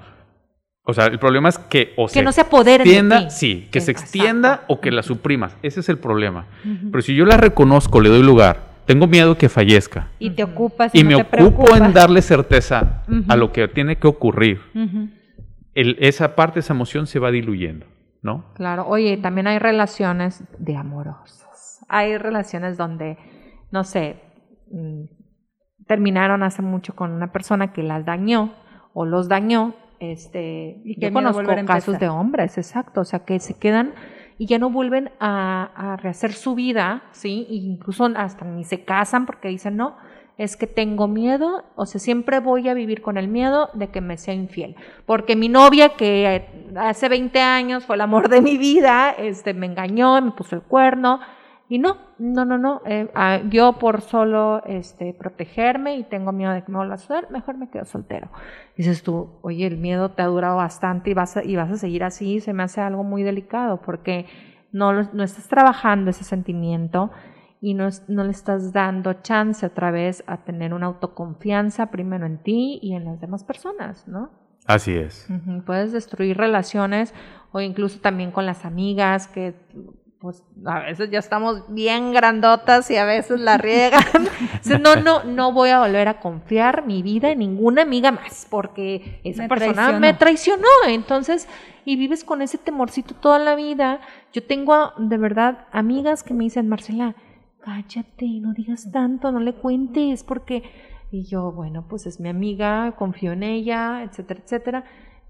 O 0.88 0.94
sea, 0.94 1.06
el 1.06 1.18
problema 1.18 1.48
es 1.48 1.58
que 1.58 1.92
o 1.96 2.06
Que 2.06 2.22
no 2.22 2.30
se 2.30 2.42
apoderen 2.42 2.84
de 2.84 2.90
extienda, 2.90 3.28
ti. 3.28 3.34
sí, 3.34 3.68
que 3.72 3.80
se 3.80 3.90
Exacto. 3.90 4.04
extienda 4.04 4.64
o 4.68 4.80
que 4.80 4.92
la 4.92 5.02
suprimas. 5.02 5.56
Ese 5.62 5.80
es 5.80 5.88
el 5.88 5.98
problema. 5.98 6.46
Pero 6.92 7.02
si 7.02 7.14
yo 7.14 7.24
la 7.24 7.36
reconozco, 7.36 8.00
le 8.00 8.08
doy 8.08 8.22
lugar, 8.22 8.60
tengo 8.84 9.08
miedo 9.08 9.36
que 9.36 9.48
fallezca 9.48 10.10
Y 10.20 10.30
te 10.30 10.44
ocupas 10.44 10.94
y 10.94 11.02
no 11.02 11.08
me 11.08 11.16
te 11.16 11.22
ocupo 11.22 11.64
preocupas. 11.64 11.80
en 11.80 11.92
darle 11.92 12.22
certeza 12.22 13.02
a 13.08 13.10
Ujú. 13.10 13.36
lo 13.36 13.50
que 13.52 13.66
tiene 13.66 13.96
que 13.96 14.06
ocurrir, 14.06 14.60
Ujú. 14.76 15.08
el- 15.74 15.96
esa 15.98 16.36
parte, 16.36 16.60
esa 16.60 16.72
emoción 16.72 17.08
se 17.08 17.18
va 17.18 17.32
diluyendo, 17.32 17.84
¿no? 18.22 18.44
Claro. 18.54 18.86
Oye, 18.86 19.16
también 19.16 19.48
hay 19.48 19.58
relaciones 19.58 20.44
de 20.60 20.76
amorosas. 20.76 21.45
Hay 21.88 22.16
relaciones 22.18 22.76
donde, 22.76 23.18
no 23.70 23.84
sé, 23.84 24.20
mm, 24.70 25.04
terminaron 25.86 26.42
hace 26.42 26.62
mucho 26.62 26.94
con 26.94 27.12
una 27.12 27.32
persona 27.32 27.72
que 27.72 27.82
las 27.82 28.04
dañó 28.04 28.54
o 28.92 29.04
los 29.04 29.28
dañó. 29.28 29.74
Este, 29.98 30.82
Y 30.84 30.96
qué 30.96 31.06
yo 31.06 31.12
conozco 31.12 31.42
casos 31.66 31.98
de 31.98 32.08
hombres, 32.08 32.58
exacto, 32.58 33.00
o 33.00 33.04
sea, 33.04 33.20
que 33.24 33.40
se 33.40 33.58
quedan 33.58 33.94
y 34.38 34.46
ya 34.46 34.58
no 34.58 34.68
vuelven 34.68 35.10
a, 35.18 35.70
a 35.74 35.96
rehacer 35.96 36.32
su 36.32 36.54
vida, 36.54 37.04
¿sí? 37.12 37.46
E 37.48 37.54
incluso 37.54 38.04
hasta 38.16 38.44
ni 38.44 38.64
se 38.64 38.84
casan 38.84 39.24
porque 39.24 39.48
dicen, 39.48 39.76
no, 39.76 39.96
es 40.38 40.56
que 40.56 40.66
tengo 40.66 41.08
miedo, 41.08 41.64
o 41.76 41.86
sea, 41.86 41.98
siempre 41.98 42.40
voy 42.40 42.68
a 42.68 42.74
vivir 42.74 43.00
con 43.00 43.16
el 43.16 43.28
miedo 43.28 43.70
de 43.72 43.88
que 43.88 44.02
me 44.02 44.18
sea 44.18 44.34
infiel. 44.34 44.76
Porque 45.06 45.34
mi 45.34 45.48
novia, 45.48 45.90
que 45.96 46.26
eh, 46.26 46.70
hace 46.76 47.08
20 47.08 47.40
años 47.40 47.86
fue 47.86 47.96
el 47.96 48.02
amor 48.02 48.28
de 48.28 48.42
mi 48.42 48.58
vida, 48.58 49.10
este, 49.12 49.54
me 49.54 49.66
engañó, 49.66 50.20
me 50.20 50.32
puso 50.32 50.56
el 50.56 50.62
cuerno, 50.62 51.20
y 51.68 51.78
no, 51.78 51.96
no, 52.18 52.44
no, 52.44 52.58
no, 52.58 52.80
eh, 52.86 53.10
ah, 53.14 53.40
yo 53.48 53.72
por 53.74 54.00
solo 54.00 54.62
este, 54.66 55.12
protegerme 55.14 55.96
y 55.96 56.04
tengo 56.04 56.30
miedo 56.30 56.52
de 56.52 56.62
que 56.62 56.70
me 56.70 56.78
vuelva 56.78 56.94
a 56.94 56.98
suceder, 56.98 57.28
mejor 57.30 57.56
me 57.58 57.68
quedo 57.70 57.84
soltero. 57.84 58.28
Dices 58.76 59.02
tú, 59.02 59.30
oye, 59.42 59.66
el 59.66 59.76
miedo 59.76 60.12
te 60.12 60.22
ha 60.22 60.26
durado 60.26 60.56
bastante 60.56 61.10
y 61.10 61.14
vas 61.14 61.36
a, 61.36 61.44
y 61.44 61.56
vas 61.56 61.70
a 61.72 61.76
seguir 61.76 62.04
así, 62.04 62.38
se 62.40 62.52
me 62.52 62.62
hace 62.62 62.80
algo 62.80 63.02
muy 63.02 63.24
delicado 63.24 63.80
porque 63.80 64.26
no, 64.70 64.92
no 64.92 65.22
estás 65.24 65.48
trabajando 65.48 66.10
ese 66.10 66.22
sentimiento 66.22 67.10
y 67.60 67.74
no, 67.74 67.88
no 68.06 68.22
le 68.22 68.30
estás 68.30 68.72
dando 68.72 69.14
chance 69.14 69.66
otra 69.66 69.90
vez 69.90 70.22
a 70.28 70.44
tener 70.44 70.72
una 70.72 70.86
autoconfianza 70.86 71.90
primero 71.90 72.26
en 72.26 72.38
ti 72.38 72.78
y 72.80 72.94
en 72.94 73.06
las 73.06 73.20
demás 73.20 73.42
personas, 73.42 74.06
¿no? 74.06 74.30
Así 74.66 74.94
es. 74.96 75.28
Puedes 75.64 75.92
destruir 75.92 76.36
relaciones 76.36 77.14
o 77.52 77.60
incluso 77.60 78.00
también 78.00 78.32
con 78.32 78.46
las 78.46 78.64
amigas 78.64 79.28
que 79.28 79.54
pues 80.20 80.42
a 80.64 80.80
veces 80.80 81.10
ya 81.10 81.18
estamos 81.18 81.62
bien 81.72 82.12
grandotas 82.12 82.90
y 82.90 82.96
a 82.96 83.04
veces 83.04 83.40
la 83.40 83.58
riegan. 83.58 84.02
No, 84.82 84.96
no, 84.96 85.22
no 85.24 85.52
voy 85.52 85.70
a 85.70 85.78
volver 85.80 86.08
a 86.08 86.18
confiar 86.20 86.84
mi 86.86 87.02
vida 87.02 87.30
en 87.30 87.38
ninguna 87.38 87.82
amiga 87.82 88.10
más 88.10 88.46
porque 88.50 89.20
esa 89.22 89.42
Me 89.42 89.48
persona 89.48 89.74
traicionó. 89.74 90.00
me 90.00 90.14
traicionó. 90.14 90.68
Entonces, 90.88 91.48
y 91.84 91.96
vives 91.96 92.24
con 92.24 92.42
ese 92.42 92.58
temorcito 92.58 93.14
toda 93.14 93.38
la 93.38 93.54
vida. 93.54 94.00
Yo 94.32 94.44
tengo 94.44 94.92
de 94.98 95.18
verdad 95.18 95.66
amigas 95.70 96.22
que 96.24 96.34
me 96.34 96.44
dicen, 96.44 96.68
Marcela, 96.68 97.14
cállate, 97.64 98.26
no 98.40 98.52
digas 98.54 98.90
tanto, 98.92 99.30
no 99.32 99.40
le 99.40 99.54
cuentes, 99.54 100.24
porque... 100.24 100.62
Y 101.12 101.24
yo, 101.24 101.52
bueno, 101.52 101.86
pues 101.88 102.04
es 102.06 102.18
mi 102.18 102.28
amiga, 102.28 102.92
confío 102.96 103.32
en 103.32 103.44
ella, 103.44 104.02
etcétera, 104.02 104.40
etcétera. 104.44 104.84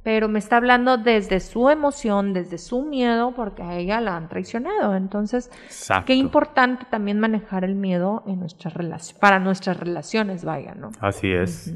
Pero 0.06 0.28
me 0.28 0.38
está 0.38 0.58
hablando 0.58 0.98
desde 0.98 1.40
su 1.40 1.68
emoción, 1.68 2.32
desde 2.32 2.58
su 2.58 2.82
miedo, 2.84 3.32
porque 3.34 3.64
a 3.64 3.74
ella 3.74 4.00
la 4.00 4.16
han 4.16 4.28
traicionado. 4.28 4.94
Entonces, 4.94 5.50
Exacto. 5.64 6.04
qué 6.06 6.14
importante 6.14 6.86
también 6.88 7.18
manejar 7.18 7.64
el 7.64 7.74
miedo 7.74 8.22
en 8.28 8.38
nuestras 8.38 8.72
relaciones, 8.74 9.18
para 9.18 9.40
nuestras 9.40 9.80
relaciones, 9.80 10.44
vaya, 10.44 10.76
¿no? 10.76 10.92
Así 11.00 11.32
es. 11.32 11.74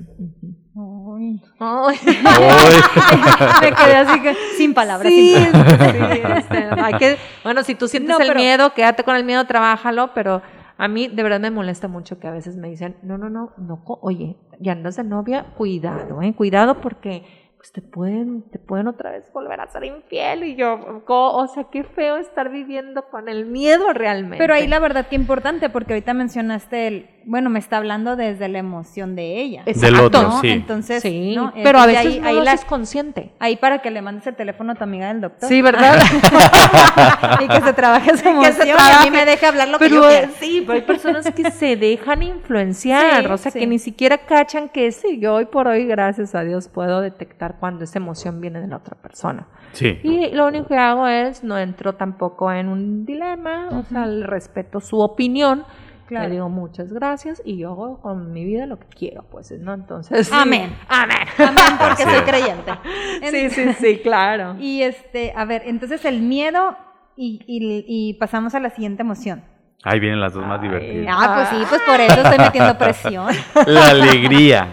Uy. 0.75 1.43
Ay. 1.59 1.97
Me 3.63 3.73
quedé 3.73 3.97
así 3.97 4.23
que 4.23 4.35
sin 4.57 4.75
palabras. 4.75 5.13
Sí, 5.13 5.35
sin 5.35 5.51
palabras. 5.51 5.91
sí, 6.13 6.21
este, 6.37 6.69
hay 6.81 6.95
que, 6.95 7.17
bueno, 7.43 7.65
si 7.65 7.75
tú 7.75 7.89
sientes 7.89 8.11
No, 8.17 8.21
el 8.23 8.29
pero- 8.29 8.39
miedo, 8.39 8.75
quédate 8.75 9.03
con 9.03 9.17
el 9.17 9.25
miedo, 9.25 9.45
trabájalo, 9.45 10.15
pero 10.15 10.41
a 10.79 10.87
mí 10.87 11.09
de 11.09 11.21
verdad 11.25 11.41
me 11.41 11.51
molesta 11.51 11.89
mucho 11.89 12.21
que 12.21 12.29
a 12.29 12.31
veces 12.31 12.57
me 12.57 12.69
dicen, 12.69 12.97
no, 13.03 13.19
no, 13.19 13.29
no, 13.29 13.51
no, 13.59 13.83
oye, 14.03 14.37
ya 14.61 14.71
andas 14.71 14.95
de 14.95 15.03
novia, 15.03 15.47
cuidado, 15.57 16.23
eh, 16.23 16.33
cuidado 16.33 16.81
porque 16.81 17.25
pues 17.61 17.73
te 17.73 17.83
pueden, 17.83 18.41
te 18.51 18.59
pueden 18.59 18.89
otra 18.89 19.11
vez 19.11 19.31
volver 19.35 19.61
a 19.61 19.67
ser 19.71 19.85
infiel 19.85 20.45
y 20.45 20.57
yo, 20.57 21.03
o 21.07 21.47
sea, 21.49 21.65
qué 21.65 21.85
feo 21.85 22.17
estar 22.17 22.51
viviendo 22.51 23.05
con 23.11 23.29
el 23.29 23.45
miedo 23.45 23.93
realmente. 23.93 24.39
Pero 24.39 24.55
ahí 24.55 24.67
la 24.67 24.79
verdad 24.79 25.09
que 25.09 25.17
importante, 25.17 25.69
porque 25.69 25.93
ahorita 25.93 26.15
mencionaste 26.15 26.87
el, 26.87 27.11
bueno, 27.27 27.51
me 27.51 27.59
está 27.59 27.77
hablando 27.77 28.17
desde 28.17 28.49
la 28.49 28.59
emoción 28.59 29.15
de 29.17 29.41
ella. 29.41 29.63
Del 29.65 29.75
Exacto, 29.77 30.05
otro, 30.07 30.23
¿no? 30.23 30.41
sí. 30.41 30.49
Entonces, 30.49 31.03
sí, 31.03 31.35
¿no? 31.37 31.53
pero 31.63 31.79
a 31.79 31.87
veces 31.87 32.07
ahí, 32.07 32.21
no 32.21 32.27
ahí 32.29 32.35
lo 32.37 32.43
la- 32.45 32.53
haces 32.53 32.65
consciente. 32.67 33.33
ahí 33.39 33.57
para 33.57 33.81
que 33.81 33.91
le 33.91 34.03
mandes 34.03 34.27
el 34.27 34.35
teléfono 34.37 34.73
a 34.73 34.75
tu 34.75 34.85
amiga 34.85 35.09
del 35.09 35.21
doctor. 35.21 35.49
Sí, 35.49 35.63
¿verdad? 35.63 36.01
y 37.41 37.49
que 37.49 37.61
se 37.61 37.73
trabaje 37.73 38.17
su 38.17 38.23
que 38.23 38.29
emoción 38.31 38.53
se 38.55 38.67
y 38.67 38.71
a 38.71 38.77
trabaje. 38.77 39.11
mí 39.11 39.17
me 39.17 39.25
deje 39.25 39.47
hablar 39.47 39.69
lo 39.69 39.79
que 39.79 39.89
yo 39.91 40.01
quiera. 40.09 40.29
sí, 40.39 40.63
pero 40.67 40.75
hay 40.75 40.83
personas 40.83 41.31
que 41.33 41.51
se 41.51 41.77
dejan 41.77 42.23
influenciar, 42.23 43.25
Sí, 43.27 43.33
o 43.33 43.37
sea, 43.37 43.51
sí. 43.53 43.59
que 43.59 43.67
ni 43.67 43.79
siquiera 43.79 44.19
cachan 44.19 44.69
que 44.69 44.91
sí, 44.93 45.19
yo 45.21 45.35
hoy 45.35 45.47
por 45.47 45.69
hoy, 45.69 45.87
gracias 45.87 46.35
a 46.35 46.43
Dios, 46.43 46.69
puedo 46.69 47.01
detectar 47.01 47.57
cuando 47.61 47.85
esa 47.85 47.99
emoción 47.99 48.41
viene 48.41 48.61
de 48.61 48.67
la 48.69 48.77
otra 48.77 48.97
persona. 49.01 49.47
Sí. 49.73 49.99
Y 50.03 50.31
lo 50.35 50.47
único 50.47 50.67
que 50.69 50.77
hago 50.77 51.07
es, 51.07 51.45
no 51.45 51.57
entro 51.59 51.95
tampoco 51.95 52.51
en 52.53 52.69
un 52.69 53.05
dilema, 53.05 53.69
o 53.71 53.85
sea, 53.85 54.07
le 54.07 54.27
respeto 54.27 54.81
su 54.81 54.99
opinión, 55.01 55.65
Claro. 56.11 56.29
le 56.29 56.35
digo 56.35 56.49
muchas 56.51 56.93
gracias 56.93 57.41
y 57.45 57.57
yo 57.57 57.71
hago 57.73 58.01
con 58.03 58.33
mi 58.33 58.45
vida 58.45 58.67
lo 58.67 58.79
que 58.79 58.87
quiero, 58.89 59.23
pues, 59.31 59.51
¿no? 59.59 59.73
Entonces, 59.73 60.27
sí. 60.27 60.33
Amén. 60.37 60.77
Amén. 60.89 61.17
Amén, 61.39 61.79
porque 61.79 62.03
soy 62.03 62.21
creyente. 62.23 62.73
Sí, 63.31 63.49
sí, 63.51 63.73
sí, 63.81 64.01
claro. 64.03 64.57
Y 64.61 64.83
este, 64.83 65.33
a 65.35 65.45
ver, 65.47 65.63
entonces 65.65 66.05
el 66.05 66.21
miedo 66.21 66.77
y, 67.17 67.41
y- 67.47 67.85
y 67.87 68.15
pasamos 68.15 68.55
a 68.55 68.61
la 68.61 68.71
siguiente 68.71 69.03
emoción. 69.03 69.43
Ahí 69.83 69.99
vienen 69.99 70.21
las 70.21 70.35
dos 70.35 70.47
más 70.47 70.61
divertidas. 70.61 71.07
Ah, 71.19 71.33
pues 71.37 71.49
sí, 71.49 71.67
pues 71.69 71.81
por 71.83 71.99
eso 72.01 72.21
estoy 72.21 72.39
metiendo 72.39 72.77
presión. 72.77 73.27
La 73.67 73.89
alegría. 73.89 74.69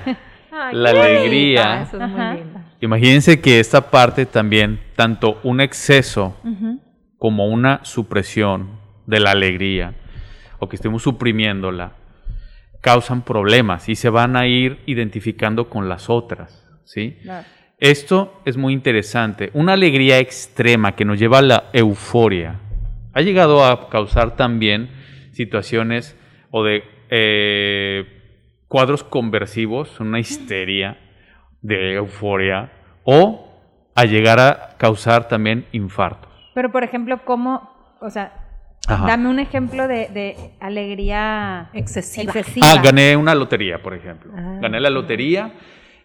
Ay, 0.52 0.76
La 0.76 0.90
alegría. 0.90 1.82
Eso 1.84 1.96
es 2.04 2.10
muy 2.10 2.38
linda. 2.38 2.64
Imagínense 2.82 3.40
que 3.40 3.60
esta 3.62 3.90
parte 3.90 4.26
también, 4.26 4.82
tanto 4.98 5.40
un 5.44 5.62
exceso 5.62 6.36
como 7.18 7.48
una 7.48 7.80
supresión 7.86 8.70
de 9.06 9.20
la 9.22 9.32
alegría, 9.32 9.94
o 10.60 10.70
que 10.70 10.76
estemos 10.76 11.04
suprimiéndola, 11.04 11.94
causan 12.82 13.22
problemas 13.24 13.90
y 13.90 13.96
se 13.96 14.10
van 14.10 14.36
a 14.36 14.48
ir 14.48 14.80
identificando 14.86 15.70
con 15.70 15.90
las 15.90 16.10
otras, 16.10 16.68
¿sí? 16.86 17.18
Esto 17.80 18.42
es 18.46 18.58
muy 18.58 18.74
interesante. 18.74 19.52
Una 19.54 19.74
alegría 19.74 20.20
extrema 20.20 20.96
que 20.96 21.06
nos 21.06 21.20
lleva 21.20 21.40
a 21.40 21.44
la 21.44 21.64
euforia 21.74 22.60
ha 23.14 23.22
llegado 23.22 23.66
a 23.66 23.90
causar 23.90 24.36
también 24.36 24.90
situaciones 25.32 26.18
o 26.50 26.64
de 26.64 26.84
eh, 27.10 28.06
cuadros 28.68 29.04
conversivos, 29.04 30.00
una 30.00 30.20
histeria 30.20 30.98
de 31.62 31.96
euforia 31.96 32.72
o 33.04 33.48
a 33.96 34.06
llegar 34.06 34.40
a 34.40 34.76
causar 34.78 35.28
también 35.28 35.66
infartos. 35.72 36.32
Pero 36.54 36.72
por 36.72 36.84
ejemplo, 36.84 37.20
¿cómo, 37.26 37.96
o 38.02 38.10
sea, 38.10 38.47
Ajá. 38.88 39.06
dame 39.08 39.30
un 39.30 39.40
ejemplo 39.40 39.88
de, 39.88 40.08
de 40.08 40.36
alegría 40.60 41.70
Excesiva. 41.74 42.32
excesiva? 42.34 42.68
Ah, 42.72 42.82
gané 42.82 43.16
una 43.16 43.36
lotería, 43.36 43.82
por 43.82 43.94
ejemplo. 43.94 44.32
Ah, 44.36 44.58
gané 44.62 44.80
la 44.80 44.90
lotería. 44.90 45.52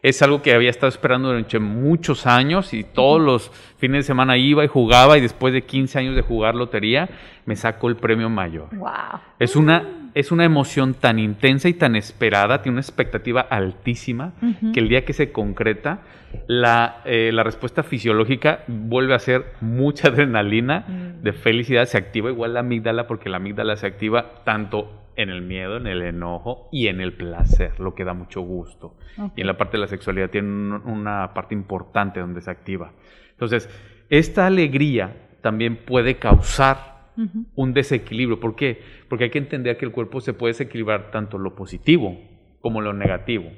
Es 0.02 0.20
algo 0.20 0.42
que 0.42 0.52
había 0.52 0.68
estado 0.68 0.88
esperando 0.88 1.28
durante 1.28 1.60
muchos 1.60 2.26
años 2.26 2.74
y 2.74 2.82
todos 2.82 3.20
los 3.20 3.52
fines 3.78 3.98
de 3.98 4.02
semana 4.02 4.36
iba 4.36 4.64
y 4.64 4.68
jugaba 4.68 5.16
y 5.16 5.20
después 5.20 5.54
de 5.54 5.62
15 5.62 5.96
años 6.00 6.16
de 6.16 6.22
jugar 6.22 6.56
lotería 6.56 7.08
me 7.46 7.54
sacó 7.54 7.88
el 7.88 7.94
premio 7.94 8.28
mayor. 8.28 8.68
Wow. 8.76 8.90
Es 9.38 9.54
una, 9.54 9.84
es 10.14 10.30
una 10.32 10.44
emoción 10.44 10.94
tan 10.94 11.18
intensa 11.18 11.68
y 11.68 11.74
tan 11.74 11.96
esperada, 11.96 12.62
tiene 12.62 12.74
una 12.74 12.80
expectativa 12.80 13.40
altísima, 13.40 14.32
que 14.72 14.80
el 14.80 14.88
día 14.88 15.04
que 15.04 15.12
se 15.12 15.32
concreta, 15.32 16.00
la, 16.46 17.00
eh, 17.04 17.30
la 17.32 17.42
respuesta 17.42 17.82
fisiológica 17.82 18.60
vuelve 18.66 19.14
a 19.14 19.18
ser 19.18 19.44
mucha 19.60 20.08
adrenalina, 20.08 20.84
de 21.22 21.32
felicidad, 21.32 21.84
se 21.86 21.98
activa 21.98 22.30
igual 22.30 22.54
la 22.54 22.60
amígdala, 22.60 23.06
porque 23.06 23.28
la 23.28 23.36
amígdala 23.38 23.76
se 23.76 23.86
activa 23.86 24.42
tanto 24.44 24.98
en 25.16 25.28
el 25.28 25.42
miedo, 25.42 25.76
en 25.76 25.86
el 25.86 26.02
enojo 26.02 26.68
y 26.72 26.88
en 26.88 27.00
el 27.02 27.12
placer, 27.12 27.78
lo 27.80 27.94
que 27.94 28.04
da 28.04 28.14
mucho 28.14 28.40
gusto. 28.40 28.94
Y 29.36 29.42
en 29.42 29.46
la 29.46 29.56
parte 29.58 29.76
de 29.76 29.82
la 29.82 29.86
sexualidad 29.88 30.30
tiene 30.30 30.48
un- 30.48 30.72
una 30.86 31.34
parte 31.34 31.54
importante 31.54 32.18
donde 32.20 32.40
se 32.40 32.50
activa. 32.50 32.92
Entonces, 33.32 33.68
esta 34.08 34.46
alegría 34.46 35.12
también 35.42 35.76
puede 35.76 36.16
causar 36.16 36.91
un 37.54 37.72
desequilibrio. 37.74 38.40
¿Por 38.40 38.54
qué? 38.56 38.80
Porque 39.08 39.24
hay 39.24 39.30
que 39.30 39.38
entender 39.38 39.76
que 39.76 39.84
el 39.84 39.92
cuerpo 39.92 40.20
se 40.20 40.32
puede 40.32 40.52
desequilibrar 40.52 41.10
tanto 41.10 41.38
lo 41.38 41.54
positivo 41.54 42.18
como 42.60 42.80
lo 42.80 42.92
negativo. 42.92 43.50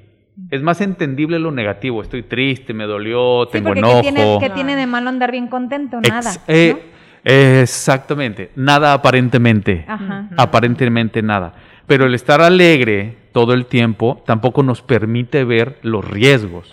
Es 0.51 0.63
más 0.63 0.81
entendible 0.81 1.39
lo 1.39 1.53
negativo. 1.53 2.03
Estoy 2.03 2.25
triste, 2.25 2.75
me 2.75 2.85
dolió, 2.85 3.45
Sí, 3.47 3.51
tengo 3.53 3.73
enojo. 3.73 4.03
¿qué 4.03 4.11
tiene, 4.13 4.39
qué 4.41 4.51
tiene 4.51 4.75
de 4.77 4.87
malo 4.87 5.09
andar 5.09 5.31
bien 5.31 5.47
contento? 5.47 6.01
Nada. 6.01 6.31
Ex- 6.31 6.41
eh, 6.49 7.61
Exactamente. 7.63 8.51
Nada 8.57 8.93
aparentemente. 8.93 9.85
Ajá. 9.89 10.29
Aparentemente 10.37 11.23
nada. 11.23 11.55
Pero 11.87 12.07
el 12.07 12.15
estar 12.15 12.41
alegre 12.41 13.17
todo 13.33 13.53
el 13.55 13.67
tiempo 13.67 14.23
tampoco 14.27 14.63
nos 14.63 14.83
permite 14.83 15.45
ver 15.45 15.79
los 15.83 16.05
riesgos. 16.09 16.73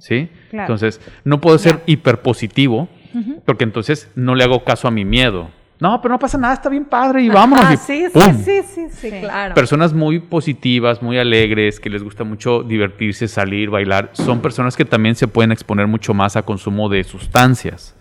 ¿Sí? 0.00 0.28
Claro. 0.50 0.64
Entonces, 0.66 1.00
no 1.24 1.40
puedo 1.40 1.58
ser 1.58 1.80
hiperpositivo 1.86 2.88
porque 3.46 3.64
entonces 3.64 4.10
no 4.14 4.34
le 4.34 4.44
hago 4.44 4.62
caso 4.64 4.86
a 4.86 4.90
mi 4.90 5.04
miedo. 5.04 5.50
No, 5.80 6.00
pero 6.02 6.14
no 6.14 6.18
pasa 6.18 6.36
nada, 6.38 6.54
está 6.54 6.68
bien 6.68 6.84
padre 6.84 7.22
y 7.22 7.28
vámonos. 7.28 7.64
Ah, 7.66 7.74
y 7.74 7.76
sí, 7.76 8.06
sí, 8.12 8.42
sí, 8.44 8.62
sí, 8.74 8.88
Sí. 8.90 9.20
claro. 9.20 9.54
Personas 9.54 9.92
muy 9.92 10.18
positivas, 10.18 11.02
muy 11.02 11.18
alegres, 11.18 11.78
que 11.78 11.88
les 11.88 12.02
gusta 12.02 12.24
mucho 12.24 12.62
divertirse, 12.64 13.28
salir, 13.28 13.70
bailar, 13.70 14.10
son 14.12 14.40
personas 14.40 14.76
que 14.76 14.84
también 14.84 15.14
se 15.14 15.28
pueden 15.28 15.52
exponer 15.52 15.86
mucho 15.86 16.14
más 16.14 16.36
a 16.36 16.42
consumo 16.42 16.88
de 16.88 17.04
sustancias, 17.04 17.94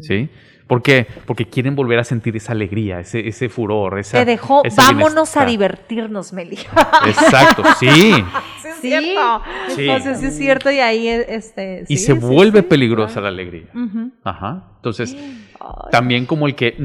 ¿sí? 0.00 0.28
¿Por 0.66 0.80
qué? 0.82 1.06
Porque 1.26 1.44
quieren 1.46 1.76
volver 1.76 1.98
a 1.98 2.04
sentir 2.04 2.34
esa 2.36 2.52
alegría, 2.52 3.00
ese, 3.00 3.28
ese 3.28 3.50
furor, 3.50 3.98
esa, 3.98 4.18
Te 4.18 4.24
dejó, 4.24 4.62
vámonos 4.76 5.36
a 5.36 5.44
divertirnos, 5.44 6.32
Meli. 6.32 6.56
Exacto, 7.06 7.62
sí. 7.78 7.86
Sí, 7.90 8.24
es 8.68 8.74
Sí. 8.80 8.88
cierto. 8.90 9.42
Sí. 9.68 9.82
Entonces 9.88 10.20
sí 10.20 10.26
es 10.26 10.36
cierto 10.38 10.70
y 10.70 10.78
ahí 10.80 11.06
este 11.08 11.84
Y 11.88 11.98
se 11.98 12.14
sí, 12.14 12.18
vuelve 12.18 12.60
sí, 12.60 12.66
peligrosa 12.66 13.20
la 13.20 13.28
alegría. 13.28 13.66
Ajá. 14.24 14.64
Entonces, 14.76 15.16
también 15.90 16.24
como 16.26 16.46
el 16.46 16.54
que 16.54 16.76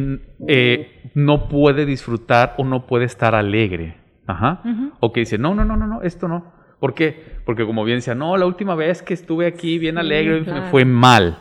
eh, 0.47 1.01
no 1.13 1.47
puede 1.47 1.86
disfrutar 1.86 2.55
o 2.57 2.65
no 2.65 2.86
puede 2.86 3.05
estar 3.05 3.34
alegre. 3.34 3.95
Ajá. 4.27 4.61
O 4.99 5.11
que 5.13 5.21
dice, 5.21 5.38
no, 5.38 5.55
no, 5.55 5.63
no, 5.65 5.77
no, 5.77 5.88
no, 5.88 6.01
esto 6.01 6.27
no. 6.27 6.51
¿Por 6.80 6.93
qué? 6.93 7.39
Porque 7.45 7.65
como 7.65 7.84
bien 7.84 7.97
decía, 7.97 8.15
no, 8.15 8.38
la 8.38 8.45
última 8.45 8.75
vez 8.75 9.01
que 9.01 9.13
estuve 9.13 9.47
aquí 9.47 9.77
bien 9.80 9.97
alegre 9.97 10.43
claro. 10.43 10.61
me 10.63 10.69
fue 10.69 10.86
mal. 10.86 11.39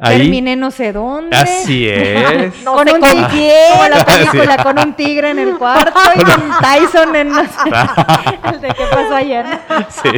Ahí, 0.00 0.18
Terminé 0.18 0.56
no 0.56 0.70
sé 0.70 0.92
dónde. 0.92 1.36
así 1.36 1.86
es. 1.88 2.62
No 2.64 2.74
con 2.74 2.88
un 2.88 3.00
con 3.00 3.10
tigre, 3.10 3.54
como 3.72 3.88
la 3.88 4.04
película, 4.04 4.62
con 4.62 4.78
un 4.78 4.94
tigre 4.94 5.30
en 5.30 5.38
el 5.38 5.56
cuarto 5.58 5.98
y 6.16 6.18
con 6.18 6.42
Tyson 6.62 7.16
en 7.16 7.28
no 7.28 7.42
sé, 7.44 7.70
el 8.54 8.60
de 8.60 8.68
qué 8.68 8.84
pasó 8.90 9.14
ayer. 9.14 9.46
Sí. 9.88 10.10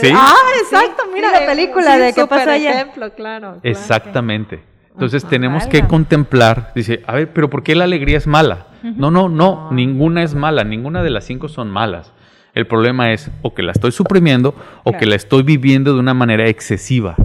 Sí. 0.00 0.12
Ah, 0.14 0.34
exacto, 0.62 1.04
mira 1.12 1.30
la 1.30 1.46
película 1.46 1.98
de 1.98 2.12
qué 2.12 2.26
pasó 2.26 2.50
ayer. 2.50 2.74
ejemplo, 2.74 3.12
claro. 3.14 3.40
claro. 3.40 3.60
Exactamente. 3.62 4.62
Entonces 4.92 5.24
Ajá. 5.24 5.30
tenemos 5.30 5.66
que 5.66 5.82
contemplar, 5.86 6.70
dice, 6.74 7.02
a 7.06 7.14
ver, 7.14 7.32
pero 7.32 7.50
¿por 7.50 7.64
qué 7.64 7.74
la 7.74 7.84
alegría 7.84 8.16
es 8.16 8.28
mala? 8.28 8.68
No, 8.82 9.10
no, 9.10 9.28
no, 9.28 9.70
ninguna 9.72 10.22
es 10.22 10.34
mala, 10.34 10.62
ninguna 10.62 11.02
de 11.02 11.10
las 11.10 11.24
cinco 11.24 11.48
son 11.48 11.70
malas. 11.70 12.12
El 12.54 12.66
problema 12.68 13.12
es 13.12 13.30
o 13.42 13.54
que 13.54 13.62
la 13.62 13.72
estoy 13.72 13.90
suprimiendo 13.90 14.54
o 14.84 14.92
que 14.92 15.06
la 15.06 15.16
estoy 15.16 15.42
viviendo 15.42 15.94
de 15.94 15.98
una 15.98 16.14
manera 16.14 16.48
excesiva. 16.48 17.16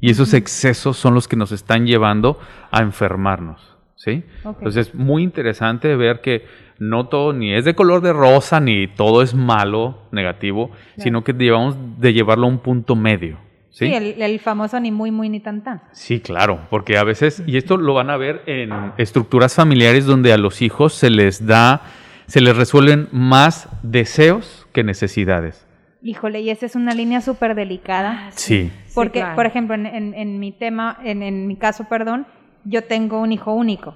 Y 0.00 0.10
esos 0.10 0.34
excesos 0.34 0.96
son 0.96 1.14
los 1.14 1.28
que 1.28 1.36
nos 1.36 1.52
están 1.52 1.86
llevando 1.86 2.38
a 2.70 2.80
enfermarnos. 2.80 3.76
¿Sí? 3.96 4.24
Entonces 4.44 4.88
es 4.88 4.94
muy 4.94 5.22
interesante 5.22 5.94
ver 5.94 6.22
que 6.22 6.46
no 6.78 7.08
todo 7.08 7.34
ni 7.34 7.52
es 7.52 7.66
de 7.66 7.74
color 7.74 8.00
de 8.00 8.14
rosa 8.14 8.58
ni 8.58 8.88
todo 8.88 9.20
es 9.20 9.34
malo, 9.34 9.98
negativo, 10.10 10.70
sino 10.96 11.22
que 11.22 11.34
llevamos 11.34 11.76
de 11.98 12.14
llevarlo 12.14 12.46
a 12.46 12.48
un 12.48 12.60
punto 12.60 12.96
medio. 12.96 13.36
¿sí? 13.68 13.88
Sí, 13.88 13.94
el, 13.94 14.22
el 14.22 14.40
famoso 14.40 14.80
ni 14.80 14.90
muy, 14.90 15.10
muy, 15.10 15.28
ni 15.28 15.40
tan, 15.40 15.62
tan. 15.62 15.82
Sí, 15.92 16.20
claro, 16.20 16.60
porque 16.70 16.96
a 16.96 17.04
veces, 17.04 17.42
y 17.46 17.58
esto 17.58 17.76
lo 17.76 17.92
van 17.92 18.08
a 18.08 18.16
ver 18.16 18.42
en 18.46 18.72
estructuras 18.96 19.54
familiares 19.54 20.06
donde 20.06 20.32
a 20.32 20.38
los 20.38 20.62
hijos 20.62 20.94
se 20.94 21.10
les 21.10 21.46
da, 21.46 21.82
se 22.26 22.40
les 22.40 22.56
resuelven 22.56 23.08
más 23.12 23.68
deseos 23.82 24.66
que 24.72 24.82
necesidades. 24.82 25.66
Híjole, 26.02 26.40
y 26.40 26.50
esa 26.50 26.66
es 26.66 26.76
una 26.76 26.94
línea 26.94 27.20
súper 27.20 27.54
delicada. 27.54 28.30
Sí, 28.32 28.70
Porque, 28.94 29.20
claro. 29.20 29.36
por 29.36 29.46
ejemplo, 29.46 29.74
en, 29.74 29.86
en- 29.86 30.14
en 30.14 30.38
mi 30.40 30.50
tema, 30.52 30.98
en, 31.04 31.22
en 31.22 31.46
mi 31.46 31.56
caso, 31.56 31.84
perdón, 31.88 32.26
yo 32.64 32.84
tengo 32.84 33.20
un 33.20 33.32
hijo 33.32 33.52
único. 33.52 33.94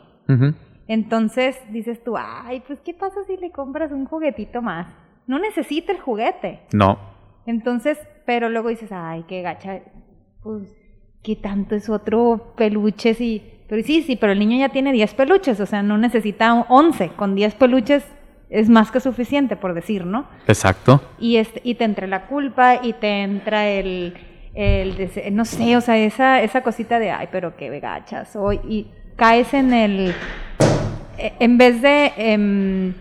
Entonces 0.86 1.57
dices 1.70 2.02
tú, 2.05 2.14
ay, 2.16 2.62
pues 2.66 2.78
¿qué 2.80 2.92
pasa 2.94 3.16
si 3.26 3.36
le 3.36 3.50
compras 3.50 3.90
un 3.92 4.05
juguetito 4.05 4.61
más? 4.62 4.86
No 5.26 5.38
necesita 5.38 5.92
el 5.92 6.00
juguete. 6.00 6.61
no, 6.72 6.98
Entonces, 7.46 7.98
pero 8.26 8.48
luego 8.50 8.68
dices, 8.68 8.90
ay, 8.92 9.24
qué 9.28 9.40
gacha, 9.42 9.80
pues, 10.42 10.74
¿qué 11.22 11.36
tanto 11.36 11.74
es 11.74 11.88
otro 11.88 12.52
peluche? 12.57 13.14
Sí, 13.14 13.42
pero 13.68 13.82
sí, 13.82 14.02
sí, 14.02 14.16
pero 14.16 14.32
el 14.32 14.38
niño 14.38 14.59
ya 14.59 14.68
tiene 14.70 14.92
10 14.92 15.14
peluches, 15.14 15.59
o 15.61 15.66
sea, 15.66 15.82
no 15.82 15.96
necesita 15.96 16.52
11, 16.68 17.09
con 17.16 17.34
10 17.34 17.55
peluches 17.55 18.05
es 18.55 18.68
más 18.68 18.92
que 18.92 19.00
suficiente, 19.00 19.57
por 19.57 19.74
decir, 19.74 20.07
¿no? 20.07 20.26
exacto. 20.46 21.02
Y, 21.18 21.36
este, 21.38 21.61
y 21.64 21.74
te 21.74 21.84
entra 21.84 22.07
la 22.07 22.26
culpa 22.26 22.76
y 22.80 22.92
te 22.92 23.22
entra 23.22 23.66
el, 23.66 24.14
no 25.32 25.44
sé, 25.44 25.76
o 25.76 25.80
sea, 25.80 25.98
esa, 25.98 26.40
esa 26.40 26.62
cosita 26.62 27.00
de, 27.00 27.11
ay, 27.11 27.28
pero 27.32 27.57
qué 27.57 27.80
gacha 27.80 28.24
soy, 28.24 28.61
y 28.68 28.86
caes 29.16 29.52
en 29.55 29.72
el, 29.72 30.14
eh, 31.18 31.32
en 31.40 31.59
vez 31.59 31.82
de, 31.82 32.12
em, 32.16 32.94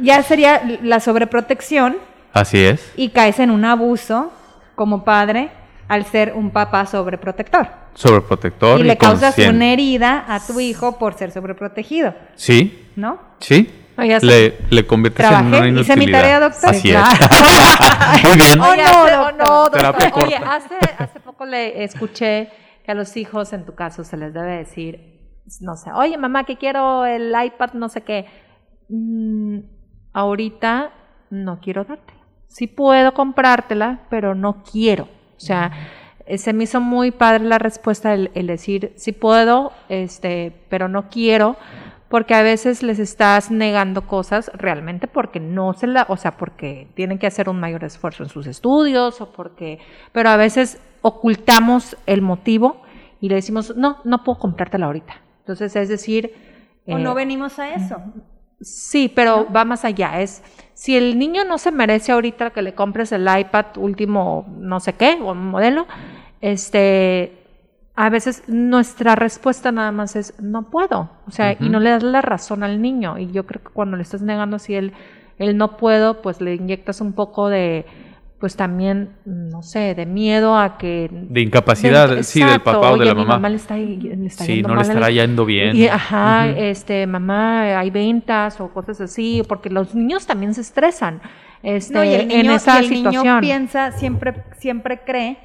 ya 0.00 0.22
sería 0.22 0.62
la 0.82 1.00
sobreprotección, 1.00 1.96
Así 2.32 2.58
es, 2.58 2.92
y 2.96 3.08
caes 3.08 3.40
en 3.40 3.50
un 3.50 3.64
abuso 3.64 4.32
como 4.76 5.04
padre 5.04 5.50
al 5.88 6.06
ser 6.06 6.32
un 6.36 6.50
papá 6.50 6.86
sobreprotector. 6.86 7.66
sobreprotector. 7.94 8.78
y 8.78 8.84
le 8.84 8.96
causas 8.96 9.34
consciente. 9.34 9.56
una 9.56 9.72
herida 9.72 10.24
a 10.28 10.38
tu 10.38 10.60
hijo 10.60 10.98
por 10.98 11.14
ser 11.14 11.32
sobreprotegido, 11.32 12.14
Sí, 12.36 12.81
¿no? 12.96 13.20
sí. 13.40 13.70
Hace- 13.94 14.24
Le, 14.26 14.58
le 14.70 14.86
conviertes 14.86 15.22
en 15.24 15.28
Trabajé, 15.30 15.46
una 15.48 15.80
hice 15.80 15.96
mi 15.96 16.04
inutilidad. 16.04 16.20
tarea, 16.20 16.40
doctor. 16.40 16.70
Así 16.70 16.90
es. 16.90 16.96
Muy 18.24 18.36
bien. 18.36 18.60
Oh, 18.60 18.74
no, 18.74 18.82
hace- 18.82 19.12
doctor. 19.12 19.34
no, 19.36 19.68
doctor. 19.68 20.24
Oye, 20.24 20.36
hace 20.36 21.20
poco 21.20 21.44
le 21.44 21.84
escuché 21.84 22.48
que 22.84 22.90
a 22.90 22.94
los 22.94 23.14
hijos, 23.18 23.52
en 23.52 23.66
tu 23.66 23.74
caso, 23.74 24.02
se 24.02 24.16
les 24.16 24.32
debe 24.32 24.56
decir, 24.56 25.20
no 25.60 25.76
sé, 25.76 25.92
oye, 25.92 26.16
mamá, 26.16 26.44
que 26.44 26.56
quiero 26.56 27.04
el 27.04 27.32
iPad, 27.44 27.74
no 27.74 27.90
sé 27.90 28.00
qué. 28.00 28.24
Mm, 28.88 29.58
ahorita 30.12 30.90
no 31.30 31.60
quiero 31.60 31.84
dártela. 31.84 32.20
Sí 32.48 32.66
puedo 32.66 33.14
comprártela, 33.14 34.00
pero 34.10 34.34
no 34.34 34.62
quiero. 34.64 35.04
O 35.36 35.40
sea, 35.40 35.70
eh, 36.26 36.38
se 36.38 36.52
me 36.52 36.64
hizo 36.64 36.80
muy 36.80 37.10
padre 37.10 37.44
la 37.44 37.58
respuesta, 37.58 38.12
el, 38.14 38.30
el 38.34 38.46
decir, 38.46 38.92
sí 38.96 39.12
puedo, 39.12 39.72
este, 39.88 40.64
pero 40.68 40.88
no 40.88 41.08
quiero, 41.08 41.56
porque 42.12 42.34
a 42.34 42.42
veces 42.42 42.82
les 42.82 42.98
estás 42.98 43.50
negando 43.50 44.06
cosas 44.06 44.50
realmente 44.52 45.06
porque 45.06 45.40
no 45.40 45.72
se 45.72 45.86
la, 45.86 46.04
o 46.10 46.18
sea, 46.18 46.32
porque 46.32 46.86
tienen 46.94 47.18
que 47.18 47.26
hacer 47.26 47.48
un 47.48 47.58
mayor 47.58 47.84
esfuerzo 47.84 48.22
en 48.22 48.28
sus 48.28 48.46
estudios 48.46 49.22
o 49.22 49.32
porque, 49.32 49.78
pero 50.12 50.28
a 50.28 50.36
veces 50.36 50.78
ocultamos 51.00 51.96
el 52.04 52.20
motivo 52.20 52.82
y 53.18 53.30
le 53.30 53.36
decimos, 53.36 53.74
no, 53.78 53.96
no 54.04 54.24
puedo 54.24 54.38
comprártela 54.38 54.84
ahorita. 54.84 55.22
Entonces, 55.38 55.74
es 55.74 55.88
decir, 55.88 56.34
O 56.86 56.98
eh, 56.98 57.02
no 57.02 57.14
venimos 57.14 57.58
a 57.58 57.72
eso. 57.72 57.96
Sí, 58.60 59.08
pero 59.08 59.50
va 59.50 59.64
más 59.64 59.86
allá. 59.86 60.20
Es 60.20 60.42
si 60.74 60.94
el 60.98 61.18
niño 61.18 61.46
no 61.46 61.56
se 61.56 61.72
merece 61.72 62.12
ahorita 62.12 62.50
que 62.50 62.60
le 62.60 62.74
compres 62.74 63.12
el 63.12 63.26
iPad 63.26 63.78
último, 63.78 64.54
no 64.58 64.80
sé 64.80 64.92
qué, 64.92 65.18
o 65.22 65.34
modelo, 65.34 65.86
este, 66.42 67.41
a 67.94 68.08
veces 68.10 68.44
nuestra 68.48 69.14
respuesta 69.16 69.70
nada 69.72 69.92
más 69.92 70.16
es 70.16 70.34
no 70.40 70.70
puedo. 70.70 71.10
O 71.26 71.30
sea, 71.30 71.52
y 71.58 71.68
no 71.68 71.78
le 71.80 71.90
das 71.90 72.02
la 72.02 72.22
razón 72.22 72.62
al 72.62 72.80
niño. 72.80 73.18
Y 73.18 73.30
yo 73.32 73.44
creo 73.46 73.62
que 73.62 73.70
cuando 73.70 73.96
le 73.96 74.02
estás 74.02 74.22
negando 74.22 74.56
así 74.56 74.74
el, 74.74 74.92
el 75.38 75.56
no 75.56 75.76
puedo, 75.76 76.22
pues 76.22 76.40
le 76.40 76.54
inyectas 76.54 77.00
un 77.02 77.12
poco 77.12 77.48
de, 77.50 77.84
pues 78.40 78.56
también, 78.56 79.10
no 79.26 79.62
sé, 79.62 79.94
de 79.94 80.06
miedo 80.06 80.56
a 80.56 80.78
que 80.78 81.10
De 81.12 81.40
incapacidad, 81.42 82.08
de- 82.08 82.22
sí, 82.24 82.42
del 82.42 82.60
papá 82.60 82.92
o 82.92 82.96
de 82.96 83.04
la 83.04 83.14
mamá. 83.14 83.46
le 83.48 83.56
está, 83.56 83.76
le 83.76 84.26
está 84.26 84.44
Sí, 84.44 84.54
yendo 84.54 84.68
no 84.68 84.74
le 84.76 84.80
mal 84.80 84.88
estará 84.88 85.10
yendo 85.10 85.44
bien. 85.44 85.76
y, 85.76 85.86
ajá, 85.86 86.48
este, 86.48 87.06
mamá, 87.06 87.78
hay 87.78 87.90
ventas 87.90 88.58
o 88.60 88.68
cosas 88.72 89.02
así, 89.02 89.42
porque 89.46 89.68
los 89.68 89.94
niños 89.94 90.26
también 90.26 90.54
se 90.54 90.62
estresan. 90.62 91.20
Este, 91.62 91.92
No, 91.94 92.02
y 92.04 92.08
el 92.14 92.26
niño, 92.28 92.40
en 92.40 92.50
esa 92.52 92.82
y 92.82 92.86
el 92.86 93.02
niño 93.04 93.38
piensa, 93.40 93.92
siempre, 93.92 94.42
siempre 94.58 95.00
cree 95.04 95.36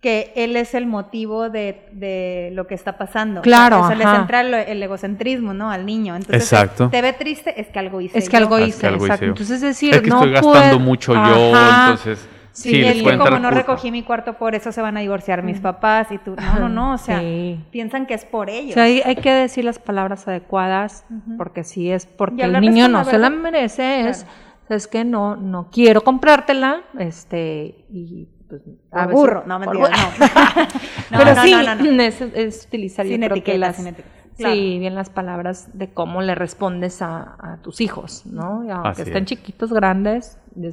que 0.00 0.32
él 0.34 0.56
es 0.56 0.74
el 0.74 0.86
motivo 0.86 1.50
de, 1.50 1.86
de 1.92 2.50
lo 2.54 2.66
que 2.66 2.74
está 2.74 2.96
pasando. 2.96 3.42
Claro, 3.42 3.82
O 3.82 3.86
sea, 3.86 3.96
les 3.96 4.06
entra 4.08 4.40
el, 4.40 4.54
el 4.54 4.82
egocentrismo, 4.82 5.52
¿no? 5.52 5.70
Al 5.70 5.84
niño. 5.84 6.16
Entonces, 6.16 6.42
Exacto. 6.50 6.88
te 6.88 7.02
ve 7.02 7.12
triste, 7.12 7.60
es 7.60 7.66
que 7.68 7.78
algo 7.78 8.00
hice 8.00 8.16
es 8.18 8.28
que 8.30 8.32
yo. 8.32 8.38
algo 8.38 8.54
Ah, 8.56 8.60
es 8.62 8.68
hice, 8.68 8.80
que 8.80 8.86
algo 8.86 9.04
exacto. 9.04 9.24
hice. 9.26 9.30
Entonces, 9.32 9.56
es 9.56 9.60
decir, 9.62 9.94
es 9.94 10.00
que 10.00 10.08
no 10.08 10.16
estoy 10.16 10.32
gastando 10.32 10.58
puedo- 10.60 10.78
mucho 10.80 11.12
yo, 11.14 11.48
entonces 11.50 12.26
Sí, 12.52 12.70
sí, 12.82 13.02
puede 13.04 13.16
como 13.16 13.38
no 13.38 13.50
recogí 13.50 13.92
mi 13.92 14.02
cuarto, 14.02 14.34
por 14.34 14.54
eso 14.56 14.72
se 14.72 14.82
van 14.82 14.96
a 14.96 15.00
divorciar 15.00 15.42
mis 15.44 15.60
papás 15.60 16.08
y 16.10 16.18
tú, 16.18 16.34
no, 16.34 16.58
no, 16.60 16.68
no, 16.68 16.94
o 16.94 16.98
sea, 16.98 17.20
Sí. 17.20 17.60
piensan 17.70 18.06
que 18.06 18.14
es 18.14 18.24
por 18.24 18.50
ellos. 18.50 18.72
O 18.72 18.74
sea, 18.74 18.82
hay, 18.84 19.02
hay 19.04 19.14
que 19.16 19.30
decir 19.32 19.64
las 19.64 19.78
palabras 19.78 20.26
adecuadas, 20.26 21.04
porque 21.38 21.62
si 21.62 21.90
es 21.92 22.06
porque 22.06 22.42
el 22.42 22.60
niño 22.60 22.88
no 22.88 23.04
se 23.04 23.18
la 23.18 23.30
merece, 23.30 24.08
es, 24.08 24.24
Claro. 24.24 24.76
es 24.76 24.86
que 24.88 25.04
no, 25.04 25.36
no 25.36 25.68
quiero 25.70 26.00
comprártela, 26.00 26.80
este, 26.98 27.84
y 27.88 28.26
pues 28.50 28.62
a 28.92 29.06
veces- 29.06 29.20
burro, 29.20 29.44
no, 29.46 29.58
mentira, 29.58 29.88
no. 29.88 29.94
No, 31.10 31.18
Pero 31.18 31.34
no, 31.34 31.42
sí, 31.42 31.52
no, 31.52 31.74
no, 31.74 31.92
no. 31.92 32.02
Es, 32.02 32.20
es 32.20 32.66
utilizar 32.66 33.06
yo 33.06 33.12
Sin 33.12 33.20
creo 33.22 33.34
que 33.34 33.40
etiquetas, 33.40 33.60
las, 33.60 33.76
sin 33.76 33.86
etiquetas. 33.88 34.20
Claro. 34.36 34.54
sí, 34.54 34.78
bien 34.78 34.94
las 34.94 35.10
palabras 35.10 35.68
de 35.76 35.92
cómo 35.92 36.22
le 36.22 36.34
respondes 36.34 37.02
a, 37.02 37.36
a 37.40 37.56
tus 37.62 37.80
hijos, 37.80 38.24
¿no? 38.26 38.64
Y 38.64 38.70
aunque 38.70 38.88
Así 38.90 39.02
estén 39.02 39.24
es. 39.24 39.28
chiquitos, 39.28 39.72
grandes, 39.72 40.38
yo, 40.54 40.70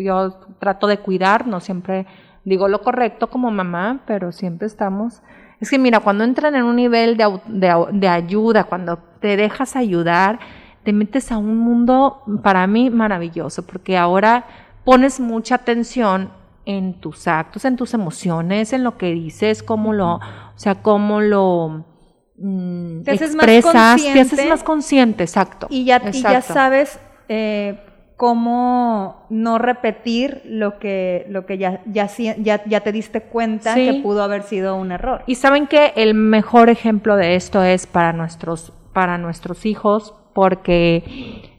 yo 0.00 0.40
trato 0.58 0.86
de 0.86 0.98
cuidar, 0.98 1.46
no 1.46 1.60
siempre 1.60 2.06
digo 2.44 2.66
lo 2.68 2.80
correcto 2.82 3.28
como 3.28 3.50
mamá, 3.50 4.00
pero 4.06 4.32
siempre 4.32 4.66
estamos... 4.66 5.22
Es 5.60 5.68
que 5.68 5.78
mira, 5.78 6.00
cuando 6.00 6.24
entran 6.24 6.54
en 6.54 6.64
un 6.64 6.76
nivel 6.76 7.18
de, 7.18 7.40
de 7.48 7.74
de 7.92 8.08
ayuda, 8.08 8.64
cuando 8.64 8.98
te 9.20 9.36
dejas 9.36 9.76
ayudar, 9.76 10.38
te 10.84 10.94
metes 10.94 11.30
a 11.30 11.36
un 11.36 11.58
mundo 11.58 12.22
para 12.42 12.66
mí 12.66 12.88
maravilloso, 12.88 13.66
porque 13.66 13.98
ahora 13.98 14.46
pones 14.84 15.20
mucha 15.20 15.56
atención 15.56 16.30
en 16.76 16.94
tus 17.00 17.26
actos, 17.28 17.64
en 17.64 17.76
tus 17.76 17.94
emociones, 17.94 18.72
en 18.72 18.84
lo 18.84 18.96
que 18.96 19.12
dices, 19.12 19.62
cómo 19.62 19.92
lo, 19.92 20.14
o 20.16 20.20
sea, 20.56 20.76
cómo 20.82 21.20
lo 21.20 21.84
mm, 22.36 23.02
Te 23.02 23.10
haces 23.12 23.34
más 23.34 23.48
expresas, 23.48 24.02
te 24.02 24.10
haces 24.10 24.28
consciente. 24.28 24.48
más 24.48 24.62
consciente, 24.62 25.24
exacto. 25.24 25.66
Y 25.70 25.84
ya, 25.84 26.02
y 26.12 26.22
ya 26.22 26.40
sabes 26.40 26.98
eh, 27.28 27.78
cómo 28.16 29.26
no 29.30 29.58
repetir 29.58 30.42
lo 30.44 30.78
que, 30.78 31.24
lo 31.30 31.46
que 31.46 31.56
ya, 31.58 31.80
ya, 31.86 32.06
ya, 32.38 32.62
ya 32.64 32.80
te 32.80 32.92
diste 32.92 33.22
cuenta 33.22 33.74
Sí. 33.74 33.86
que 33.86 34.02
pudo 34.02 34.22
haber 34.22 34.42
sido 34.42 34.76
un 34.76 34.92
error. 34.92 35.22
Y 35.26 35.36
saben 35.36 35.66
que 35.66 35.92
el 35.96 36.14
mejor 36.14 36.68
ejemplo 36.70 37.16
de 37.16 37.34
esto 37.34 37.62
es 37.62 37.86
para 37.86 38.12
nuestros, 38.12 38.72
para 38.92 39.16
nuestros 39.18 39.64
hijos, 39.64 40.14
porque 40.34 41.02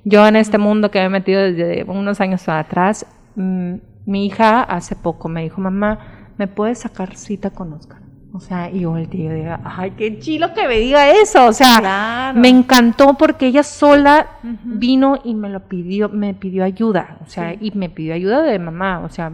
yo 0.04 0.26
en 0.28 0.36
este 0.36 0.58
mundo 0.58 0.92
que 0.92 1.00
me 1.00 1.06
he 1.06 1.10
metido 1.10 1.42
desde 1.42 1.84
unos 1.84 2.22
años 2.22 2.48
atrás, 2.48 3.06
mm, 3.36 3.76
mi 4.06 4.26
hija 4.26 4.62
hace 4.64 4.96
poco 4.96 5.30
me 5.30 5.44
dijo, 5.44 5.62
mamá, 5.62 6.00
¿me 6.38 6.48
puedes 6.48 6.80
sacar 6.80 7.16
cita 7.16 7.50
con 7.52 7.74
Oscar? 7.74 8.00
O 8.34 8.40
sea, 8.40 8.70
y 8.70 8.80
yo 8.82 8.96
el 8.96 9.10
tío 9.10 9.34
diga, 9.34 9.60
ay, 9.66 9.92
qué 9.92 10.18
chilo 10.20 10.54
que 10.54 10.66
me 10.68 10.78
diga 10.80 11.12
eso. 11.12 11.48
O 11.48 11.54
sea, 11.54 11.80
Claro. 11.80 12.40
me 12.40 12.48
encantó 12.48 13.16
porque 13.16 13.48
ella 13.48 13.62
sola 13.62 14.28
vino 14.64 15.20
y 15.26 15.36
me 15.36 15.50
lo 15.50 15.60
pidió, 15.68 16.08
me 16.08 16.34
pidió 16.34 16.64
ayuda. 16.64 17.18
O 17.26 17.30
sea, 17.30 17.54
y 17.54 17.72
me 17.76 17.90
pidió 17.90 18.14
ayuda 18.14 18.42
de 18.42 18.58
mamá. 18.58 19.02
O 19.02 19.10
sea, 19.10 19.34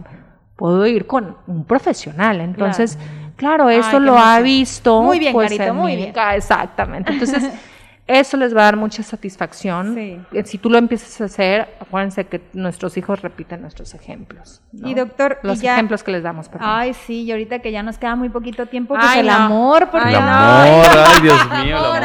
puedo 0.56 0.84
ir 0.84 1.06
con 1.06 1.36
un 1.46 1.64
profesional. 1.64 2.40
Entonces, 2.40 2.98
claro, 3.36 3.70
eso 3.70 4.00
lo 4.00 4.18
ha 4.18 4.40
visto. 4.40 5.00
Muy 5.00 5.20
bien, 5.20 5.32
pues, 5.32 5.52
Carito, 5.56 5.74
muy 5.74 5.94
bien. 5.94 6.12
Exactamente. 6.34 7.12
Entonces, 7.12 7.48
eso 8.08 8.36
les 8.38 8.56
va 8.56 8.62
a 8.62 8.64
dar 8.64 8.76
mucha 8.76 9.02
satisfacción. 9.02 9.94
Sí. 9.94 10.18
Eh, 10.32 10.44
Si 10.44 10.58
tú 10.58 10.70
lo 10.70 10.78
empiezas 10.78 11.20
a 11.20 11.24
hacer, 11.26 11.68
acuérdense 11.80 12.24
que 12.26 12.40
nuestros 12.54 12.96
hijos 12.96 13.22
repiten 13.22 13.60
nuestros 13.60 13.94
ejemplos. 13.94 14.62
¿no? 14.72 14.88
Y 14.88 14.94
doctor, 14.94 15.38
y 15.44 15.46
los 15.46 15.60
ya- 15.60 15.74
ejemplos 15.74 16.02
que 16.02 16.10
les 16.12 16.22
damos, 16.22 16.48
perdón. 16.48 16.68
Ay, 16.70 16.94
sí, 16.94 17.22
y 17.22 17.30
ahorita 17.30 17.58
que 17.60 17.70
ya 17.70 17.82
nos 17.82 17.98
queda 17.98 18.16
muy 18.16 18.30
poquito 18.30 18.66
tiempo, 18.66 18.94
pues 18.94 19.06
Ay, 19.06 19.20
el 19.20 19.26
no. 19.26 19.32
amor, 19.34 19.88
porque 19.90 20.08
El 20.08 20.14
Ay, 20.16 20.20
no. 20.22 20.28
amor, 20.30 20.86
ay 21.06 21.20
Dios 21.22 21.48
mío, 21.64 21.94
el 21.96 22.04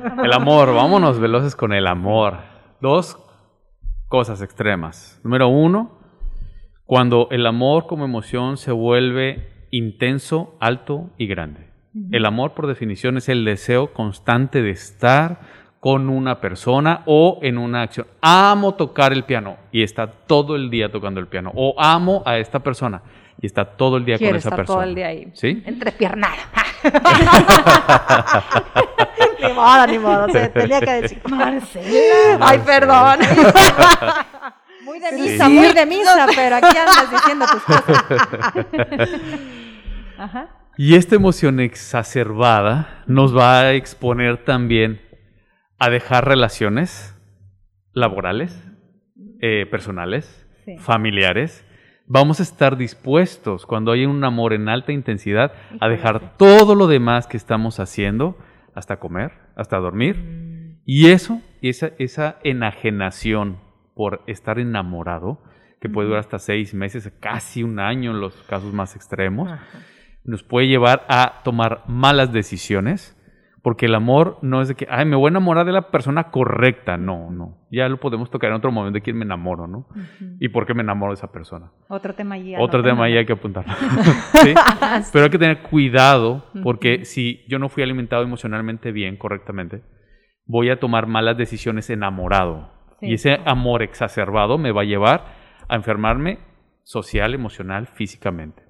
amor. 0.00 0.24
El 0.24 0.32
amor, 0.32 0.74
vámonos 0.74 1.18
veloces 1.18 1.56
con 1.56 1.72
el 1.72 1.86
amor. 1.86 2.38
Dos 2.80 3.18
cosas 4.08 4.40
extremas. 4.42 5.20
Número 5.24 5.48
uno, 5.48 5.98
cuando 6.86 7.28
el 7.30 7.46
amor 7.46 7.86
como 7.86 8.04
emoción 8.04 8.56
se 8.56 8.70
vuelve 8.70 9.66
intenso, 9.72 10.54
alto 10.60 11.10
y 11.18 11.26
grande. 11.26 11.70
El 12.10 12.26
amor, 12.26 12.54
por 12.54 12.66
definición, 12.66 13.16
es 13.16 13.28
el 13.28 13.44
deseo 13.44 13.92
constante 13.92 14.62
de 14.62 14.70
estar 14.70 15.38
con 15.78 16.08
una 16.08 16.40
persona 16.40 17.02
o 17.06 17.38
en 17.42 17.58
una 17.58 17.82
acción. 17.82 18.06
Amo 18.20 18.74
tocar 18.74 19.12
el 19.12 19.24
piano 19.24 19.56
y 19.70 19.82
está 19.82 20.06
todo 20.06 20.56
el 20.56 20.70
día 20.70 20.90
tocando 20.90 21.20
el 21.20 21.28
piano. 21.28 21.52
O 21.54 21.74
amo 21.78 22.22
a 22.24 22.38
esta 22.38 22.60
persona 22.60 23.02
y 23.40 23.46
está 23.46 23.64
todo 23.64 23.98
el 23.98 24.04
día 24.04 24.18
con 24.18 24.28
esa 24.28 24.38
estar 24.38 24.56
persona. 24.56 24.78
todo 24.78 24.88
el 24.88 24.94
día 24.94 25.08
ahí. 25.08 25.28
¿Sí? 25.34 25.62
Entrepiernada. 25.66 26.36
ni 29.42 29.52
modo, 29.52 29.86
ni 29.86 29.98
modo. 29.98 30.28
Se 30.30 30.48
tenía 30.48 30.80
que 30.80 30.90
decir. 30.90 31.20
Marcela. 31.28 32.38
Ay, 32.40 32.58
perdón. 32.64 33.18
Muy 34.84 35.00
de 35.00 35.12
misa, 35.12 35.48
muy 35.48 35.72
de 35.72 35.86
misa, 35.86 36.26
pero 36.36 36.56
aquí 36.56 36.76
andas 36.76 37.10
diciendo 37.10 37.46
tus 37.50 37.62
cosas. 37.62 38.04
Ajá. 40.18 40.48
Y 40.76 40.94
esta 40.96 41.14
emoción 41.16 41.60
exacerbada 41.60 43.04
nos 43.06 43.36
va 43.36 43.60
a 43.60 43.72
exponer 43.74 44.44
también 44.44 45.00
a 45.78 45.88
dejar 45.90 46.26
relaciones 46.26 47.16
laborales, 47.92 48.52
eh, 49.40 49.66
personales, 49.70 50.40
Sí. 50.64 50.78
familiares. 50.78 51.64
Vamos 52.06 52.40
a 52.40 52.42
estar 52.42 52.76
dispuestos, 52.78 53.66
cuando 53.66 53.92
hay 53.92 54.06
un 54.06 54.24
amor 54.24 54.52
en 54.54 54.68
alta 54.68 54.92
intensidad, 54.92 55.52
a 55.80 55.88
dejar 55.88 56.36
todo 56.38 56.74
lo 56.74 56.86
demás 56.86 57.26
que 57.26 57.36
estamos 57.36 57.80
haciendo, 57.80 58.36
hasta 58.74 58.98
comer, 58.98 59.32
hasta 59.56 59.78
dormir. 59.78 60.80
Y 60.86 61.08
eso, 61.10 61.40
esa, 61.62 61.90
esa 61.98 62.38
enajenación 62.44 63.58
por 63.94 64.22
estar 64.26 64.58
enamorado, 64.58 65.42
que 65.80 65.88
puede 65.88 66.08
durar 66.08 66.20
hasta 66.20 66.38
seis 66.38 66.72
meses, 66.74 67.12
casi 67.20 67.62
un 67.62 67.78
año 67.78 68.10
en 68.12 68.20
los 68.20 68.34
casos 68.48 68.72
más 68.72 68.96
extremos, 68.96 69.50
nos 70.24 70.42
puede 70.42 70.66
llevar 70.66 71.04
a 71.08 71.42
tomar 71.44 71.82
malas 71.86 72.32
decisiones, 72.32 73.20
porque 73.62 73.86
el 73.86 73.94
amor 73.94 74.38
no 74.42 74.60
es 74.60 74.68
de 74.68 74.74
que, 74.74 74.86
ay, 74.90 75.06
me 75.06 75.16
voy 75.16 75.28
a 75.28 75.30
enamorar 75.30 75.64
de 75.64 75.72
la 75.72 75.90
persona 75.90 76.24
correcta. 76.30 76.98
No, 76.98 77.30
no. 77.30 77.66
Ya 77.70 77.88
lo 77.88 77.98
podemos 77.98 78.30
tocar 78.30 78.50
en 78.50 78.56
otro 78.56 78.70
momento 78.70 78.96
de 78.96 79.00
quién 79.00 79.16
me 79.16 79.24
enamoro, 79.24 79.66
¿no? 79.66 79.88
Y 80.38 80.50
por 80.50 80.66
qué 80.66 80.74
me 80.74 80.82
enamoro 80.82 81.12
de 81.12 81.14
esa 81.14 81.32
persona. 81.32 81.70
Otro 81.88 82.14
tema 82.14 82.34
ahí. 82.34 82.54
Otro 82.58 82.82
tema 82.82 83.04
ahí 83.04 83.16
hay 83.16 83.24
que 83.24 83.32
apuntarlo. 83.32 83.72
¿Sí? 84.42 84.54
Pero 85.12 85.24
hay 85.24 85.30
que 85.30 85.38
tener 85.38 85.62
cuidado 85.62 86.44
porque 86.62 87.06
si 87.06 87.42
yo 87.48 87.58
no 87.58 87.70
fui 87.70 87.82
alimentado 87.82 88.22
emocionalmente 88.22 88.92
bien, 88.92 89.16
correctamente, 89.16 89.82
voy 90.44 90.68
a 90.68 90.78
tomar 90.78 91.06
malas 91.06 91.38
decisiones 91.38 91.88
enamorado. 91.88 92.70
Sí. 93.00 93.06
Y 93.06 93.14
ese 93.14 93.40
amor 93.46 93.82
exacerbado 93.82 94.58
me 94.58 94.72
va 94.72 94.82
a 94.82 94.84
llevar 94.84 95.24
a 95.68 95.76
enfermarme 95.76 96.38
social, 96.82 97.32
emocional, 97.32 97.86
físicamente. 97.86 98.63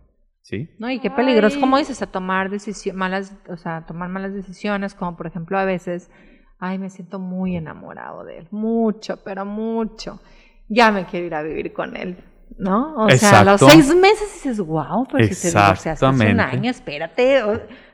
¿Sí? 0.44 0.68
No, 0.78 0.90
y 0.90 0.98
qué 0.98 1.10
peligroso, 1.10 1.58
como 1.58 1.78
dices, 1.78 2.02
a 2.02 2.06
tomar 2.06 2.50
decisiones, 2.50 2.98
malas, 2.98 3.34
o 3.48 3.56
sea, 3.56 3.86
tomar 3.86 4.10
malas 4.10 4.34
decisiones, 4.34 4.94
como 4.94 5.16
por 5.16 5.26
ejemplo 5.26 5.58
a 5.58 5.64
veces, 5.64 6.10
ay, 6.58 6.78
me 6.78 6.90
siento 6.90 7.18
muy 7.18 7.56
enamorado 7.56 8.24
de 8.24 8.40
él, 8.40 8.48
mucho, 8.50 9.18
pero 9.24 9.46
mucho. 9.46 10.20
Ya 10.68 10.90
me 10.90 11.06
quiero 11.06 11.26
ir 11.26 11.34
a 11.34 11.42
vivir 11.42 11.72
con 11.72 11.96
él, 11.96 12.18
¿no? 12.58 12.94
O 12.94 13.10
sea, 13.12 13.40
a 13.40 13.44
los 13.44 13.60
seis 13.62 13.94
meses 13.94 14.34
dices, 14.34 14.60
wow, 14.60 15.06
pero 15.10 15.26
si 15.28 15.40
te 15.40 15.48
divorciaste 15.48 16.04
hace 16.04 16.32
un 16.32 16.40
año, 16.40 16.70
espérate. 16.70 17.42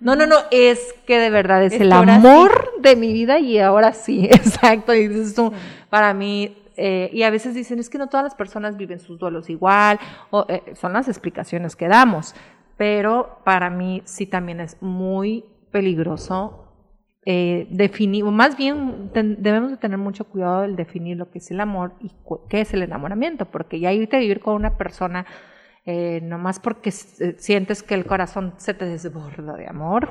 No, 0.00 0.16
no, 0.16 0.26
no, 0.26 0.36
es 0.50 0.92
que 1.06 1.20
de 1.20 1.30
verdad 1.30 1.62
es, 1.62 1.74
Es 1.74 1.80
el 1.80 1.92
amor 1.92 2.72
de 2.80 2.96
mi 2.96 3.12
vida 3.12 3.38
y 3.38 3.60
ahora 3.60 3.92
sí, 3.92 4.24
exacto. 4.30 4.92
Y 4.92 5.06
dices 5.06 5.36
tú, 5.36 5.52
para 5.88 6.14
mí, 6.14 6.56
eh, 6.82 7.10
y 7.12 7.24
a 7.24 7.30
veces 7.30 7.54
dicen, 7.54 7.78
es 7.78 7.90
que 7.90 7.98
no 7.98 8.08
todas 8.08 8.24
las 8.24 8.34
personas 8.34 8.78
viven 8.78 9.00
sus 9.00 9.18
duelos 9.18 9.50
igual, 9.50 9.98
o, 10.30 10.46
eh, 10.48 10.62
son 10.74 10.94
las 10.94 11.08
explicaciones 11.08 11.76
que 11.76 11.88
damos, 11.88 12.34
pero 12.78 13.40
para 13.44 13.68
mí 13.68 14.00
sí 14.06 14.24
también 14.24 14.60
es 14.60 14.80
muy 14.80 15.44
peligroso 15.70 16.72
eh, 17.26 17.66
definir, 17.70 18.24
o 18.24 18.30
más 18.30 18.56
bien 18.56 19.10
debemos 19.12 19.72
de 19.72 19.76
tener 19.76 19.98
mucho 19.98 20.24
cuidado 20.24 20.62
del 20.62 20.74
definir 20.74 21.18
lo 21.18 21.30
que 21.30 21.40
es 21.40 21.50
el 21.50 21.60
amor 21.60 21.92
y 22.00 22.12
qué 22.48 22.62
es 22.62 22.72
el 22.72 22.82
enamoramiento, 22.82 23.44
porque 23.44 23.78
ya 23.78 23.92
irte 23.92 24.16
a 24.16 24.20
vivir 24.20 24.40
con 24.40 24.54
una 24.54 24.78
persona 24.78 25.26
eh, 25.86 26.20
nomás 26.22 26.60
porque 26.60 26.90
eh, 26.90 27.34
sientes 27.38 27.82
que 27.82 27.94
el 27.94 28.04
corazón 28.04 28.52
se 28.58 28.74
te 28.74 28.84
desborda 28.84 29.54
de 29.56 29.66
amor, 29.66 30.08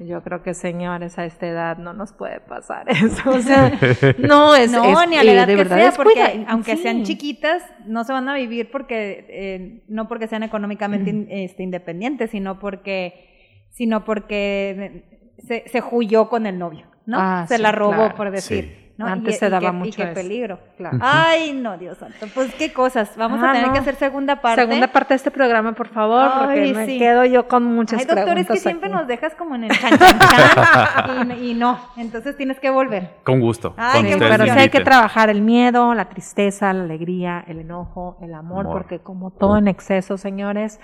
yo 0.00 0.20
creo 0.22 0.42
que 0.42 0.52
señores 0.52 1.16
a 1.18 1.24
esta 1.24 1.46
edad 1.46 1.78
no 1.78 1.92
nos 1.92 2.12
puede 2.12 2.40
pasar 2.40 2.86
eso, 2.90 3.30
o 3.30 3.40
sea, 3.40 3.70
no 4.18 4.54
es, 4.56 4.72
No, 4.72 5.02
es- 5.02 5.08
ni 5.08 5.16
a 5.16 5.22
la 5.24 5.30
eh, 5.30 5.34
edad 5.34 5.46
de 5.46 5.52
que 5.54 5.62
verdad 5.62 5.76
sea, 5.76 5.88
es 5.90 5.96
porque 5.96 6.14
cuida- 6.14 6.44
aunque 6.48 6.76
sí. 6.76 6.82
sean 6.82 7.04
chiquitas, 7.04 7.62
no 7.86 8.02
se 8.04 8.12
van 8.12 8.28
a 8.28 8.34
vivir 8.34 8.70
porque, 8.72 9.26
eh, 9.28 9.84
no 9.88 10.08
porque 10.08 10.26
sean 10.26 10.42
económicamente 10.42 11.10
in- 11.10 11.28
este, 11.30 11.62
independientes, 11.62 12.30
sino 12.30 12.58
porque, 12.58 13.66
sino 13.70 14.04
porque 14.04 15.04
se, 15.38 15.68
se 15.68 15.82
huyó 15.90 16.28
con 16.28 16.46
el 16.46 16.58
novio, 16.58 16.86
¿no? 17.06 17.16
Ah, 17.20 17.44
se 17.48 17.56
sí, 17.56 17.62
la 17.62 17.70
robó, 17.72 17.94
claro. 17.94 18.14
por 18.16 18.30
decir. 18.32 18.64
Sí. 18.76 18.81
¿No? 18.98 19.06
Antes 19.06 19.36
Y- 19.36 19.38
se 19.38 19.46
y 19.46 19.50
daba 19.50 19.70
qué- 19.70 19.76
mucho 19.76 19.88
Y 19.88 19.92
qué 19.92 20.02
eso. 20.04 20.14
peligro. 20.14 20.58
Claro. 20.76 20.98
Ay, 21.00 21.52
no, 21.54 21.76
Dios 21.78 21.98
santo. 21.98 22.26
Pues 22.34 22.54
qué 22.54 22.72
cosas. 22.72 23.16
Vamos 23.16 23.42
a 23.42 23.50
Ah, 23.50 23.52
tener 23.54 23.72
que 23.72 23.78
hacer 23.78 23.94
segunda 23.96 24.40
parte. 24.40 24.60
Segunda 24.62 24.86
parte 24.88 25.14
de 25.14 25.16
este 25.16 25.30
programa, 25.30 25.72
por 25.72 25.88
favor, 25.88 26.30
porque 26.40 26.72
me 26.74 26.86
quedo 26.98 27.24
yo 27.24 27.48
con 27.48 27.64
muchas 27.64 28.00
Ay, 28.00 28.06
doctor, 28.06 28.38
es 28.38 28.46
que 28.48 28.56
siempre 28.58 28.88
aquí. 28.88 28.96
nos 28.98 29.06
dejas 29.06 29.34
como 29.34 29.54
en 29.54 29.64
el 29.64 29.70
chan, 29.78 29.98
chan, 29.98 30.18
chan, 30.18 31.30
y, 31.42 31.50
y 31.50 31.54
no. 31.54 31.78
Entonces 31.96 32.36
tienes 32.36 32.60
que 32.60 32.70
volver. 32.70 33.16
Con 33.24 33.40
gusto. 33.40 33.74
Ay, 33.76 34.12
ustedes 34.12 34.30
Pero 34.30 34.44
sí 34.44 34.50
hay 34.58 34.68
que 34.68 34.80
trabajar 34.80 35.30
el 35.30 35.40
miedo, 35.42 35.94
la 35.94 36.08
tristeza, 36.08 36.72
la 36.72 36.84
alegría, 36.84 37.44
el 37.46 37.60
enojo, 37.60 38.18
el 38.22 38.34
amor, 38.34 38.66
Amor. 38.66 38.72
porque 38.72 38.98
como 39.00 39.30
todo 39.30 39.56
en 39.58 39.68
exceso, 39.68 40.16
señores, 40.18 40.80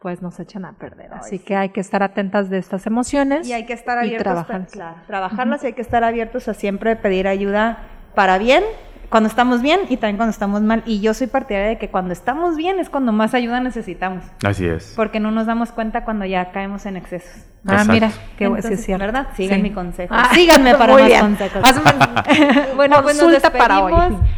pues 0.00 0.22
nos 0.22 0.38
echan 0.38 0.64
a 0.64 0.74
perder. 0.74 1.12
Así 1.12 1.38
que 1.38 1.56
hay 1.56 1.70
que 1.70 1.80
estar 1.80 2.02
atentas 2.02 2.50
de 2.50 2.58
estas 2.58 2.86
emociones. 2.86 3.48
Y 3.48 3.52
hay 3.52 3.66
que 3.66 3.72
estar 3.72 3.96
y 3.98 4.08
abiertos 4.08 4.24
trabajar. 4.24 4.62
a 4.62 4.66
claro, 4.66 5.00
trabajarlas 5.06 5.64
y 5.64 5.68
hay 5.68 5.72
que 5.72 5.82
estar 5.82 6.04
abiertos 6.04 6.48
a 6.48 6.54
siempre 6.54 6.94
pedir 6.96 7.26
ayuda 7.26 7.78
para 8.14 8.38
bien, 8.38 8.64
cuando 9.10 9.28
estamos 9.28 9.62
bien 9.62 9.80
y 9.88 9.96
también 9.96 10.16
cuando 10.16 10.30
estamos 10.32 10.62
mal. 10.62 10.82
Y 10.86 11.00
yo 11.00 11.14
soy 11.14 11.26
partidaria 11.28 11.68
de 11.68 11.78
que 11.78 11.88
cuando 11.88 12.12
estamos 12.12 12.56
bien 12.56 12.78
es 12.78 12.90
cuando 12.90 13.12
más 13.12 13.34
ayuda 13.34 13.60
necesitamos, 13.60 14.24
Así 14.44 14.66
es. 14.66 14.92
porque 14.96 15.20
no 15.20 15.30
nos 15.30 15.46
damos 15.46 15.72
cuenta 15.72 16.04
cuando 16.04 16.24
ya 16.26 16.50
caemos 16.52 16.84
en 16.86 16.96
excesos. 16.96 17.44
Ah, 17.66 17.72
Exacto. 17.72 17.92
mira, 17.92 18.10
qué 18.36 18.46
bueno, 18.46 18.62
sí 18.62 18.66
Entonces, 18.68 18.78
es 18.80 18.86
cierto. 18.86 19.04
¿Verdad? 19.06 19.26
Sigan 19.34 19.56
Sí. 19.58 19.62
mi 19.62 19.70
consejo. 19.72 20.14
Ah, 20.16 20.30
Síganme 20.32 20.74
para 20.76 20.92
muy 20.92 21.02
más 21.02 21.10
bien. 21.10 21.20
consejos. 21.22 21.62
Hazme- 21.62 22.66
bueno, 22.76 23.02
pues 23.02 23.20
nos 23.20 23.40
para 23.50 23.82
hoy. 23.82 23.92